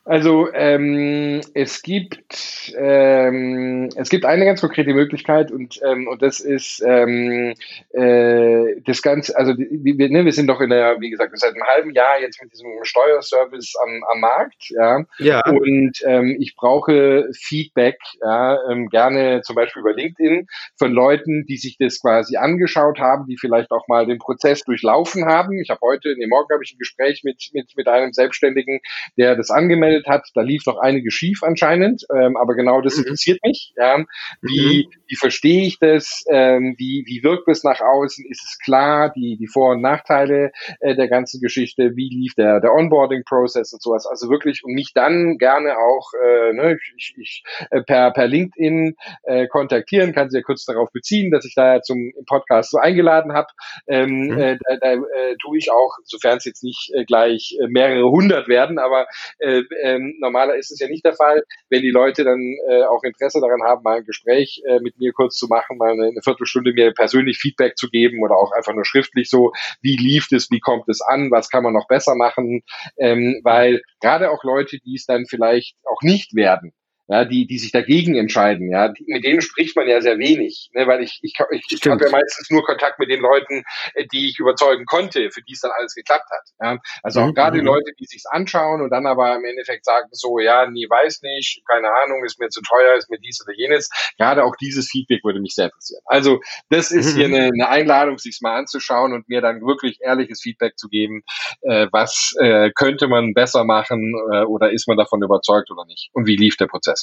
Also 0.03 0.51
ähm, 0.51 1.41
es 1.53 1.83
gibt 1.83 2.73
ähm, 2.75 3.89
es 3.95 4.09
gibt 4.09 4.25
eine 4.25 4.45
ganz 4.45 4.59
konkrete 4.59 4.95
Möglichkeit 4.95 5.51
und 5.51 5.79
ähm, 5.83 6.07
und 6.07 6.23
das 6.23 6.39
ist 6.39 6.81
ähm, 6.83 7.53
äh, 7.91 8.81
das 8.83 9.03
ganze 9.03 9.37
also 9.37 9.53
die, 9.53 9.67
wir, 9.69 10.09
ne, 10.09 10.25
wir 10.25 10.33
sind 10.33 10.47
doch 10.47 10.59
in 10.59 10.71
der 10.71 10.99
wie 10.99 11.11
gesagt 11.11 11.37
seit 11.37 11.53
einem 11.53 11.67
halben 11.67 11.91
Jahr 11.91 12.19
jetzt 12.19 12.41
mit 12.41 12.51
diesem 12.51 12.67
Steuerservice 12.81 13.75
am, 13.83 14.03
am 14.11 14.19
Markt 14.21 14.71
ja, 14.71 15.05
ja. 15.19 15.41
und 15.45 16.01
ähm, 16.03 16.35
ich 16.39 16.55
brauche 16.55 17.29
Feedback 17.39 17.99
ja, 18.23 18.57
ähm, 18.71 18.89
gerne 18.89 19.41
zum 19.43 19.55
Beispiel 19.55 19.81
über 19.81 19.93
LinkedIn 19.93 20.47
von 20.79 20.91
Leuten 20.91 21.45
die 21.47 21.57
sich 21.57 21.77
das 21.77 22.01
quasi 22.01 22.37
angeschaut 22.37 22.97
haben 22.99 23.27
die 23.27 23.37
vielleicht 23.37 23.69
auch 23.69 23.87
mal 23.87 24.07
den 24.07 24.17
Prozess 24.17 24.63
durchlaufen 24.63 25.25
haben 25.25 25.59
ich 25.59 25.69
habe 25.69 25.81
heute 25.83 26.15
nee, 26.17 26.25
morgen 26.25 26.51
habe 26.51 26.63
ich 26.63 26.73
ein 26.73 26.79
Gespräch 26.79 27.21
mit 27.23 27.51
mit 27.53 27.71
mit 27.77 27.87
einem 27.87 28.13
Selbstständigen 28.13 28.79
der 29.15 29.35
das 29.35 29.51
angemeldet 29.51 29.90
rückgemeldet 29.91 30.07
hat, 30.07 30.29
da 30.33 30.41
lief 30.41 30.65
noch 30.65 30.77
einiges 30.77 31.13
schief 31.13 31.43
anscheinend, 31.43 32.03
ähm, 32.13 32.37
aber 32.37 32.55
genau 32.55 32.81
das 32.81 32.95
mhm. 32.95 33.03
interessiert 33.03 33.39
mich. 33.43 33.73
Ja. 33.75 34.03
Wie, 34.41 34.87
mhm. 34.87 35.01
wie 35.07 35.15
verstehe 35.15 35.65
ich 35.65 35.79
das? 35.79 36.23
Ähm, 36.29 36.75
wie, 36.77 37.03
wie 37.05 37.23
wirkt 37.23 37.47
es 37.47 37.63
nach 37.63 37.81
außen? 37.81 38.25
Ist 38.29 38.43
es 38.43 38.57
klar, 38.59 39.11
die, 39.15 39.37
die 39.37 39.47
Vor- 39.47 39.71
und 39.71 39.81
Nachteile 39.81 40.51
äh, 40.79 40.95
der 40.95 41.07
ganzen 41.07 41.41
Geschichte? 41.41 41.95
Wie 41.95 42.09
lief 42.09 42.33
der, 42.35 42.59
der 42.59 42.73
Onboarding-Prozess 42.73 43.73
und 43.73 43.81
sowas? 43.81 44.05
Also 44.07 44.29
wirklich, 44.29 44.63
und 44.63 44.73
mich 44.73 44.91
dann 44.93 45.37
gerne 45.37 45.77
auch 45.77 46.11
äh, 46.23 46.53
ne, 46.53 46.77
ich, 46.97 47.13
ich, 47.17 47.43
äh, 47.71 47.81
per, 47.81 48.11
per 48.11 48.27
LinkedIn 48.27 48.95
äh, 49.23 49.47
kontaktieren, 49.47 50.13
kann 50.13 50.29
sie 50.29 50.37
ja 50.37 50.43
kurz 50.43 50.65
darauf 50.65 50.91
beziehen, 50.91 51.31
dass 51.31 51.45
ich 51.45 51.55
da 51.55 51.81
zum 51.81 52.11
Podcast 52.27 52.71
so 52.71 52.77
eingeladen 52.77 53.33
habe. 53.33 53.47
Ähm, 53.87 54.27
mhm. 54.27 54.39
äh, 54.39 54.57
da, 54.65 54.77
da 54.77 54.93
äh, 54.93 55.35
tue 55.41 55.57
ich 55.57 55.71
auch, 55.71 55.97
sofern 56.03 56.37
es 56.37 56.45
jetzt 56.45 56.63
nicht 56.63 56.91
äh, 56.93 57.05
gleich 57.05 57.57
äh, 57.61 57.67
mehrere 57.67 58.09
hundert 58.09 58.47
werden, 58.47 58.79
aber 58.79 59.07
äh, 59.39 59.63
äh, 59.81 59.99
normaler 60.19 60.55
ist 60.55 60.71
es 60.71 60.79
ja 60.79 60.87
nicht 60.87 61.05
der 61.05 61.13
Fall. 61.13 61.43
Wenn 61.69 61.81
die 61.81 61.91
Leute 61.91 62.23
dann 62.23 62.39
äh, 62.69 62.83
auch 62.83 63.03
Interesse 63.03 63.39
daran 63.41 63.63
haben, 63.63 63.83
mal 63.83 63.97
ein 63.97 64.05
Gespräch 64.05 64.61
äh, 64.67 64.79
mit 64.79 64.97
mir 64.99 65.11
kurz 65.13 65.37
zu 65.37 65.47
machen, 65.47 65.77
mal 65.77 65.91
eine, 65.91 66.07
eine 66.07 66.21
Viertelstunde 66.23 66.73
mir 66.73 66.93
persönlich 66.93 67.37
Feedback 67.37 67.77
zu 67.77 67.89
geben 67.89 68.21
oder 68.23 68.35
auch 68.35 68.51
einfach 68.51 68.73
nur 68.73 68.85
schriftlich 68.85 69.29
so, 69.29 69.51
wie 69.81 69.97
lief 69.97 70.31
es, 70.31 70.49
wie 70.51 70.59
kommt 70.59 70.87
es 70.87 71.01
an, 71.01 71.31
was 71.31 71.49
kann 71.49 71.63
man 71.63 71.73
noch 71.73 71.87
besser 71.87 72.15
machen, 72.15 72.63
ähm, 72.97 73.39
weil 73.43 73.81
gerade 73.99 74.31
auch 74.31 74.43
Leute, 74.43 74.79
die 74.79 74.95
es 74.95 75.05
dann 75.05 75.25
vielleicht 75.25 75.75
auch 75.85 76.01
nicht 76.01 76.35
werden, 76.35 76.73
ja, 77.11 77.25
die, 77.25 77.45
die 77.45 77.59
sich 77.59 77.73
dagegen 77.73 78.15
entscheiden, 78.15 78.71
ja, 78.71 78.87
die, 78.87 79.03
mit 79.05 79.25
denen 79.25 79.41
spricht 79.41 79.75
man 79.75 79.85
ja 79.85 79.99
sehr 79.99 80.17
wenig, 80.17 80.69
ne, 80.73 80.87
weil 80.87 81.03
ich, 81.03 81.19
ich, 81.21 81.33
ich, 81.51 81.65
ich 81.69 81.85
habe 81.89 82.05
ja 82.05 82.09
meistens 82.09 82.49
nur 82.49 82.63
Kontakt 82.63 82.99
mit 82.99 83.09
den 83.09 83.19
Leuten, 83.19 83.63
äh, 83.95 84.05
die 84.13 84.29
ich 84.29 84.39
überzeugen 84.39 84.85
konnte, 84.85 85.29
für 85.29 85.41
die 85.41 85.51
es 85.51 85.59
dann 85.59 85.71
alles 85.77 85.93
geklappt 85.93 86.29
hat. 86.31 86.47
Ja. 86.61 86.77
Also 87.03 87.19
auch 87.19 87.27
mhm. 87.27 87.33
gerade 87.33 87.57
die 87.57 87.61
mhm. 87.63 87.67
Leute, 87.67 87.91
die 87.99 88.05
sich's 88.05 88.25
anschauen 88.25 88.81
und 88.81 88.91
dann 88.91 89.05
aber 89.05 89.35
im 89.35 89.43
Endeffekt 89.43 89.83
sagen 89.83 90.07
so, 90.11 90.39
ja, 90.39 90.69
nie 90.69 90.87
weiß 90.89 91.21
nicht, 91.23 91.61
keine 91.69 91.89
Ahnung, 92.01 92.23
ist 92.23 92.39
mir 92.39 92.47
zu 92.47 92.61
teuer, 92.61 92.95
ist 92.95 93.09
mir 93.09 93.19
dies 93.19 93.43
oder 93.45 93.57
jenes. 93.57 93.89
Gerade 94.17 94.45
auch 94.45 94.55
dieses 94.55 94.89
Feedback 94.89 95.25
würde 95.25 95.41
mich 95.41 95.53
sehr 95.53 95.65
interessieren. 95.65 96.01
Also 96.05 96.39
das 96.69 96.91
ist 96.91 97.13
mhm. 97.13 97.17
hier 97.17 97.25
eine, 97.25 97.49
eine 97.53 97.67
Einladung, 97.67 98.19
sich's 98.19 98.39
mal 98.39 98.57
anzuschauen 98.57 99.11
und 99.11 99.27
mir 99.27 99.41
dann 99.41 99.59
wirklich 99.59 99.99
ehrliches 99.99 100.39
Feedback 100.41 100.77
zu 100.77 100.87
geben, 100.87 101.23
äh, 101.63 101.87
was 101.91 102.33
äh, 102.39 102.71
könnte 102.73 103.09
man 103.09 103.33
besser 103.33 103.65
machen 103.65 104.13
äh, 104.31 104.43
oder 104.43 104.71
ist 104.71 104.87
man 104.87 104.95
davon 104.95 105.21
überzeugt 105.21 105.69
oder 105.71 105.83
nicht 105.83 106.09
und 106.13 106.25
wie 106.25 106.37
lief 106.37 106.55
der 106.55 106.67
Prozess. 106.67 107.00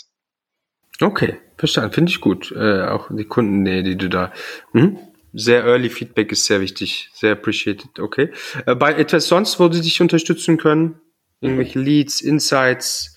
Okay, 1.01 1.37
verstanden. 1.57 1.93
Finde 1.93 2.11
ich 2.11 2.21
gut. 2.21 2.53
Äh, 2.53 2.83
auch 2.83 3.09
die 3.11 3.25
Kundennähe, 3.25 3.83
die 3.83 3.97
du 3.97 4.09
da. 4.09 4.33
Mhm. 4.73 4.99
Sehr 5.33 5.65
early 5.65 5.91
Feedback 5.91 6.33
ist 6.33 6.47
sehr 6.47 6.61
wichtig. 6.61 7.11
Sehr 7.15 7.33
appreciated. 7.33 7.99
Okay. 7.99 8.33
Äh, 8.67 8.75
bei 8.75 8.95
etwas 8.95 9.29
sonst, 9.29 9.61
wo 9.61 9.71
sie 9.71 9.81
dich 9.81 10.01
unterstützen 10.01 10.57
können? 10.57 11.01
Irgendwelche 11.41 11.79
Leads, 11.79 12.21
Insights, 12.21 13.17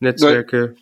Netzwerke? 0.00 0.74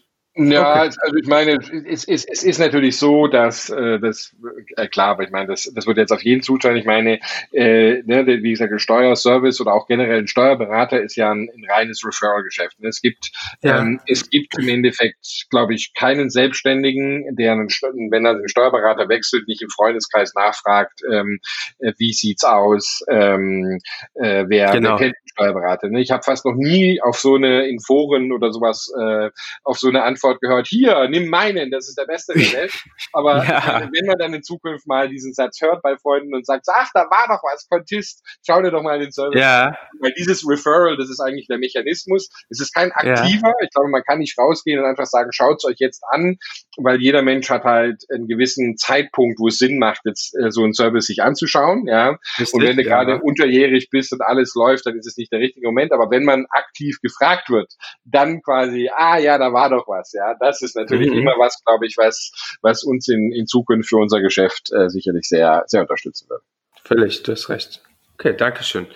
Ja, 0.48 0.70
okay. 0.70 0.94
also 1.00 1.16
ich 1.20 1.26
meine, 1.26 1.58
es, 1.86 2.04
es, 2.06 2.24
es 2.24 2.42
ist 2.42 2.58
natürlich 2.58 2.96
so, 2.96 3.26
dass 3.26 3.68
äh, 3.68 3.98
das 3.98 4.34
äh, 4.76 4.86
klar, 4.88 5.08
aber 5.08 5.24
ich 5.24 5.30
meine, 5.30 5.48
das, 5.48 5.70
das 5.74 5.86
wird 5.86 5.98
jetzt 5.98 6.12
auf 6.12 6.22
jeden 6.22 6.42
zuteilen. 6.42 6.76
Ich 6.76 6.86
meine, 6.86 7.20
äh, 7.52 8.02
ne, 8.04 8.26
wie 8.26 8.50
gesagt, 8.50 8.72
ein 8.72 8.78
Steuerservice 8.78 9.60
oder 9.60 9.74
auch 9.74 9.86
generell 9.86 10.20
ein 10.20 10.28
Steuerberater 10.28 11.00
ist 11.02 11.16
ja 11.16 11.30
ein, 11.30 11.50
ein 11.54 11.64
reines 11.68 12.04
Referral-Geschäft. 12.04 12.76
Es 12.82 13.00
gibt 13.02 13.30
ja. 13.62 13.80
ähm, 13.80 14.00
es 14.06 14.30
gibt 14.30 14.58
im 14.58 14.68
Endeffekt, 14.68 15.46
glaube 15.50 15.74
ich, 15.74 15.92
keinen 15.94 16.30
Selbstständigen, 16.30 17.36
der 17.36 17.52
einen, 17.52 17.68
wenn 18.10 18.24
er 18.24 18.34
den 18.34 18.48
Steuerberater 18.48 19.08
wechselt, 19.08 19.46
nicht 19.48 19.62
im 19.62 19.70
Freundeskreis 19.70 20.34
nachfragt, 20.34 21.00
ähm, 21.10 21.40
äh, 21.80 21.92
wie 21.98 22.12
sieht's 22.12 22.44
aus, 22.44 23.02
ähm, 23.08 23.78
äh, 24.14 24.44
wer, 24.48 24.72
genau. 24.72 24.90
wer 24.90 24.96
kennt 24.98 25.14
den 25.14 25.28
Steuerberater. 25.34 25.88
Ne? 25.88 26.00
Ich 26.00 26.10
habe 26.10 26.22
fast 26.22 26.44
noch 26.44 26.54
nie 26.54 27.00
auf 27.02 27.18
so 27.18 27.34
eine 27.34 27.66
in 27.66 27.80
Foren 27.80 28.32
oder 28.32 28.52
sowas 28.52 28.92
äh, 28.98 29.30
auf 29.64 29.78
so 29.78 29.88
eine 29.88 30.04
Antwort 30.04 30.29
Antwort 30.30 30.40
gehört, 30.40 30.66
hier, 30.66 31.08
nimm 31.08 31.28
meinen, 31.28 31.70
das 31.70 31.88
ist 31.88 31.98
der 31.98 32.06
beste 32.06 32.34
der 32.34 32.42
Welt. 32.52 32.72
Aber 33.12 33.44
ja. 33.44 33.88
wenn 33.92 34.06
man 34.06 34.18
dann 34.18 34.34
in 34.34 34.42
Zukunft 34.42 34.86
mal 34.86 35.08
diesen 35.08 35.34
Satz 35.34 35.60
hört 35.60 35.82
bei 35.82 35.96
Freunden 35.96 36.34
und 36.34 36.46
sagt, 36.46 36.66
ach, 36.68 36.90
da 36.94 37.02
war 37.10 37.26
doch 37.28 37.42
was, 37.42 37.68
Kontist, 37.68 38.22
schau 38.46 38.62
dir 38.62 38.70
doch 38.70 38.82
mal 38.82 38.98
den 38.98 39.12
Service 39.12 39.40
ja. 39.40 39.76
Weil 40.00 40.12
dieses 40.16 40.46
Referral, 40.48 40.96
das 40.96 41.10
ist 41.10 41.20
eigentlich 41.20 41.46
der 41.46 41.58
Mechanismus. 41.58 42.28
Es 42.48 42.60
ist 42.60 42.74
kein 42.74 42.92
aktiver. 42.92 43.48
Ja. 43.48 43.54
Ich 43.62 43.70
glaube, 43.70 43.90
man 43.90 44.02
kann 44.02 44.18
nicht 44.18 44.38
rausgehen 44.38 44.80
und 44.80 44.86
einfach 44.86 45.06
sagen, 45.06 45.32
schaut 45.32 45.58
es 45.58 45.64
euch 45.64 45.78
jetzt 45.78 46.02
an, 46.10 46.38
weil 46.76 47.00
jeder 47.00 47.22
Mensch 47.22 47.48
hat 47.50 47.64
halt 47.64 48.04
einen 48.12 48.26
gewissen 48.26 48.76
Zeitpunkt, 48.76 49.38
wo 49.38 49.48
es 49.48 49.58
Sinn 49.58 49.78
macht, 49.78 50.00
jetzt 50.04 50.34
äh, 50.36 50.50
so 50.50 50.62
einen 50.62 50.74
Service 50.74 51.06
sich 51.06 51.22
anzuschauen. 51.22 51.86
Ja. 51.86 52.18
Richtig, 52.38 52.54
und 52.54 52.62
wenn 52.62 52.76
du 52.76 52.84
gerade 52.84 53.20
unterjährig 53.20 53.88
bist 53.90 54.12
und 54.12 54.22
alles 54.22 54.54
läuft, 54.54 54.86
dann 54.86 54.96
ist 54.96 55.06
es 55.06 55.16
nicht 55.16 55.32
der 55.32 55.40
richtige 55.40 55.66
Moment. 55.66 55.92
Aber 55.92 56.10
wenn 56.10 56.24
man 56.24 56.46
aktiv 56.50 56.98
gefragt 57.02 57.50
wird, 57.50 57.72
dann 58.04 58.42
quasi, 58.42 58.90
ah 58.94 59.18
ja, 59.18 59.38
da 59.38 59.52
war 59.52 59.70
doch 59.70 59.86
was. 59.88 60.09
Ja, 60.12 60.34
das 60.38 60.62
ist 60.62 60.76
natürlich 60.76 61.10
mhm. 61.10 61.18
immer 61.18 61.32
was, 61.38 61.62
glaube 61.64 61.86
ich, 61.86 61.96
was, 61.96 62.32
was 62.62 62.84
uns 62.84 63.08
in, 63.08 63.32
in 63.32 63.46
Zukunft 63.46 63.88
für 63.88 63.96
unser 63.96 64.20
Geschäft 64.20 64.70
äh, 64.72 64.88
sicherlich 64.88 65.28
sehr, 65.28 65.64
sehr 65.66 65.82
unterstützen 65.82 66.28
wird. 66.28 66.42
Völlig, 66.84 67.22
du 67.22 67.32
hast 67.32 67.48
recht. 67.48 67.82
Okay, 68.14 68.34
danke 68.36 68.64
schön. 68.64 68.86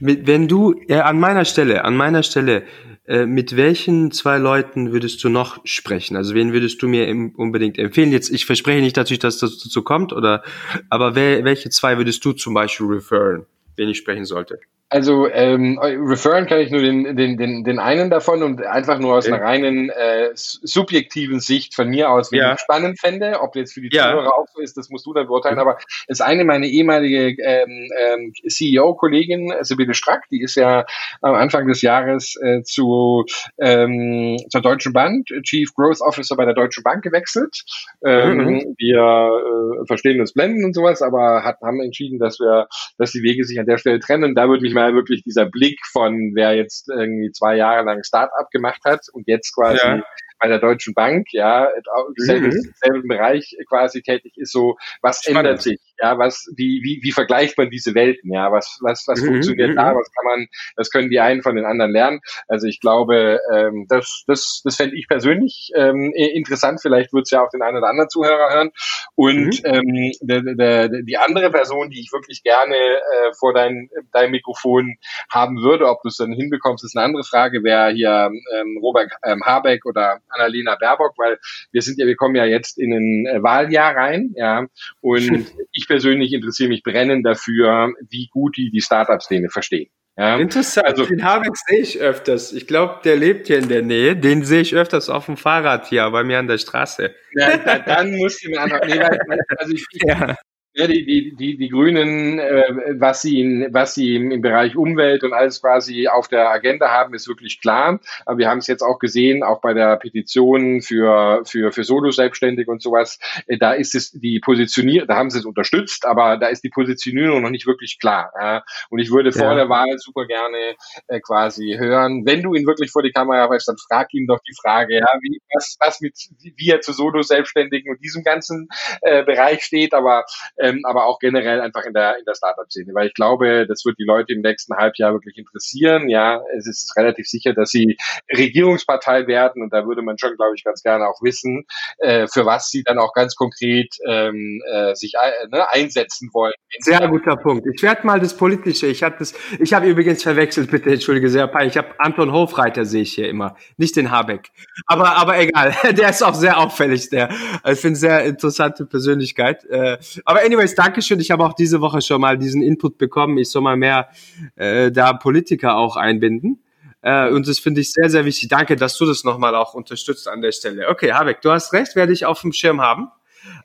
Mit, 0.00 0.26
wenn 0.26 0.46
du 0.46 0.74
äh, 0.88 0.96
an 0.96 1.18
meiner 1.18 1.44
Stelle, 1.44 1.84
an 1.84 1.96
meiner 1.96 2.22
Stelle, 2.22 2.64
äh, 3.06 3.26
mit 3.26 3.56
welchen 3.56 4.12
zwei 4.12 4.38
Leuten 4.38 4.92
würdest 4.92 5.22
du 5.24 5.28
noch 5.28 5.60
sprechen? 5.64 6.16
Also 6.16 6.34
wen 6.34 6.52
würdest 6.52 6.80
du 6.82 6.88
mir 6.88 7.06
im, 7.06 7.34
unbedingt 7.34 7.78
empfehlen? 7.78 8.12
Jetzt, 8.12 8.30
ich 8.30 8.46
verspreche 8.46 8.80
nicht 8.80 8.96
natürlich, 8.96 9.20
dass 9.20 9.38
das 9.38 9.58
dazu 9.58 9.82
kommt, 9.82 10.12
oder, 10.12 10.42
aber 10.88 11.14
wer, 11.14 11.44
welche 11.44 11.70
zwei 11.70 11.98
würdest 11.98 12.24
du 12.24 12.32
zum 12.32 12.54
Beispiel 12.54 12.86
referen, 12.86 13.46
wen 13.76 13.88
ich 13.88 13.98
sprechen 13.98 14.24
sollte? 14.24 14.58
Also 14.94 15.28
ähm, 15.28 15.76
referen 15.82 16.46
kann 16.46 16.60
ich 16.60 16.70
nur 16.70 16.80
den, 16.80 17.16
den, 17.16 17.36
den, 17.36 17.64
den 17.64 17.80
einen 17.80 18.10
davon 18.10 18.44
und 18.44 18.64
einfach 18.64 19.00
nur 19.00 19.16
aus 19.16 19.26
einer 19.26 19.40
reinen 19.40 19.90
äh, 19.90 20.30
subjektiven 20.34 21.40
Sicht 21.40 21.74
von 21.74 21.88
mir 21.88 22.10
aus, 22.10 22.30
wie 22.30 22.36
ja. 22.36 22.52
ich 22.54 22.60
spannend 22.60 23.00
fände. 23.00 23.40
Ob 23.40 23.56
jetzt 23.56 23.72
für 23.72 23.80
die 23.80 23.88
ja. 23.90 24.12
Zuhörer 24.12 24.38
auch 24.38 24.46
so 24.54 24.60
ist, 24.60 24.76
das 24.76 24.90
musst 24.90 25.04
du 25.04 25.12
dann 25.12 25.26
beurteilen. 25.26 25.58
Aber 25.58 25.78
es 26.06 26.20
ist 26.20 26.20
eine 26.20 26.44
meine 26.44 26.68
ehemalige 26.68 27.42
ähm, 27.42 27.90
ähm, 28.06 28.32
CEO-Kollegin, 28.46 29.52
Sibylle 29.62 29.94
Strack, 29.94 30.28
die 30.30 30.40
ist 30.40 30.54
ja 30.54 30.86
am 31.22 31.34
Anfang 31.34 31.66
des 31.66 31.82
Jahres 31.82 32.36
äh, 32.40 32.62
zu 32.62 33.24
ähm, 33.58 34.36
zur 34.48 34.60
Deutschen 34.60 34.92
Bank, 34.92 35.26
Chief 35.42 35.74
Growth 35.74 36.02
Officer 36.02 36.36
bei 36.36 36.44
der 36.44 36.54
Deutschen 36.54 36.84
Bank 36.84 37.02
gewechselt. 37.02 37.64
Ähm, 38.06 38.36
mhm. 38.36 38.74
Wir 38.78 39.80
äh, 39.82 39.86
verstehen 39.88 40.20
uns 40.20 40.34
blenden 40.34 40.64
und 40.64 40.72
sowas, 40.72 41.02
aber 41.02 41.42
hat, 41.42 41.60
haben 41.62 41.80
entschieden, 41.80 42.20
dass 42.20 42.38
wir, 42.38 42.68
dass 42.96 43.10
die 43.10 43.24
Wege 43.24 43.42
sich 43.42 43.58
an 43.58 43.66
der 43.66 43.78
Stelle 43.78 43.98
trennen. 43.98 44.36
Da 44.36 44.48
würde 44.48 44.62
mich 44.62 44.72
mal 44.72 44.83
mal 44.84 44.94
wirklich 44.94 45.22
dieser 45.22 45.46
Blick 45.46 45.78
von 45.90 46.32
wer 46.34 46.54
jetzt 46.54 46.88
irgendwie 46.88 47.30
zwei 47.32 47.56
Jahre 47.56 47.84
lang 47.84 48.02
Start-up 48.04 48.50
gemacht 48.50 48.80
hat 48.84 49.00
und 49.12 49.26
jetzt 49.26 49.54
quasi 49.54 49.78
ja 49.78 50.02
bei 50.38 50.48
der 50.48 50.58
Deutschen 50.58 50.94
Bank, 50.94 51.28
ja, 51.32 51.64
im 51.66 52.14
selben, 52.16 52.46
mhm. 52.48 52.72
selben 52.74 53.08
Bereich 53.08 53.56
quasi 53.68 54.02
tätig 54.02 54.32
ist, 54.36 54.52
so, 54.52 54.76
was 55.00 55.22
Spannend. 55.22 55.38
ändert 55.38 55.62
sich? 55.62 55.80
Ja, 56.00 56.18
was, 56.18 56.50
wie, 56.56 56.82
wie, 56.82 57.00
wie 57.02 57.12
vergleicht 57.12 57.56
man 57.56 57.70
diese 57.70 57.94
Welten? 57.94 58.32
Ja, 58.32 58.50
was, 58.50 58.78
was, 58.82 59.04
was 59.06 59.20
mhm. 59.20 59.26
funktioniert 59.26 59.70
mhm. 59.70 59.76
da? 59.76 59.94
Was 59.94 60.10
kann 60.12 60.24
man, 60.24 60.46
was 60.76 60.90
können 60.90 61.10
die 61.10 61.20
einen 61.20 61.42
von 61.42 61.56
den 61.56 61.64
anderen 61.64 61.92
lernen? 61.92 62.20
Also 62.48 62.66
ich 62.66 62.80
glaube, 62.80 63.40
ähm, 63.52 63.86
das, 63.88 64.24
das, 64.26 64.60
das 64.64 64.76
fände 64.76 64.96
ich 64.96 65.08
persönlich 65.08 65.70
ähm, 65.76 66.12
interessant. 66.14 66.80
Vielleicht 66.82 67.12
wird 67.12 67.24
es 67.24 67.30
ja 67.30 67.42
auch 67.42 67.50
den 67.50 67.62
einen 67.62 67.78
oder 67.78 67.88
anderen 67.88 68.10
Zuhörer 68.10 68.52
hören. 68.52 68.70
Und 69.14 69.62
mhm. 69.64 69.64
ähm, 69.64 70.12
der, 70.20 70.42
der, 70.42 70.88
die 70.88 71.16
andere 71.16 71.50
Person, 71.50 71.90
die 71.90 72.00
ich 72.00 72.12
wirklich 72.12 72.42
gerne 72.42 72.76
äh, 72.76 73.32
vor 73.38 73.54
dein, 73.54 73.88
dein 74.12 74.30
Mikrofon 74.30 74.96
haben 75.30 75.62
würde, 75.62 75.88
ob 75.88 76.02
du 76.02 76.08
es 76.08 76.16
dann 76.16 76.32
hinbekommst, 76.32 76.84
ist 76.84 76.96
eine 76.96 77.06
andere 77.06 77.24
Frage, 77.24 77.62
wer 77.62 77.88
hier 77.90 78.30
ähm, 78.54 78.78
Robert 78.82 79.12
ähm, 79.24 79.42
Habeck 79.44 79.86
oder 79.86 80.20
Annalena 80.28 80.76
Baerbock, 80.76 81.14
weil 81.18 81.38
wir 81.72 81.82
sind 81.82 81.98
ja, 81.98 82.06
wir 82.06 82.16
kommen 82.16 82.36
ja 82.36 82.44
jetzt 82.44 82.78
in 82.78 82.92
ein 82.92 83.26
äh, 83.26 83.42
Wahljahr 83.42 83.94
rein, 83.94 84.32
ja, 84.36 84.66
und 85.00 85.46
ich 85.72 85.86
persönlich 85.86 86.32
interessiere 86.32 86.68
mich 86.68 86.82
brennend 86.82 87.26
dafür, 87.26 87.92
wie 88.08 88.28
gut 88.30 88.56
die 88.56 88.70
die 88.70 88.80
Startup-Szene 88.80 89.48
verstehen. 89.48 89.90
Ja, 90.16 90.36
Interessant, 90.38 90.86
also, 90.86 91.06
den 91.06 91.24
Habeck 91.24 91.56
sehe 91.56 91.80
ich 91.80 91.98
öfters. 91.98 92.52
Ich 92.52 92.68
glaube, 92.68 93.00
der 93.04 93.16
lebt 93.16 93.48
hier 93.48 93.58
in 93.58 93.68
der 93.68 93.82
Nähe. 93.82 94.14
Den 94.14 94.44
sehe 94.44 94.60
ich 94.60 94.72
öfters 94.74 95.10
auf 95.10 95.26
dem 95.26 95.36
Fahrrad 95.36 95.88
hier 95.88 96.08
bei 96.10 96.22
mir 96.22 96.38
an 96.38 96.46
der 96.46 96.58
Straße. 96.58 97.12
Ja, 97.32 97.56
dann 97.80 98.16
muss 98.16 98.40
ich 98.40 98.48
mir 98.48 98.62
einfach, 98.62 98.80
nee, 98.86 99.00
also 99.00 99.72
ich, 99.72 99.84
ja. 100.06 100.36
Ja, 100.76 100.88
die, 100.88 101.04
die, 101.04 101.36
die, 101.36 101.56
die 101.56 101.68
Grünen, 101.68 102.40
äh, 102.40 102.96
was 102.98 103.22
sie, 103.22 103.40
in, 103.40 103.72
was 103.72 103.94
sie 103.94 104.16
im, 104.16 104.32
im 104.32 104.40
Bereich 104.40 104.76
Umwelt 104.76 105.22
und 105.22 105.32
alles 105.32 105.60
quasi 105.60 106.08
auf 106.08 106.26
der 106.26 106.50
Agenda 106.50 106.90
haben, 106.90 107.14
ist 107.14 107.28
wirklich 107.28 107.60
klar. 107.60 108.00
Aber 108.26 108.38
wir 108.38 108.48
haben 108.50 108.58
es 108.58 108.66
jetzt 108.66 108.82
auch 108.82 108.98
gesehen, 108.98 109.44
auch 109.44 109.60
bei 109.60 109.72
der 109.72 109.96
Petition 109.98 110.82
für, 110.82 111.42
für, 111.44 111.70
für 111.70 111.84
Solo-Selbstständig 111.84 112.66
und 112.66 112.82
sowas. 112.82 113.20
Äh, 113.46 113.56
da 113.56 113.72
ist 113.72 113.94
es 113.94 114.10
die 114.10 114.40
Positionierung, 114.40 115.06
da 115.06 115.14
haben 115.14 115.30
sie 115.30 115.38
es 115.38 115.44
unterstützt, 115.44 116.06
aber 116.06 116.38
da 116.38 116.48
ist 116.48 116.64
die 116.64 116.70
Positionierung 116.70 117.42
noch 117.42 117.50
nicht 117.50 117.68
wirklich 117.68 118.00
klar. 118.00 118.32
Äh. 118.36 118.60
Und 118.90 118.98
ich 118.98 119.12
würde 119.12 119.30
vor 119.30 119.50
ja. 119.50 119.54
der 119.54 119.68
Wahl 119.68 119.96
super 119.98 120.26
gerne 120.26 120.74
äh, 121.06 121.20
quasi 121.20 121.76
hören, 121.78 122.26
wenn 122.26 122.42
du 122.42 122.52
ihn 122.52 122.66
wirklich 122.66 122.90
vor 122.90 123.04
die 123.04 123.12
Kamera 123.12 123.48
weißt, 123.48 123.68
dann 123.68 123.76
frag 123.88 124.12
ihn 124.12 124.26
doch 124.26 124.40
die 124.40 124.56
Frage, 124.60 124.94
ja, 124.96 125.06
wie, 125.20 125.40
was, 125.54 125.76
was 125.78 126.00
mit, 126.00 126.14
wie 126.56 126.70
er 126.70 126.80
zu 126.80 126.92
Solo-Selbstständigen 126.92 127.92
und 127.92 128.02
diesem 128.02 128.24
ganzen 128.24 128.66
äh, 129.02 129.22
Bereich 129.22 129.62
steht. 129.62 129.94
Aber 129.94 130.24
ähm, 130.64 130.80
aber 130.84 131.06
auch 131.06 131.18
generell 131.18 131.60
einfach 131.60 131.84
in 131.84 131.92
der, 131.92 132.18
in 132.18 132.24
der 132.24 132.34
Startup-Szene, 132.34 132.94
weil 132.94 133.08
ich 133.08 133.14
glaube, 133.14 133.66
das 133.66 133.84
wird 133.84 133.98
die 133.98 134.04
Leute 134.04 134.32
im 134.32 134.40
nächsten 134.40 134.74
Halbjahr 134.74 135.12
wirklich 135.12 135.36
interessieren. 135.36 136.08
Ja, 136.08 136.40
es 136.56 136.66
ist 136.66 136.96
relativ 136.96 137.26
sicher, 137.26 137.52
dass 137.52 137.70
sie 137.70 137.96
Regierungspartei 138.34 139.26
werden 139.26 139.62
und 139.62 139.72
da 139.72 139.86
würde 139.86 140.02
man 140.02 140.16
schon, 140.18 140.34
glaube 140.36 140.54
ich, 140.56 140.64
ganz 140.64 140.82
gerne 140.82 141.06
auch 141.06 141.20
wissen, 141.22 141.64
äh, 141.98 142.26
für 142.26 142.46
was 142.46 142.68
sie 142.68 142.82
dann 142.82 142.98
auch 142.98 143.12
ganz 143.12 143.34
konkret 143.34 143.94
ähm, 144.08 144.62
äh, 144.72 144.94
sich 144.94 145.14
äh, 145.14 145.48
ne, 145.48 145.70
einsetzen 145.70 146.30
wollen. 146.32 146.54
Sehr 146.78 147.06
guter 147.08 147.36
Punkt. 147.36 147.66
Ich 147.72 147.82
werde 147.82 148.06
mal 148.06 148.18
das 148.18 148.36
Politische, 148.36 148.86
ich 148.86 149.02
habe 149.02 149.16
das, 149.18 149.34
übrigens 149.58 150.22
verwechselt, 150.22 150.70
bitte 150.70 150.90
entschuldige 150.90 151.28
sehr, 151.28 151.50
ich 151.62 151.76
habe 151.76 151.94
Anton 151.98 152.32
Hofreiter 152.32 152.84
sehe 152.84 153.02
ich 153.02 153.12
hier 153.12 153.28
immer, 153.28 153.56
nicht 153.76 153.96
den 153.96 154.10
Habeck. 154.10 154.48
Aber, 154.86 155.16
aber 155.16 155.38
egal, 155.38 155.74
der 155.92 156.10
ist 156.10 156.22
auch 156.22 156.34
sehr 156.34 156.58
auffällig, 156.58 157.10
der. 157.10 157.28
Ich 157.66 157.80
finde 157.80 157.98
sehr 157.98 158.24
interessante 158.24 158.86
Persönlichkeit. 158.86 159.64
Äh, 159.64 159.98
aber 160.24 160.44
anyways, 160.54 160.74
Dankeschön. 160.74 161.18
Ich 161.20 161.30
habe 161.30 161.44
auch 161.44 161.52
diese 161.52 161.80
Woche 161.80 162.00
schon 162.00 162.20
mal 162.20 162.38
diesen 162.38 162.62
Input 162.62 162.96
bekommen. 162.96 163.38
Ich 163.38 163.50
soll 163.50 163.62
mal 163.62 163.76
mehr 163.76 164.08
äh, 164.56 164.92
da 164.92 165.12
Politiker 165.12 165.76
auch 165.76 165.96
einbinden. 165.96 166.62
Äh, 167.02 167.30
und 167.30 167.48
das 167.48 167.58
finde 167.58 167.80
ich 167.80 167.92
sehr, 167.92 168.08
sehr 168.08 168.24
wichtig. 168.24 168.48
Danke, 168.48 168.76
dass 168.76 168.96
du 168.96 169.04
das 169.04 169.24
nochmal 169.24 169.54
auch 169.56 169.74
unterstützt 169.74 170.28
an 170.28 170.42
der 170.42 170.52
Stelle. 170.52 170.88
Okay, 170.88 171.12
Habeck, 171.12 171.40
du 171.42 171.50
hast 171.50 171.72
recht, 171.72 171.96
werde 171.96 172.12
ich 172.12 172.24
auf 172.24 172.40
dem 172.40 172.52
Schirm 172.52 172.80
haben. 172.80 173.08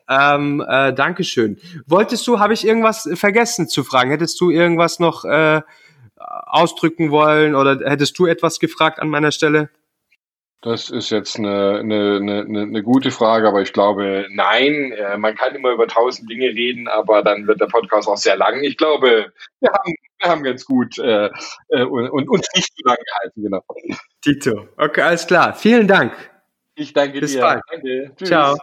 Ähm, 0.10 0.66
äh, 0.68 0.94
Dankeschön. 0.94 1.60
Wolltest 1.86 2.26
du, 2.28 2.40
habe 2.40 2.54
ich 2.54 2.66
irgendwas 2.66 3.08
vergessen 3.14 3.68
zu 3.68 3.84
fragen? 3.84 4.10
Hättest 4.10 4.42
du 4.42 4.50
irgendwas 4.50 5.00
noch 5.00 5.24
äh, 5.26 5.62
ausdrücken 6.18 7.12
wollen 7.12 7.56
oder 7.56 7.80
hättest 7.88 8.18
du 8.18 8.26
etwas 8.26 8.60
gefragt 8.60 9.00
an 9.00 9.10
meiner 9.10 9.32
Stelle? 9.32 9.70
Das 10.62 10.90
ist 10.90 11.10
jetzt 11.10 11.38
eine, 11.38 11.80
eine, 11.80 12.18
eine, 12.18 12.62
eine 12.64 12.84
gute 12.84 13.12
Frage, 13.12 13.48
aber 13.48 13.62
ich 13.62 13.72
glaube, 13.72 14.28
nein. 14.32 14.92
Äh, 14.92 15.18
man 15.18 15.36
kann 15.36 15.56
immer 15.56 15.72
über 15.72 15.88
tausend 15.88 16.30
Dinge 16.30 16.48
reden, 16.48 16.90
aber 16.90 17.24
dann 17.24 17.48
wird 17.48 17.62
der 17.62 17.68
Podcast 17.68 18.10
auch 18.10 18.18
sehr 18.18 18.36
lang. 18.36 18.62
Ich 18.64 18.76
glaube, 18.76 19.32
wir 19.62 19.72
haben, 19.72 19.96
wir 20.20 20.30
haben 20.30 20.44
ganz 20.44 20.66
gut 20.66 20.98
äh, 21.00 21.30
äh, 21.70 21.84
und, 21.84 22.10
und 22.10 22.30
uns 22.30 22.48
nicht 22.54 22.76
zu 22.76 22.84
lang 22.84 22.98
gehalten, 22.98 23.44
genau. 23.44 23.64
Tito. 24.22 24.68
Okay, 24.76 25.02
alles 25.02 25.26
klar. 25.26 25.54
Vielen 25.54 25.88
Dank. 25.88 26.12
Ich 26.76 26.92
danke 26.92 27.22
Bis 27.22 27.34
dir. 27.34 27.42
Bald. 27.42 27.62
Danke. 27.72 28.12
Tschüss. 28.18 28.28
Ciao. 28.28 28.58